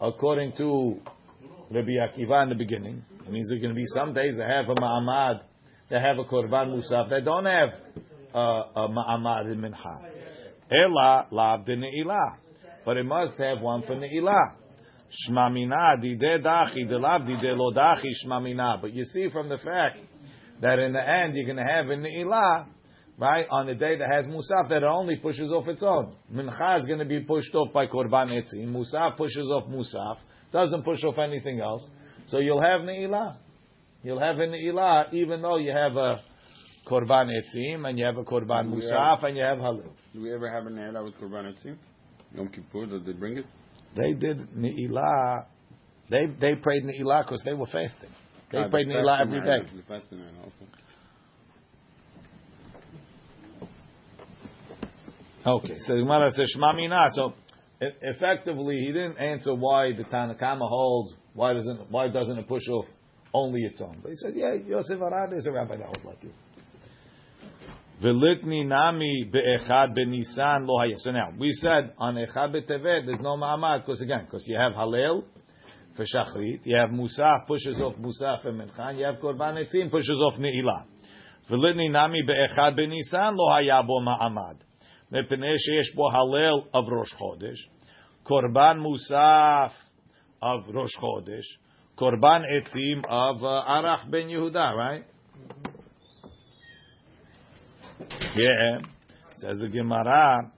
according 0.00 0.52
to 0.56 0.98
Rabbi 1.70 1.90
Akiva 2.00 2.44
in 2.44 2.48
the 2.48 2.54
beginning, 2.54 3.04
it 3.20 3.30
means 3.30 3.48
there 3.48 3.58
are 3.58 3.60
going 3.60 3.74
to 3.74 3.76
be 3.76 3.84
some 3.94 4.14
days 4.14 4.38
that 4.38 4.48
have 4.48 4.70
a 4.70 4.74
ma'amad, 4.74 5.42
that 5.90 6.00
have 6.00 6.18
a 6.18 6.24
korban 6.24 6.74
musaf, 6.74 7.10
that 7.10 7.26
don't 7.26 7.44
have 7.44 7.68
a 8.34 8.88
ma'amad 8.88 9.52
in 9.52 9.60
minha. 9.60 10.00
Ela 10.70 11.62
de 11.64 11.76
ne'ilah. 11.76 12.38
But 12.86 12.96
it 12.96 13.04
must 13.04 13.36
have 13.38 13.60
one 13.60 13.82
for 13.82 13.96
ne'ilah. 13.96 14.54
Shmamina 15.28 16.00
dide 16.00 16.42
dachi 16.42 16.88
de 16.88 16.98
lav 16.98 17.26
dide 17.26 17.52
lo 17.52 17.70
dachi 17.72 18.12
shmamina. 18.24 18.80
But 18.80 18.94
you 18.94 19.04
see 19.04 19.28
from 19.28 19.50
the 19.50 19.58
fact 19.58 19.98
that 20.62 20.78
in 20.78 20.94
the 20.94 21.06
end 21.06 21.36
you're 21.36 21.44
going 21.44 21.64
to 21.64 21.70
have 21.70 21.90
in 21.90 22.00
ne'ilah, 22.00 22.66
right, 23.18 23.46
on 23.50 23.66
the 23.66 23.74
day 23.74 23.96
that 23.96 24.10
has 24.10 24.26
musaf, 24.26 24.68
that 24.68 24.82
it 24.82 24.84
only 24.84 25.16
pushes 25.16 25.50
off 25.52 25.68
its 25.68 25.82
own. 25.82 26.14
Mincha 26.32 26.80
is 26.80 26.86
going 26.86 26.98
to 26.98 27.04
be 27.04 27.20
pushed 27.20 27.54
off 27.54 27.72
by 27.72 27.86
korban 27.86 28.32
etzim. 28.32 28.68
Musaf 28.68 29.16
pushes 29.16 29.46
off 29.48 29.68
musaf. 29.68 30.18
Doesn't 30.52 30.84
push 30.84 31.02
off 31.04 31.18
anything 31.18 31.60
else. 31.60 31.86
So 32.28 32.38
you'll 32.38 32.62
have 32.62 32.82
ne'ilah. 32.82 33.36
You'll 34.02 34.20
have 34.20 34.36
a 34.38 34.46
ne'ilah 34.46 35.12
even 35.12 35.42
though 35.42 35.56
you 35.58 35.72
have 35.72 35.96
a 35.96 36.20
korban 36.88 37.30
etzim 37.30 37.88
and 37.88 37.98
you 37.98 38.04
have 38.04 38.16
a 38.16 38.24
korban 38.24 38.72
musaf 38.72 39.24
and 39.24 39.36
you 39.36 39.42
have 39.42 39.58
halil. 39.58 39.92
Do 40.16 40.22
we 40.22 40.32
ever 40.32 40.50
have 40.50 40.66
an 40.66 40.76
Ne'ilah 40.76 41.04
with 41.04 41.14
Korban 41.20 41.52
Etzim? 41.52 41.76
Yom 42.34 42.48
Kippur, 42.48 42.86
did 42.86 43.04
they 43.04 43.12
bring 43.12 43.36
it? 43.36 43.44
They 43.94 44.14
did 44.14 44.38
Ne'ilah. 44.56 45.44
They 46.08 46.24
they 46.24 46.54
prayed 46.54 46.84
Ne'ilah 46.84 47.24
because 47.24 47.42
they 47.44 47.52
were 47.52 47.66
fasting. 47.66 48.08
They 48.50 48.60
Ah, 48.60 48.68
prayed 48.68 48.86
Ne'ilah 48.86 49.20
every 49.20 49.42
day. 49.42 49.58
The 49.76 49.82
fasting 49.86 50.20
Ne'ilah, 50.20 50.50
okay. 55.46 55.78
So 55.78 55.94
the 55.94 56.02
Gemara 56.02 56.30
says 56.32 56.50
Shema 56.54 56.72
Mina. 56.72 57.08
So 57.12 57.34
effectively, 57.80 58.80
he 58.80 58.92
didn't 58.92 59.18
answer 59.18 59.54
why 59.54 59.92
the 59.92 60.04
Tanakama 60.04 60.68
holds. 60.68 61.14
Why 61.34 61.52
doesn't 61.52 61.90
why 61.90 62.08
doesn't 62.08 62.38
it 62.38 62.48
push 62.48 62.68
off 62.68 62.86
only 63.32 63.60
its 63.62 63.80
own? 63.80 63.98
But 64.02 64.10
he 64.10 64.16
says, 64.16 64.34
yeah, 64.36 64.54
Yosef 64.54 65.00
Arad 65.00 65.32
is 65.32 65.46
a 65.46 65.52
rabbi 65.52 65.76
that 65.76 65.86
holds 65.86 66.04
like 66.04 66.22
you. 66.22 66.30
Velitni 68.02 68.66
nami 68.66 69.28
be'echad 69.32 69.96
benisan 69.96 70.66
lo. 70.66 70.84
So 70.98 71.12
now 71.12 71.32
we 71.38 71.52
said 71.52 71.94
on 71.96 72.16
echad 72.16 72.54
betevet 72.54 73.06
there's 73.06 73.20
no 73.20 73.36
ma'amad 73.38 73.86
because 73.86 74.02
again 74.02 74.26
because 74.26 74.44
you 74.46 74.58
have 74.58 74.72
halel 74.72 75.24
for 75.96 76.04
shachrit, 76.04 76.60
you 76.64 76.76
have 76.76 76.90
musaf 76.90 77.46
pushes 77.46 77.80
off 77.80 77.94
musaf 77.94 78.44
and 78.44 78.60
minchan, 78.60 78.98
you 78.98 79.04
have 79.06 79.14
korban 79.14 79.56
etzim 79.56 79.90
pushes 79.90 80.20
off 80.26 80.38
ne'ilah. 80.38 80.84
Velitni 81.50 81.90
nami 81.90 82.22
be'echad 82.22 82.78
benisan 82.78 83.34
lo 83.34 83.48
hayah 83.50 83.86
bo 83.86 84.00
ma'amad. 84.02 84.58
מפני 85.11 85.57
שיש 85.57 85.95
בו 85.95 86.11
הלל 86.11 86.81
of 86.81 86.99
ראש 86.99 87.13
חודש, 87.13 87.69
קורבן 88.23 88.77
מוסף 88.77 89.73
of 90.43 90.77
ראש 90.77 90.95
חודש, 90.95 91.57
קורבן 91.95 92.41
עצים 92.57 93.01
of 93.01 93.41
uh, 93.41 93.69
ערך 93.69 94.05
בן 94.05 94.29
יהודה, 94.29 94.71
right? 94.71 95.03
Yeah. 98.35 98.79
Says 99.35 99.59
the 99.59 99.67
Gemara, 99.67 100.51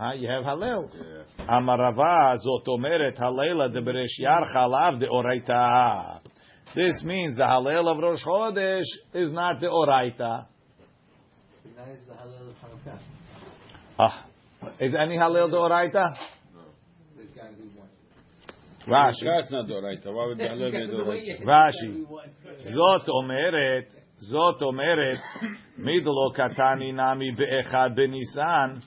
Huh? 0.00 0.14
You 0.14 0.28
have 0.30 0.44
Hallel. 0.44 0.88
Yeah. 0.94 1.46
Amarava 1.46 2.34
zot 2.38 2.66
omeret 2.66 3.18
Halela 3.18 3.70
de 3.70 3.82
beresh 3.82 4.18
yarcha 4.18 4.66
lav 4.66 4.98
de 4.98 5.06
oraita. 5.06 6.20
This 6.74 7.02
means 7.04 7.36
the 7.36 7.42
Hallel 7.42 7.86
of 7.86 7.98
Rosh 7.98 8.24
Chodesh 8.24 8.86
is 9.12 9.30
not 9.30 9.60
the 9.60 9.66
oraita. 9.66 10.46
That 11.85 11.93
is 11.93 11.99
the 12.07 12.13
halal 12.13 12.49
of 12.49 12.55
Hanukkah. 12.63 12.99
Ah, 13.99 14.25
is 14.79 14.95
any 14.95 15.17
Hallel 15.17 15.51
the 15.51 15.57
oraita? 15.57 16.17
There's 17.15 17.29
got 17.29 17.51
to 17.51 17.55
be 17.57 17.69
one. 17.75 17.89
Rashi. 18.87 19.23
That's 19.23 19.51
not 19.51 19.67
the 19.67 19.79
right. 19.81 19.99
Why 20.03 20.25
would 20.25 20.37
the 20.39 20.45
halal 20.45 20.71
be 20.71 20.87
the 20.87 21.03
right? 21.03 21.41
Rashi. 21.41 22.05
Zot 22.75 23.07
omeret, 23.07 23.85
zot 24.33 24.61
omeret, 24.63 25.19
midlo 25.79 26.35
katani 26.35 26.91
nami 26.91 27.35
be'echad 27.37 27.95
benisan. 27.95 28.81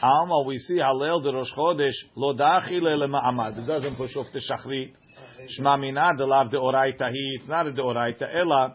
Alma, 0.00 0.42
we 0.46 0.56
see 0.56 0.78
Hallel 0.78 1.22
de 1.22 1.30
Rosh 1.30 1.52
Chodesh, 1.54 1.92
lo 2.16 2.32
dachile 2.32 2.96
le 2.96 3.08
ma'amad. 3.08 3.58
It 3.58 3.66
doesn't 3.66 3.96
push 3.96 4.16
off 4.16 4.26
the 4.32 4.40
shachrit. 4.40 4.94
Shma 5.58 5.78
mina 5.78 6.14
de 6.16 6.24
lav 6.24 6.50
de 6.50 6.56
oraita 6.56 7.02
hi. 7.02 7.12
It's 7.12 7.48
not 7.48 7.66
a 7.66 7.72
de 7.72 7.82
oraita. 7.82 8.74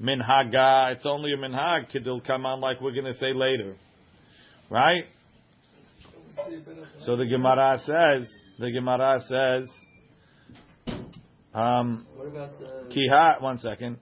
Minhaga. 0.00 0.92
It's 0.92 1.06
only 1.06 1.32
a 1.32 1.36
minhag. 1.36 1.90
Kidil 1.94 2.24
come 2.26 2.46
on 2.46 2.60
like 2.60 2.80
we're 2.80 2.92
going 2.92 3.04
to 3.04 3.14
say 3.14 3.32
later. 3.32 3.76
Right? 4.70 5.04
So 7.04 7.16
the 7.16 7.26
Gemara 7.26 7.78
says, 7.78 8.32
the 8.58 8.70
Gemara 8.70 9.20
says, 9.20 9.70
um, 11.54 12.06
What 12.16 12.28
about 12.28 12.58
the 12.58 12.94
Kiha, 12.94 13.40
one 13.40 13.58
second. 13.58 13.98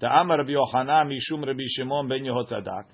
The 0.00 0.08
Amar 0.08 0.38
Rabbi 0.38 0.50
Yochanan 0.50 1.12
Mishum 1.12 1.46
Rabbi 1.46 1.62
Shimon 1.68 2.08
ben 2.08 2.24
Yehotzadak. 2.24 2.86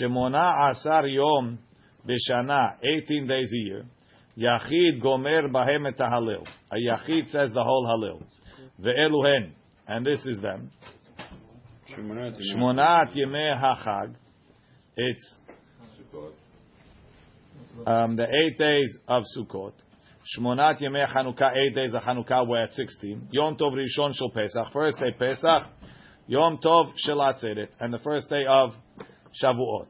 Shemona 0.00 0.70
Asar 0.70 1.06
Yom 1.08 1.58
Beshana, 2.06 2.76
18 2.82 3.26
days 3.26 3.50
a 3.52 3.58
year. 3.58 3.84
Yachid 4.38 5.02
Gomer 5.02 5.48
Bahem 5.48 5.88
et 5.88 5.98
Halil. 5.98 6.46
A 6.70 6.76
Yachid 6.76 7.30
says 7.30 7.50
the 7.52 7.64
whole 7.64 7.86
Halil. 7.86 8.22
Ve'eluhen. 8.80 9.52
And 9.86 10.04
this 10.04 10.24
is 10.26 10.40
them. 10.40 10.70
Shmonat 11.96 12.38
Shmonat 12.54 13.16
Yemei 13.16 13.54
HaChag. 13.56 14.14
It's 14.96 15.36
um, 17.86 18.16
the 18.16 18.24
eight 18.24 18.58
days 18.58 18.96
of 19.06 19.22
Sukkot. 19.36 19.72
Shmonat 20.36 20.82
Yemei 20.82 21.06
Chanukah, 21.06 21.52
eight 21.56 21.74
days 21.74 21.94
of 21.94 22.02
Chanukah, 22.02 22.46
we're 22.48 22.64
at 22.64 22.72
16. 22.72 23.28
Yom 23.30 23.56
Tov 23.56 23.74
Rishon 23.74 24.12
Shel 24.14 24.30
Pesach, 24.30 24.72
first 24.72 24.98
day 24.98 25.12
Pesach. 25.16 25.68
Yom 26.26 26.58
Tov 26.58 26.92
Shel 26.96 27.18
Atzeret, 27.18 27.68
and 27.78 27.94
the 27.94 27.98
first 28.00 28.28
day 28.28 28.42
of 28.48 28.72
Shavuot. 29.40 29.86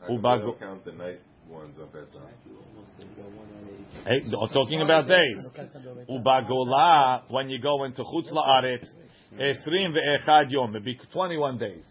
How 0.00 0.06
come 0.08 0.16
Ubago- 0.18 0.38
they 0.38 0.44
don't 0.46 0.58
count 0.60 0.84
the 0.84 0.92
night 0.92 1.20
ones 1.48 1.78
on 1.78 1.86
Pesach? 1.88 2.20
Eight, 4.06 4.24
oh, 4.36 4.46
talking 4.48 4.82
about 4.82 5.06
days. 5.08 5.38
Ubagola, 6.10 7.22
when 7.30 7.48
you 7.48 7.60
go 7.60 7.84
into 7.84 8.02
Chutz 8.02 8.32
La'aretz, 8.32 8.86
Eh, 9.38 9.52
Esrim 9.52 9.94
ve'echad 9.94 10.50
yom, 10.50 10.70
it'd 10.70 10.84
be 10.84 10.98
21 11.12 11.58
days. 11.58 11.86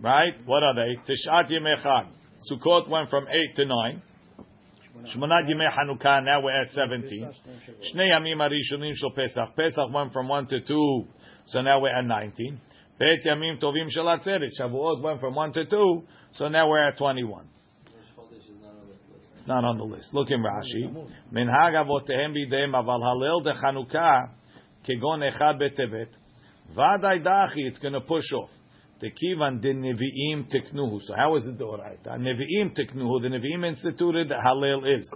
Right? 0.00 0.34
What 0.46 0.62
are 0.62 0.74
they? 0.74 0.96
Tishat 1.12 1.50
Yemei 1.50 1.76
Chag. 1.82 2.06
Sukkot 2.50 2.88
went 2.88 3.10
from 3.10 3.26
8 3.28 3.56
to 3.56 3.66
9. 3.66 4.02
Shmonat 5.14 5.48
Yemei 5.48 5.70
Hanukkah, 5.70 6.24
now 6.24 6.42
we're 6.42 6.62
at 6.62 6.72
17. 6.72 7.28
Shnei 7.94 8.08
Yamim 8.10 8.38
Arishonim 8.38 8.94
Shel 8.94 9.10
Pesach. 9.10 9.54
Pesach 9.56 9.92
went 9.92 10.12
from 10.12 10.28
1 10.28 10.46
to 10.48 10.60
2, 10.60 11.04
so 11.46 11.60
now 11.60 11.80
we're 11.80 11.96
at 11.96 12.04
19. 12.04 12.60
Bet 12.98 13.24
Yamim 13.26 13.60
Tovim 13.62 13.90
Shel 13.90 14.06
Atzeret. 14.06 14.50
Shavuot 14.58 15.02
went 15.02 15.20
from 15.20 15.34
1 15.34 15.52
to 15.52 15.66
2, 15.66 16.02
so 16.32 16.48
now 16.48 16.68
we're 16.68 16.88
at 16.88 16.96
21. 16.96 17.44
Rosh 17.44 18.04
Chodesh 18.16 18.36
is 18.38 18.44
not 18.62 18.70
on. 18.70 18.88
It's 19.36 19.46
not 19.46 19.64
on 19.64 19.78
the 19.78 19.84
list. 19.84 20.12
Look 20.12 20.30
in 20.30 20.42
Rashi. 20.42 20.90
Bidem 21.32 22.72
aval 22.72 23.02
halel 23.02 23.42
de 23.44 23.52
kegon 24.82 25.30
echad 25.30 25.60
betevet. 25.60 26.08
Vaday 26.76 27.24
dachi, 27.24 27.66
it's 27.66 27.78
going 27.78 27.94
to 27.94 28.00
push 28.00 28.32
off. 28.32 28.50
Tekivan 29.02 29.60
de 29.60 29.72
nevi'im 29.74 30.46
teknuhu. 30.52 31.00
So 31.00 31.14
how 31.16 31.36
is 31.36 31.46
it 31.46 31.58
the 31.58 31.64
oraita? 31.64 32.18
Nevi'im 32.18 32.76
teknuhu. 32.76 33.22
The 33.22 33.28
nevi'im 33.28 33.66
instituted 33.66 34.30
halel 34.30 34.86
is. 34.86 35.10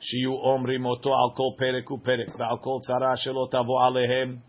Shiyu 0.00 0.44
omrim 0.44 0.86
oto 0.86 1.10
al 1.10 1.32
kol 1.36 1.56
perek 1.60 1.90
u 1.90 1.98
perek. 1.98 2.36
Ve'al 2.36 2.60
kol 2.60 2.80
tzara 2.80 3.16
shelo 3.16 3.50
tavo 3.50 3.78
alehem. 3.78 4.40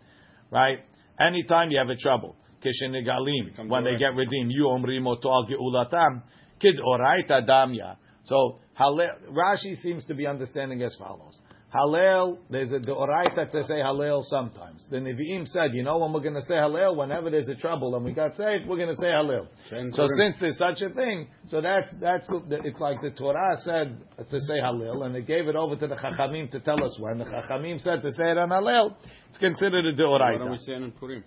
Right? 0.50 0.78
Anytime 1.20 1.70
you 1.70 1.78
have 1.78 1.88
a 1.88 1.96
trouble. 1.96 2.36
Keshenegalim. 2.64 3.50
Becomes 3.50 3.70
When 3.70 3.84
they 3.84 3.96
get 3.96 4.14
redeemed. 4.14 4.50
You 4.52 4.64
omrim 4.64 5.06
oto 5.06 5.30
al 5.30 5.46
geulatam. 5.46 6.22
Kid 6.58 6.78
oraita 6.78 7.46
damya. 7.48 7.96
So 8.24 8.60
Halel, 8.78 9.08
Rashi 9.30 9.76
seems 9.76 10.04
to 10.06 10.14
be 10.14 10.26
understanding 10.26 10.82
as 10.82 10.96
follows. 10.98 11.38
Hallel, 11.74 12.36
there's 12.50 12.70
a 12.70 12.78
deoraita 12.78 13.50
to 13.50 13.62
say 13.64 13.76
Hallel 13.76 14.22
sometimes. 14.24 14.86
The 14.90 14.98
Nevi'im 14.98 15.46
said, 15.46 15.72
you 15.72 15.82
know, 15.82 15.98
when 15.98 16.12
we're 16.12 16.20
going 16.20 16.34
to 16.34 16.42
say 16.42 16.52
Hallel, 16.54 16.96
whenever 16.98 17.30
there's 17.30 17.48
a 17.48 17.54
trouble 17.54 17.96
and 17.96 18.04
we 18.04 18.12
got 18.12 18.34
saved, 18.34 18.68
we're 18.68 18.76
going 18.76 18.90
to 18.90 18.96
say 18.96 19.06
Hallel. 19.06 19.46
So 19.94 20.04
since 20.18 20.38
there's 20.38 20.58
such 20.58 20.82
a 20.82 20.90
thing, 20.90 21.28
so 21.48 21.62
that's 21.62 21.88
that's 21.98 22.28
it's 22.30 22.78
like 22.78 23.00
the 23.00 23.10
Torah 23.10 23.56
said 23.64 23.96
to 24.18 24.40
say 24.40 24.54
Hallel, 24.62 25.06
and 25.06 25.14
they 25.14 25.22
gave 25.22 25.48
it 25.48 25.56
over 25.56 25.74
to 25.76 25.86
the 25.86 25.94
Chachamim 25.94 26.50
to 26.50 26.60
tell 26.60 26.82
us 26.84 26.94
when 27.00 27.16
the 27.16 27.24
Chachamim 27.24 27.80
said 27.80 28.02
to 28.02 28.12
say 28.12 28.32
it 28.32 28.38
on 28.38 28.50
Hallel. 28.50 28.94
It's 29.30 29.38
considered 29.38 29.86
a 29.86 30.06
Why 30.06 30.32
don't 30.36 30.50
we 30.50 30.56
deoraita. 30.56 30.60
say 30.60 30.72
it 30.72 30.82
in 30.82 30.92
Purim? 30.92 31.24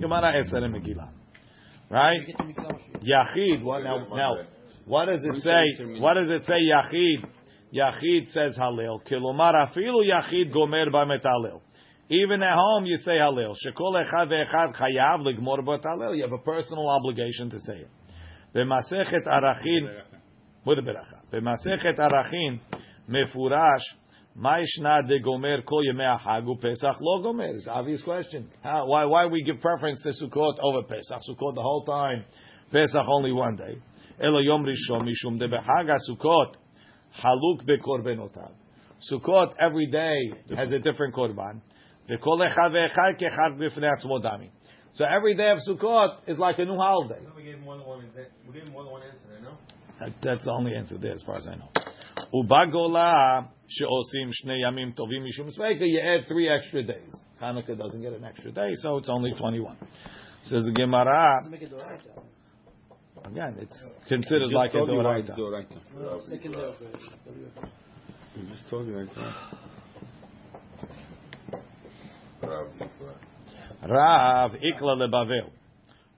Gemara 0.00 0.40
Esther 0.40 0.64
and 0.64 0.74
Megillah, 0.74 1.10
right? 1.90 2.20
Yachid. 3.02 3.62
What 3.62 3.82
now? 3.82 4.06
Now, 4.14 4.36
what 4.86 5.04
does 5.06 5.20
it 5.22 5.36
say? 5.42 5.84
What 6.00 6.14
does 6.14 6.30
it 6.30 6.44
say? 6.46 6.60
Yachid. 6.62 7.28
Yachid 7.74 8.30
says 8.32 8.56
Halil. 8.56 9.02
Kilomar 9.04 9.54
afilu 9.54 10.02
Yachid 10.04 10.52
gomer 10.52 10.86
b'metalil. 10.86 11.60
Even 12.08 12.42
at 12.42 12.54
home, 12.54 12.86
you 12.86 12.96
say 12.96 13.18
Halil. 13.18 13.54
Shekol 13.66 14.02
echad 14.02 14.30
ve'echad 14.30 14.74
chayav 14.74 15.26
ligmor 15.26 15.58
b'talil. 15.60 16.16
You 16.16 16.22
have 16.22 16.32
a 16.32 16.38
personal 16.38 16.88
obligation 16.88 17.50
to 17.50 17.58
say 17.60 17.80
it. 17.80 17.90
B'masechet 18.54 19.26
arachin 19.26 20.02
with 20.64 20.78
a 20.78 20.82
beracha. 20.82 21.20
B'masechet 21.30 21.98
arachin 21.98 22.60
mefurash. 23.10 23.82
Ma'ishna 24.38 25.06
de 25.06 25.18
gomer 25.18 25.62
kol 25.62 25.82
yemei 25.84 26.18
hag 26.18 26.44
Pesach 26.60 26.96
lo 27.00 27.22
gomer. 27.22 27.48
It's 27.48 27.66
an 27.66 27.72
obvious 27.72 28.02
question. 28.02 28.48
How, 28.62 28.86
why, 28.86 29.04
why 29.04 29.26
we 29.26 29.42
give 29.42 29.60
preference 29.60 30.02
to 30.04 30.10
Sukkot 30.24 30.58
over 30.62 30.84
Pesach? 30.84 31.20
Sukkot 31.28 31.54
the 31.54 31.60
whole 31.60 31.84
time. 31.84 32.24
Pesach 32.72 33.06
only 33.08 33.32
one 33.32 33.56
day. 33.56 33.78
Elo 34.22 34.38
yom 34.40 34.64
rishon 34.64 35.02
mishum 35.02 35.38
de 35.38 35.48
b'chag 35.48 35.94
Sukkot 36.08 36.54
haluk 37.16 37.64
bekorbenotav. 37.66 38.52
Sukkot 39.10 39.54
every 39.60 39.86
day 39.86 40.32
has 40.56 40.72
a 40.72 40.78
different 40.78 41.14
korban. 41.14 41.60
V'kol 42.10 42.40
echad 42.40 42.72
ve'echad 42.72 43.20
kechad 43.20 43.58
b'fnei 43.58 43.90
atzmo 43.96 44.22
dami. 44.22 44.50
So 44.94 45.04
every 45.04 45.34
day 45.34 45.50
of 45.50 45.58
Sukkot 45.68 46.20
is 46.26 46.38
like 46.38 46.58
a 46.58 46.64
new 46.64 46.76
holiday. 46.76 47.20
We 47.36 47.44
gave 47.44 47.60
more 47.60 47.76
than 47.76 47.86
one. 47.86 48.02
We 48.46 48.52
gave 48.52 48.72
more 48.72 48.82
than 48.82 48.92
one 48.92 49.02
answer. 49.02 49.40
No. 49.42 49.52
That, 50.00 50.12
that's 50.22 50.44
the 50.44 50.50
only 50.50 50.74
answer 50.74 50.98
there, 50.98 51.12
as 51.12 51.22
far 51.24 51.36
as 51.36 51.46
I 51.46 51.56
know. 51.56 51.68
Ubagola 52.34 53.48
she'osim 53.68 54.32
shnei 54.44 54.62
yamim 54.64 54.94
tovim 54.96 55.22
mishum 55.22 55.50
sveika. 55.56 55.86
You 55.86 56.00
add 56.00 56.26
three 56.26 56.48
extra 56.48 56.82
days. 56.82 57.12
Hanukkah 57.40 57.78
doesn't 57.78 58.00
get 58.00 58.12
an 58.12 58.24
extra 58.24 58.50
day, 58.50 58.70
so 58.74 58.96
it's 58.96 59.08
only 59.08 59.32
twenty-one. 59.38 59.76
Says 60.42 60.64
the 60.64 60.72
Gemara. 60.72 61.40
Make 63.30 63.36
it 63.36 63.40
oraita. 63.40 63.52
Again, 63.52 63.56
it's 63.60 63.88
considered 64.08 64.52
like 64.52 64.70
a 64.70 64.78
told 64.78 64.88
you 64.90 64.96
why 64.96 65.22
doraita. 65.22 65.38
Doraita. 65.38 66.22
Second 66.28 66.52
day 66.52 66.60
of 66.60 66.74
just 68.50 68.70
told 68.70 68.86
you 68.86 68.96
right 68.96 69.08
there. 69.14 69.34
Rav, 72.42 72.68
Rav 73.88 74.52
ikla 74.52 74.96
leBavel. 74.96 75.50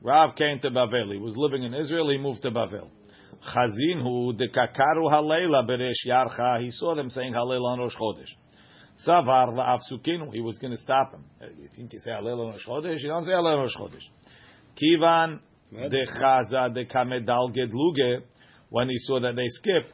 Rav 0.02 0.36
came 0.36 0.60
to 0.60 0.70
Bavel. 0.70 1.12
He 1.12 1.18
was 1.18 1.34
living 1.36 1.62
in 1.62 1.74
Israel. 1.74 2.10
He 2.10 2.18
moved 2.18 2.42
to 2.42 2.50
Bavel. 2.50 2.88
Chazinhu 3.54 4.38
dekakaru 4.38 5.10
halela 5.10 5.68
beresh 5.68 6.06
yarcha. 6.06 6.60
He 6.62 6.70
saw 6.70 6.94
them 6.94 7.10
saying 7.10 7.32
halel 7.32 7.64
on 7.64 7.78
Rosh 7.78 7.96
Chodesh. 7.96 8.28
Savar 9.06 9.48
la'afsukinu. 9.54 10.32
He 10.32 10.40
was 10.40 10.58
going 10.58 10.72
to 10.72 10.78
stop 10.82 11.14
him. 11.14 11.24
You 11.40 11.68
think 11.74 11.92
you 11.92 12.00
say 12.00 12.10
halel 12.10 12.46
on 12.46 12.52
Rosh 12.52 12.66
Chodesh? 12.66 13.00
You 13.00 13.08
don't 13.08 13.24
say 13.24 13.32
halel 13.32 13.56
on 13.56 13.60
Rosh 13.60 13.76
Chodesh. 13.76 14.06
Kivan 14.76 15.40
dechaza 15.72 16.68
dekamedal 16.74 17.54
gedluge. 17.54 18.22
When 18.68 18.88
he 18.88 18.98
saw 18.98 19.18
that 19.20 19.34
they 19.34 19.48
skipped, 19.48 19.92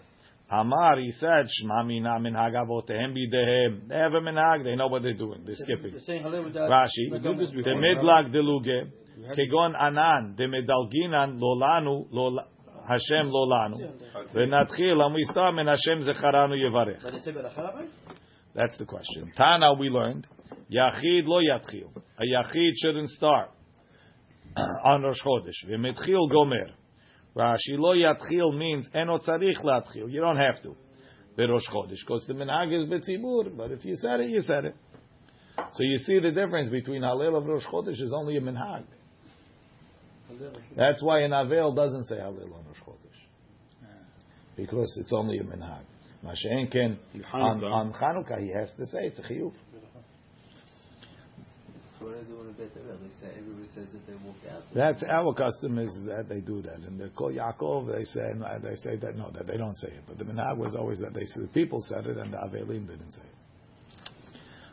Amar, 0.48 0.98
he 1.00 1.10
said, 1.12 1.46
Shma 1.46 1.84
mina 1.86 2.20
minhag 2.20 2.52
avotehem 2.52 3.16
bidehem. 3.16 3.88
They 3.88 3.96
have 3.96 4.12
a 4.12 4.20
minhag. 4.20 4.62
They 4.64 4.76
know 4.76 4.86
what 4.86 5.02
they're 5.02 5.14
doing. 5.14 5.42
They're 5.44 5.56
skipping. 5.56 5.90
They're 5.90 6.00
saying 6.00 6.22
halal 6.22 6.44
without. 6.44 6.70
Rashi, 6.70 7.10
the 7.10 7.70
midlag 7.70 8.32
deluge, 8.32 8.86
kegon 9.36 9.74
anan, 9.80 10.34
the 10.36 10.44
medalginan 10.44 11.40
lolanu, 11.40 12.06
lol- 12.12 12.44
Hashem 12.86 13.32
lolanu, 13.32 13.92
v'natchil, 14.36 15.00
and 15.00 15.14
we 15.14 15.24
start 15.24 15.54
min 15.56 15.66
Hashem 15.66 16.02
zecharanu 16.02 16.54
yevarech. 16.54 17.02
But 17.02 17.12
they 17.12 17.18
say 17.18 17.32
beracha, 17.32 17.74
right? 17.74 17.88
That's 18.54 18.78
the 18.78 18.84
question. 18.84 19.32
Tana, 19.36 19.74
we 19.74 19.88
learned, 19.88 20.28
yachid 20.70 21.26
lo 21.26 21.40
yatchil. 21.40 21.90
A 22.18 22.22
yachid 22.22 22.72
shouldn't 22.80 23.08
start 23.10 23.50
on 24.56 25.02
Rosh 25.02 25.22
Chodesh. 25.22 25.66
V'metchil 25.68 26.30
gomer. 26.30 26.70
Rashi 27.36 27.76
lo 27.76 27.94
yatchil 27.94 28.56
means 28.56 28.88
eno 28.94 29.18
tzarich 29.18 29.62
latchil. 29.62 30.10
You 30.10 30.20
don't 30.20 30.38
have 30.38 30.62
to. 30.62 30.74
Berosh 31.36 31.68
chodesh, 31.70 32.00
because 32.00 32.24
the 32.26 32.32
minhag 32.32 32.72
is 32.72 32.88
betzibur. 32.88 33.54
But 33.54 33.70
if 33.70 33.84
you 33.84 33.94
said 33.96 34.20
it, 34.20 34.30
you 34.30 34.40
said 34.40 34.64
it. 34.64 34.74
So 35.56 35.82
you 35.82 35.98
see 35.98 36.18
the 36.18 36.30
difference 36.30 36.70
between 36.70 37.02
Halil 37.02 37.36
of 37.36 37.46
Rosh 37.46 37.64
Chodesh 37.66 38.00
is 38.00 38.12
only 38.16 38.36
a 38.36 38.40
minhag. 38.40 38.84
That's 40.76 41.02
why 41.02 41.20
an 41.20 41.32
Avel 41.32 41.74
doesn't 41.76 42.04
say 42.06 42.16
Halil 42.16 42.54
on 42.54 42.64
Rosh 42.66 42.80
Chodesh. 42.86 43.88
Because 44.56 44.96
it's 45.02 45.12
only 45.12 45.38
a 45.38 45.44
minhag. 45.44 45.82
Mashen 46.24 46.72
ken 46.72 46.98
on, 47.34 47.62
on 47.62 47.92
Chanukah 47.92 48.40
he 48.40 48.50
has 48.58 48.72
to 48.78 48.86
say 48.86 49.04
it's 49.04 49.18
a 49.18 49.22
chiyuv. 49.22 49.52
The. 54.72 54.80
That's 54.80 55.02
our 55.04 55.34
custom 55.34 55.78
is 55.78 55.90
that 56.06 56.28
they 56.28 56.40
do 56.40 56.62
that. 56.62 56.76
And 56.76 57.00
they 57.00 57.08
call 57.08 57.32
Yaakov 57.32 57.94
they 57.94 58.04
say 58.04 58.32
they 58.62 58.76
say 58.76 58.96
that 58.96 59.16
no 59.16 59.30
that 59.30 59.46
they 59.46 59.56
don't 59.56 59.76
say 59.76 59.88
it. 59.88 60.02
But 60.06 60.18
the 60.18 60.24
minhag 60.24 60.56
was 60.56 60.74
always 60.74 60.98
that 60.98 61.14
they 61.14 61.24
the 61.40 61.48
people 61.48 61.80
said 61.80 62.06
it 62.06 62.16
and 62.16 62.32
the 62.32 62.36
Avelim 62.36 62.86
didn't 62.86 63.12
say 63.12 63.22
it. 63.22 63.36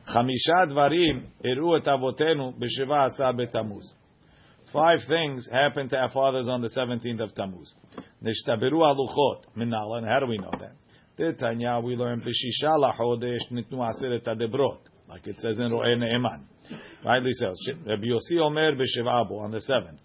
Chamisha 0.09 0.67
dvarim 0.67 1.27
iru 1.43 1.79
et 1.79 1.87
asa 1.87 3.33
betamuz. 3.33 3.85
Five 4.71 4.99
things 5.07 5.47
happened 5.51 5.91
to 5.91 5.97
our 5.97 6.11
fathers 6.11 6.47
on 6.49 6.61
the 6.61 6.69
17th 6.69 7.21
of 7.21 7.35
Tammuz. 7.35 7.71
Nishtaberu 8.23 8.81
aluchot 8.81 9.43
minala. 9.55 9.99
And 9.99 10.07
how 10.07 10.19
do 10.19 10.25
we 10.25 10.37
know 10.37 10.51
that? 10.59 10.73
Titanya, 11.17 11.81
we 11.83 11.95
learn 11.95 12.21
b'shisha 12.21 12.71
lachodesh 12.79 13.51
nitnu 13.51 13.73
aseret 13.73 14.25
adebrot. 14.25 14.79
Like 15.07 15.27
it 15.27 15.39
says 15.39 15.59
in 15.59 15.71
Ro'eh 15.71 15.95
Ne'eman. 15.95 16.45
Rightly 17.03 17.31
so. 17.33 17.53
Rabbi 17.85 18.05
Yossi 18.05 18.39
Omer 18.39 18.73
b'shivabo 18.73 19.39
on 19.39 19.51
the 19.51 19.57
7th. 19.57 19.97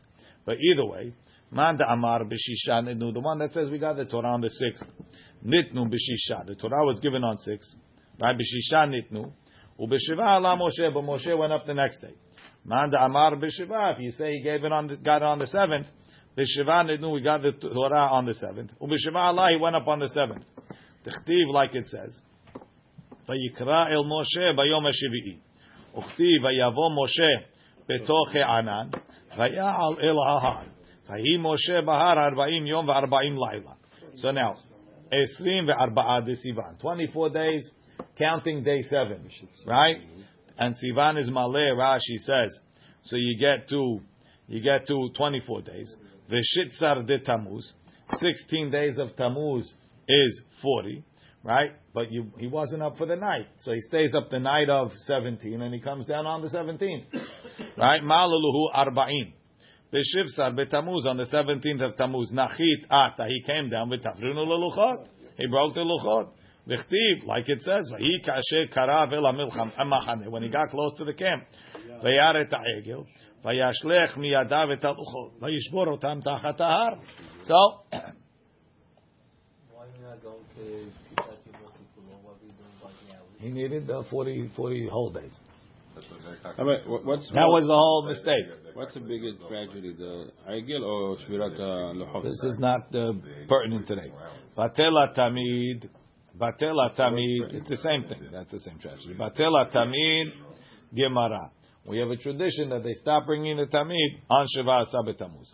But 0.44 0.56
either 0.58 0.84
way, 0.84 1.12
man 1.50 1.78
amar 1.88 2.24
b'shisha 2.24 2.82
nitnu. 2.82 3.12
The 3.12 3.20
one 3.20 3.38
that 3.38 3.52
says 3.52 3.70
we 3.70 3.78
got 3.78 3.96
the 3.96 4.04
Torah 4.04 4.30
on 4.30 4.40
the 4.40 4.48
6th. 4.48 4.88
Nitnu 5.44 5.88
b'shisha. 5.88 6.46
The 6.46 6.56
Torah 6.56 6.84
was 6.84 6.98
given 7.00 7.22
on 7.22 7.36
6th. 7.36 7.74
Right? 8.20 8.36
B'shisha 8.36 8.88
nitnu. 8.88 9.32
Ubeshiva 9.78 10.38
ala 10.38 10.58
Moshe, 10.58 10.92
but 10.92 11.04
Moshe 11.04 11.38
went 11.38 11.52
up 11.52 11.66
the 11.66 11.74
next 11.74 12.00
day. 12.00 12.14
Man 12.64 12.92
Amar 12.98 13.36
b'shiva. 13.36 13.94
If 13.94 14.00
you 14.00 14.10
say 14.10 14.32
he 14.32 14.42
gave 14.42 14.64
it 14.64 14.72
on, 14.72 14.88
the, 14.88 14.96
got 14.96 15.22
it 15.22 15.22
on 15.22 15.38
the 15.38 15.46
seventh, 15.46 15.86
b'shiva 16.36 16.84
nidnu, 16.84 17.12
we 17.12 17.20
got 17.20 17.42
the 17.42 17.52
Torah 17.52 18.08
on 18.10 18.26
the 18.26 18.34
seventh. 18.34 18.72
Ubeshiva 18.80 19.14
Allah, 19.14 19.50
he 19.52 19.56
went 19.56 19.76
up 19.76 19.86
on 19.86 20.00
the 20.00 20.08
seventh. 20.08 20.44
Tichtiv, 21.06 21.52
like 21.52 21.76
it 21.76 21.86
says, 21.86 22.20
Vayikra 23.28 23.92
el 23.92 24.04
Moshe 24.04 24.56
bayom 24.56 24.82
hashvi'i. 24.82 25.38
Uchtiv 25.98 26.42
vayavo 26.42 26.90
Moshe 26.90 27.44
betoch 27.88 28.32
ha'anan, 28.32 28.92
vayal 29.36 29.98
el 30.02 30.16
hahar. 30.16 30.66
Vayi 31.08 31.38
Moshe 31.38 31.84
bahar 31.84 32.16
arba'im 32.16 32.66
yom 32.66 32.86
v'arba'im 32.86 33.36
laila. 33.36 33.76
So 34.16 34.30
now, 34.30 34.56
ve'arba'a 35.10 36.24
de 36.24 36.36
Sivan. 36.36 36.80
24 36.80 37.30
days, 37.30 37.70
counting 38.16 38.62
day 38.62 38.82
7. 38.82 39.28
Right? 39.66 39.96
And 40.58 40.74
Sivan 40.74 41.20
is 41.20 41.30
Maleh, 41.30 41.74
Rashi 41.76 42.18
says. 42.18 42.58
So 43.02 43.16
you 43.16 43.38
get 43.38 43.68
to, 43.68 44.00
you 44.48 44.62
get 44.62 44.86
to 44.88 45.08
24 45.16 45.62
days. 45.62 45.96
Veshitzar 46.30 47.06
de 47.06 47.20
Tammuz. 47.20 47.72
16 48.18 48.70
days 48.70 48.98
of 48.98 49.14
Tammuz 49.16 49.72
is 50.08 50.42
40. 50.62 51.04
Right? 51.48 51.70
But 51.94 52.12
you, 52.12 52.30
he 52.36 52.46
wasn't 52.46 52.82
up 52.82 52.98
for 52.98 53.06
the 53.06 53.16
night. 53.16 53.46
So 53.60 53.72
he 53.72 53.80
stays 53.80 54.14
up 54.14 54.28
the 54.28 54.38
night 54.38 54.68
of 54.68 54.92
17 55.06 55.62
and 55.62 55.72
he 55.72 55.80
comes 55.80 56.04
down 56.04 56.26
on 56.26 56.42
the 56.42 56.48
17th. 56.48 57.06
Right? 57.78 58.02
Maluluhu 58.02 58.72
arba'in. 58.74 59.32
B'shivsar 59.92 60.54
b'tamuz 60.54 61.06
on 61.06 61.16
the 61.16 61.24
17th 61.24 61.82
of 61.82 61.96
Tammuz. 61.96 62.30
Nachit 62.32 62.84
ata. 62.90 63.26
He 63.26 63.42
came 63.46 63.70
down 63.70 63.88
with 63.88 64.02
tafrinu 64.02 64.46
leluchot. 64.46 65.06
He 65.38 65.46
broke 65.46 65.74
the 65.74 65.80
luchot. 65.80 66.28
V'chtiv, 66.68 67.24
like 67.24 67.48
it 67.48 67.62
says, 67.62 67.90
v'hi 67.94 68.22
kasher 68.22 68.70
karav 68.70 69.12
el 69.12 69.22
hamilcham 69.22 69.72
amachane. 69.76 70.28
When 70.28 70.42
he 70.42 70.50
got 70.50 70.68
close 70.70 70.92
to 70.98 71.04
the 71.04 71.14
camp, 71.14 71.44
v'yar 72.04 72.44
et 72.44 72.52
ha'egel, 72.52 73.06
v'yashlech 73.42 74.18
miyadav 74.18 74.72
et 74.76 74.82
haluchot, 74.82 75.40
v'yishbor 75.40 75.98
otam 75.98 76.22
tachat 76.22 76.58
ha'ar. 76.58 76.98
So, 77.44 77.54
Why 79.78 79.84
are 79.84 79.88
you 79.96 80.02
not 80.02 80.22
going 80.22 80.44
to 80.56 80.90
Kitat 81.08 81.38
Yom 81.46 81.70
Kippur? 81.70 82.18
What 82.22 82.34
are 82.34 82.44
you 82.44 82.50
doing 82.50 82.76
by 82.82 82.90
the 82.90 83.14
hours? 83.14 83.27
He 83.38 83.48
needed 83.50 83.90
uh, 83.90 84.02
40, 84.10 84.50
40 84.56 84.88
whole 84.90 85.10
days. 85.10 85.36
That's 85.94 86.06
what 86.10 86.20
they're 86.24 86.52
How 86.56 86.62
about- 86.62 86.88
what- 86.88 87.04
What's 87.06 87.28
That 87.30 87.46
was 87.46 87.64
the 87.66 87.74
whole 87.74 88.06
mistake. 88.06 88.46
what's 88.74 88.94
the 88.94 89.00
biggest 89.00 89.40
tragedy, 89.48 89.92
the 89.94 90.30
Eigel 90.48 90.82
or 90.84 91.16
Shvirat 91.18 91.58
Luchot? 91.58 92.22
This 92.22 92.42
is 92.44 92.56
not 92.60 92.94
uh, 92.94 93.12
pertinent 93.48 93.86
today. 93.88 94.12
Batela 94.56 95.14
tamid, 95.16 95.88
batela 96.38 96.94
tamid. 96.96 97.52
It's 97.54 97.68
the 97.68 97.76
same 97.78 98.04
thing. 98.04 98.28
That's 98.32 98.50
the 98.52 98.60
same 98.60 98.78
tragedy. 98.78 99.14
Batela 99.14 99.72
tamid, 99.72 100.32
gemara. 100.94 101.50
We 101.86 101.98
have 102.00 102.10
a 102.10 102.16
tradition 102.16 102.68
that 102.70 102.82
they 102.84 102.92
stop 102.94 103.26
bringing 103.26 103.56
the 103.56 103.66
tamid 103.66 104.20
on 104.30 104.46
Shiva 104.54 104.84
Asabet 104.84 105.16
Tammuz. 105.18 105.52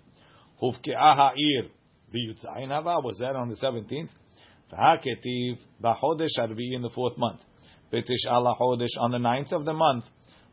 Hufke'ah 0.60 1.16
ha'ir 1.16 1.68
b'yutzayin 2.12 2.68
hava. 2.70 3.00
Was 3.02 3.18
that 3.20 3.36
on 3.36 3.48
the 3.48 3.56
seventeenth? 3.56 4.10
V'haketiv 4.72 5.58
b'chodesh 5.82 6.36
harbi'i 6.38 6.74
in 6.74 6.82
the 6.82 6.90
fourth 6.90 7.16
month. 7.18 7.40
B'tish 7.92 8.26
ala 8.26 8.56
chodesh 8.60 8.98
on 8.98 9.10
the 9.10 9.18
ninth 9.18 9.52
of 9.52 9.64
the 9.64 9.72
month. 9.72 10.04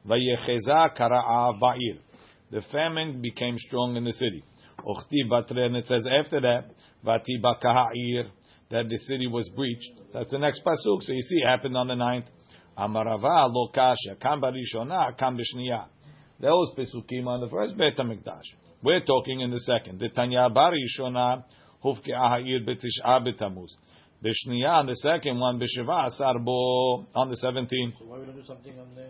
V'yecheza 0.08 0.98
kara'a 0.98 1.60
ba'ir. 1.60 2.00
The 2.52 2.62
famine 2.72 3.22
became 3.22 3.58
strong 3.58 3.96
in 3.96 4.04
the 4.04 4.12
city. 4.12 4.44
Ochti 4.86 5.30
batre, 5.30 5.60
and 5.60 5.76
it 5.76 5.88
says 5.88 6.06
after 6.08 6.42
that, 6.42 6.72
vati 7.04 7.40
bakaha'ir, 7.42 8.30
that 8.72 8.90
the 8.90 8.98
city 8.98 9.28
was 9.28 9.50
breached. 9.56 9.92
That's 10.14 10.32
the 10.32 10.40
next 10.40 10.64
pasuk. 10.66 11.02
So 11.02 11.14
you 11.14 11.22
see, 11.22 11.38
it 11.38 11.48
happened 11.48 11.78
on 11.78 11.88
the 11.88 11.96
ninth. 11.96 12.26
Amarava 12.78 13.50
lo 13.52 13.70
kasha, 13.74 14.16
kam 14.20 14.42
barishona, 14.42 15.18
kam 15.18 15.38
b'shniya. 15.38 15.86
Those 16.40 16.72
pesukim 16.78 17.28
on 17.28 17.42
the 17.42 17.50
first 17.50 17.78
Beit 17.78 17.98
HaMikdash. 17.98 18.44
We're 18.84 19.04
talking 19.06 19.42
in 19.42 19.52
the 19.52 19.60
second. 19.60 20.00
The 20.00 20.10
Tanya 20.10 20.50
barishona, 20.50 21.44
hufke'ah 21.84 22.30
ha'ir 22.30 22.62
b'tish'a 22.66 23.26
b'tamuz. 23.26 23.70
B'shniya 24.24 24.70
on 24.70 24.86
the 24.86 24.96
second 24.96 25.40
one, 25.40 25.60
b'shiva 25.60 26.08
asar 26.08 26.38
bo 26.40 27.08
on 27.16 27.30
the 27.30 27.38
seventeenth. 27.38 27.96
So 27.98 28.06
why 28.06 28.20
we 28.20 28.26
don't 28.26 28.36
do 28.36 28.44
something 28.46 28.74
on 28.80 28.94
the 28.94 29.08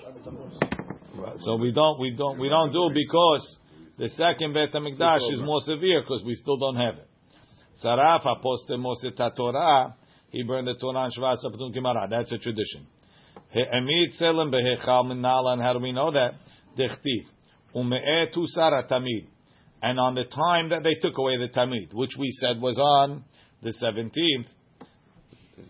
Shabbat 0.00 0.24
Tammuz? 0.24 1.42
So 1.44 1.56
we 1.56 1.72
don't, 1.72 1.98
we 1.98 2.14
don't, 2.16 2.38
we 2.38 2.48
don't 2.48 2.72
do 2.72 2.90
because 2.94 3.58
the 3.98 4.08
second 4.10 4.52
Beit 4.54 4.72
Hamikdash 4.72 5.32
is 5.32 5.40
more 5.40 5.60
severe 5.60 6.02
because 6.02 6.22
we 6.24 6.34
still 6.34 6.56
don't 6.56 6.76
have 6.76 6.94
it. 6.94 7.08
Saraf 7.84 8.24
Apostomos 8.24 9.02
Torah. 9.36 9.96
He 10.30 10.44
burned 10.44 10.68
the 10.68 10.74
Torah 10.74 11.04
and 11.04 11.12
Shvat 11.12 11.38
Sapatun 11.44 11.74
Gemara. 11.74 12.06
That's 12.08 12.30
a 12.30 12.38
tradition. 12.38 12.86
Emid 13.54 14.12
Selim 14.12 14.52
behechal 14.52 15.04
minala. 15.06 15.54
And 15.54 15.62
how 15.62 15.72
do 15.72 15.80
we 15.80 15.90
know 15.90 16.12
that? 16.12 16.34
Dechtiv. 16.78 17.24
Ume'eh 17.74 18.32
tu 18.32 18.46
sara 18.46 18.86
tamid. 18.86 19.26
And 19.82 19.98
on 19.98 20.14
the 20.14 20.24
time 20.24 20.68
that 20.70 20.82
they 20.82 20.94
took 20.94 21.18
away 21.18 21.36
the 21.38 21.48
tamid, 21.48 21.92
which 21.92 22.16
we 22.18 22.30
said 22.40 22.60
was 22.60 22.78
on 22.78 23.24
the 23.62 23.72
17th, 23.82 24.48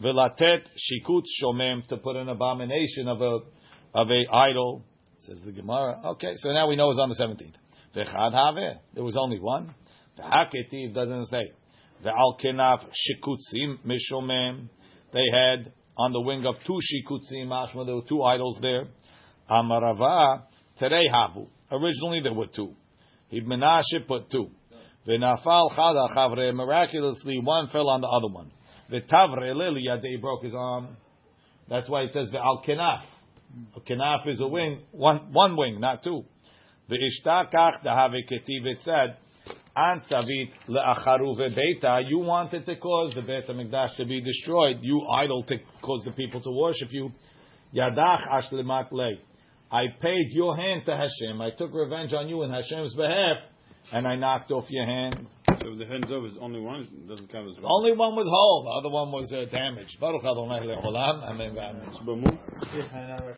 Vilatet 0.02 0.62
shikut 0.76 1.22
shomem 1.42 1.86
to 1.88 1.96
put 1.96 2.16
an 2.16 2.28
abomination 2.28 3.08
of 3.08 3.20
a 3.20 3.38
of 3.94 4.10
a 4.10 4.36
idol. 4.36 4.84
Says 5.20 5.40
the 5.44 5.52
Gemara. 5.52 6.00
Okay, 6.04 6.34
so 6.36 6.52
now 6.52 6.68
we 6.68 6.76
know 6.76 6.90
it's 6.90 7.00
on 7.00 7.08
the 7.08 7.14
seventeenth. 7.14 7.56
V'chad 7.96 8.32
have 8.32 8.78
there 8.94 9.02
was 9.02 9.16
only 9.16 9.40
one. 9.40 9.74
The 10.16 10.22
Haketiv 10.22 10.94
doesn't 10.94 11.26
say. 11.26 11.52
The 12.02 12.10
al 12.10 12.38
kenaf 12.42 12.84
shikutzim 12.84 13.78
mishomem. 13.84 14.68
They 15.12 15.24
had 15.32 15.72
on 15.96 16.12
the 16.12 16.20
wing 16.20 16.44
of 16.46 16.56
two 16.66 16.78
shikutzim. 16.78 17.46
Mashma 17.46 17.86
there 17.86 17.96
were 17.96 18.02
two 18.08 18.22
idols 18.22 18.58
there. 18.60 18.88
Amarava 19.50 20.42
terei 20.80 21.10
havu. 21.10 21.48
Originally 21.72 22.20
there 22.20 22.34
were 22.34 22.46
two. 22.46 22.74
Ibn 23.30 23.48
Menashe 23.48 24.06
put 24.06 24.30
two. 24.30 24.50
V'nafal 25.08 25.70
chada 25.72 26.14
chavre. 26.14 26.54
Miraculously, 26.54 27.40
one 27.42 27.68
fell 27.68 27.88
on 27.88 28.02
the 28.02 28.08
other 28.08 28.28
one. 28.32 28.50
V'tavre 28.92 29.54
lili 29.54 29.86
yadei 29.86 30.20
broke 30.20 30.44
his 30.44 30.54
arm. 30.54 30.96
That's 31.68 31.88
why 31.88 32.02
it 32.02 32.12
says 32.12 32.30
ve'al 32.30 32.64
kenaf. 32.64 33.02
A 33.76 33.80
kenaf 33.80 34.26
is 34.28 34.40
a 34.40 34.46
wing, 34.46 34.82
one 34.92 35.32
one 35.32 35.56
wing, 35.56 35.80
not 35.80 36.04
two. 36.04 36.24
The 36.88 36.96
Ve'ishtakach 36.96 37.82
dahave 37.82 38.30
ketiv. 38.30 38.66
It 38.66 38.80
said, 38.80 39.16
an 39.74 40.02
tzavit 40.10 40.50
le'acharu 40.68 41.36
ve'beita. 41.38 42.02
You 42.08 42.18
wanted 42.18 42.66
to 42.66 42.76
cause 42.76 43.14
the 43.14 43.22
Beit 43.22 43.46
HaMikdash 43.48 43.96
to 43.96 44.04
be 44.04 44.20
destroyed. 44.20 44.78
You 44.82 45.06
idol 45.10 45.44
to 45.44 45.56
cause 45.82 46.02
the 46.04 46.12
people 46.12 46.42
to 46.42 46.50
worship 46.50 46.88
you. 46.90 47.12
Yadach 47.74 48.28
ashlemat 48.28 48.92
lei. 48.92 49.20
I 49.70 49.82
paid 50.00 50.28
your 50.30 50.56
hand 50.56 50.82
to 50.86 50.96
Hashem. 50.96 51.40
I 51.40 51.50
took 51.50 51.72
revenge 51.72 52.12
on 52.14 52.28
you 52.28 52.42
in 52.42 52.50
Hashem's 52.50 52.94
behalf, 52.94 53.36
and 53.92 54.06
I 54.06 54.16
knocked 54.16 54.50
off 54.50 54.64
your 54.68 54.86
hand. 54.86 55.26
So 55.62 55.74
the 55.76 55.86
hands 55.86 56.06
over 56.10 56.26
is 56.26 56.34
only 56.40 56.60
one, 56.60 56.82
it 56.82 57.08
doesn't 57.08 57.30
count 57.32 57.48
as 57.48 57.56
The 57.56 57.62
well. 57.62 57.76
only 57.78 57.92
one 57.92 58.14
was 58.14 58.26
whole. 58.28 58.64
The 58.64 58.70
other 58.86 58.92
one 58.94 59.10
was 59.12 59.32
uh, 59.32 59.44
damaged. 59.50 59.98
Baruch 60.00 60.22
Adonai 60.24 60.66
le'olam. 60.66 61.24
Amen. 61.24 61.54
v'amen. 61.54 62.04
Bamu? 62.06 63.36